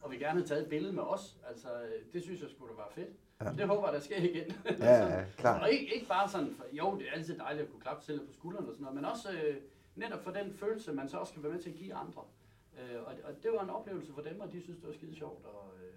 og 0.00 0.10
vil 0.10 0.18
gerne 0.18 0.38
have 0.38 0.46
taget 0.46 0.62
et 0.62 0.68
billede 0.68 0.92
med 0.92 1.02
os. 1.02 1.36
Altså, 1.48 1.68
øh, 1.82 2.12
det 2.12 2.22
synes 2.22 2.40
jeg 2.42 2.50
skulle 2.50 2.72
da 2.72 2.76
være 2.76 2.92
fedt. 2.92 3.16
Ja. 3.40 3.52
Det 3.58 3.68
håber 3.68 3.84
jeg, 3.84 3.94
der 3.94 4.00
sker 4.00 4.16
igen. 4.16 4.52
Ja, 4.78 5.18
ja, 5.18 5.24
klart. 5.36 5.60
Og 5.62 5.70
ikke, 5.70 5.94
ikke 5.94 6.06
bare 6.06 6.28
sådan, 6.28 6.54
for, 6.54 6.64
jo, 6.72 6.98
det 6.98 7.08
er 7.08 7.12
altid 7.12 7.38
dejligt 7.38 7.64
at 7.64 7.70
kunne 7.70 7.80
klappe 7.80 8.04
selv 8.04 8.26
på 8.26 8.32
skulderen 8.32 8.66
og 8.66 8.72
sådan 8.72 8.82
noget, 8.82 8.96
men 8.96 9.04
også 9.04 9.32
øh, 9.32 9.56
netop 9.94 10.24
for 10.24 10.30
den 10.30 10.52
følelse, 10.52 10.92
man 10.92 11.08
så 11.08 11.16
også 11.16 11.32
kan 11.32 11.42
være 11.42 11.52
med 11.52 11.62
til 11.62 11.70
at 11.70 11.76
give 11.76 11.94
andre. 11.94 12.22
Øh, 12.78 13.02
og, 13.02 13.14
og 13.24 13.42
det 13.42 13.52
var 13.52 13.62
en 13.62 13.70
oplevelse 13.70 14.12
for 14.12 14.22
dem, 14.22 14.40
og 14.40 14.52
de 14.52 14.62
synes, 14.62 14.78
det 14.78 14.86
var 14.86 14.94
skide 14.94 15.16
sjovt. 15.16 15.44
Og, 15.44 15.70
øh, 15.82 15.92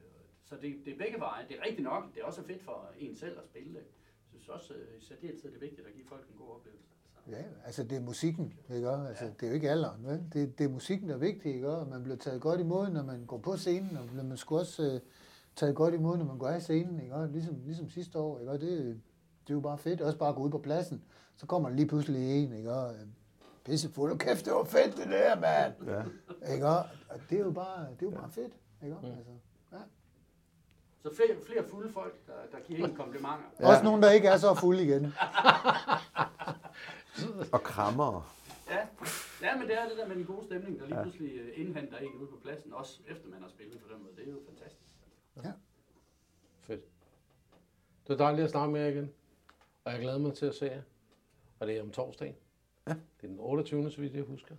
så 0.45 0.56
det, 0.56 0.82
det 0.86 0.93
er 0.93 0.97
begge 0.97 1.20
veje. 1.20 1.45
Det 1.49 1.58
er 1.60 1.66
rigtigt 1.66 1.84
nok. 1.84 2.14
Det 2.14 2.22
er 2.22 2.26
også 2.26 2.43
fedt 2.43 2.62
for 2.64 2.91
en 2.99 3.16
selv 3.16 3.38
at 3.39 3.45
spille. 3.45 3.74
Jeg 4.34 4.39
synes 4.39 4.49
også, 4.49 4.74
øh, 4.74 4.97
i 4.97 5.06
særdeleshed, 5.06 5.52
det 5.52 5.58
er 5.58 5.60
vigtigt 5.60 5.88
at 5.88 5.93
give 5.93 6.06
folk 6.06 6.28
en 6.30 6.36
god 6.38 6.56
oplevelse. 6.56 6.91
Ja, 7.30 7.44
altså 7.66 7.84
det 7.84 7.98
er 7.98 8.02
musikken, 8.02 8.54
ikke? 8.76 8.90
Altså, 8.90 9.26
det 9.26 9.44
er 9.44 9.48
jo 9.48 9.54
ikke 9.54 9.70
alderen, 9.70 10.06
vel? 10.06 10.24
Det, 10.34 10.58
det 10.58 10.64
er 10.64 10.70
musikken, 10.70 11.10
der 11.10 11.16
er 11.16 11.20
vigtig, 11.20 11.54
ikke? 11.54 11.70
Og 11.70 11.88
man 11.88 12.04
bliver 12.04 12.18
taget 12.18 12.42
godt 12.42 12.60
imod, 12.60 12.90
når 12.90 13.04
man 13.04 13.26
går 13.26 13.38
på 13.38 13.58
scenen, 13.58 13.98
og 13.98 14.26
man 14.26 14.38
skal 14.38 14.58
også 14.58 14.84
øh, 14.84 15.00
taget 15.56 15.76
godt 15.76 15.94
imod, 15.94 16.18
når 16.18 16.26
man 16.26 16.38
går 16.38 16.48
af 16.48 16.62
scenen, 16.62 17.00
ikke? 17.00 17.28
Ligesom, 17.32 17.56
ligesom 17.66 17.90
sidste 17.90 18.20
år, 18.20 18.40
ikke? 18.40 18.52
Det, 18.54 18.62
det 19.48 19.50
er 19.50 19.54
jo 19.54 19.60
bare 19.60 19.78
fedt. 19.78 20.02
Også 20.02 20.18
bare 20.18 20.30
at 20.30 20.36
gå 20.36 20.42
ud 20.42 20.50
på 20.50 20.58
pladsen, 20.58 21.04
så 21.36 21.46
kommer 21.46 21.70
der 21.70 21.76
lige 21.76 21.88
pludselig 21.88 22.44
en, 22.44 22.54
ikke 22.54 22.74
også? 22.74 23.00
Pisse 23.66 23.90
fuld, 23.90 24.18
kæft, 24.18 24.46
det 24.46 24.54
var 24.54 24.64
fedt 24.64 24.98
det 24.98 25.08
der, 25.08 25.36
mand! 25.40 25.74
Ja. 25.88 26.54
Ikke? 26.54 26.68
Og 26.68 26.86
det 27.30 27.40
er 27.40 27.44
jo 27.44 27.52
bare, 27.52 27.88
det 28.00 28.06
er 28.08 28.12
jo 28.12 28.18
bare 28.18 28.30
fedt, 28.30 28.54
ikke 28.84 28.96
også? 28.96 29.08
Altså, 29.08 29.32
ja. 29.72 29.78
Så 31.04 31.16
flere, 31.16 31.38
flere 31.48 31.64
fulde 31.70 31.94
folk, 31.94 32.28
der, 32.28 32.34
der 32.52 32.58
giver 32.64 32.88
en 32.88 32.96
komplimenter. 32.96 33.46
Ja. 33.60 33.68
Også 33.68 33.84
nogen, 33.84 34.02
der 34.02 34.12
ikke 34.12 34.28
er 34.28 34.38
så 34.38 34.54
fulde 34.54 34.84
igen. 34.84 35.04
Og 37.51 37.64
krammer. 37.64 38.36
Ja. 38.70 38.78
ja, 39.41 39.57
men 39.57 39.68
det 39.68 39.78
er 39.78 39.88
det 39.89 39.97
der 39.97 40.07
med 40.07 40.16
den 40.16 40.26
gode 40.26 40.45
stemning, 40.45 40.80
der 40.80 40.86
lige 40.86 40.99
pludselig 41.01 41.32
øh, 41.36 41.49
indhenter 41.55 41.97
en 41.97 42.14
ude 42.20 42.28
på 42.28 42.38
pladsen, 42.43 42.74
også 42.74 42.99
efter 43.07 43.28
man 43.30 43.41
har 43.41 43.49
spillet 43.49 43.80
på 43.80 43.88
den 43.93 44.03
måde. 44.03 44.16
Det 44.16 44.28
er 44.28 44.32
jo 44.32 44.39
fantastisk. 44.49 44.82
Fedt. 46.62 46.82
Det 48.07 48.14
er 48.14 48.18
dejligt 48.18 48.43
at 48.45 48.51
snakke 48.51 48.74
med 48.74 48.82
jer 48.82 48.88
igen. 48.88 49.12
Og 49.86 49.91
jeg 49.91 50.01
glæder 50.01 50.18
mig 50.18 50.34
til 50.34 50.45
at 50.45 50.55
se 50.55 50.66
jer. 50.66 50.82
Og 51.59 51.68
det 51.68 51.78
er 51.78 51.82
om 51.82 51.91
torsdagen. 51.91 52.36
Ja. 52.88 52.93
Det 52.93 53.24
er 53.24 53.28
den 53.28 53.38
28. 53.39 53.91
så 53.91 54.01
vidt 54.01 54.14
jeg 54.14 54.24
husker. 54.24 54.55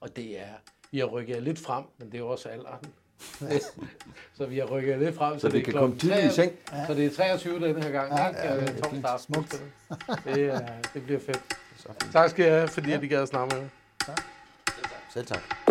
Og 0.00 0.16
det 0.16 0.40
er, 0.40 0.54
vi 0.90 0.98
har 0.98 1.06
rykket 1.06 1.34
jer 1.34 1.40
lidt 1.40 1.58
frem, 1.58 1.84
men 1.98 2.06
det 2.06 2.14
er 2.14 2.18
jo 2.18 2.28
også 2.28 2.48
alderen. 2.48 2.84
så 4.36 4.46
vi 4.46 4.58
har 4.58 4.66
rykket 4.66 4.98
lidt 4.98 5.14
frem, 5.14 5.38
Så 5.38 5.48
det 5.48 5.64
kan 5.64 5.72
klokken 5.72 5.98
komme 5.98 6.16
tidligt 6.16 6.32
i 6.32 6.36
23 6.36 6.56
seng. 6.70 6.86
Så 6.86 6.94
det 6.94 7.06
er 7.06 7.10
23 7.10 7.54
denne 7.68 7.82
her 7.82 7.90
gang, 7.90 8.12
Ja, 8.12 8.26
ja, 8.26 8.56
Øh, 8.56 8.66
det 8.66 9.04
er. 9.04 9.16
Smukt. 9.16 9.62
Det, 10.24 10.44
er, 10.44 10.82
det 10.94 11.02
bliver 11.02 11.20
fedt. 11.20 11.57
Så. 11.78 11.88
Tak 12.12 12.30
skal 12.30 12.46
I 12.46 12.48
have, 12.48 12.68
fordi 12.68 12.90
ja. 12.90 13.00
I 13.00 13.06
gad 13.06 13.22
at 13.22 13.28
snakke 13.28 13.54
med 13.54 13.62
mig. 13.62 13.70
Selv 15.12 15.26
tak. 15.26 15.67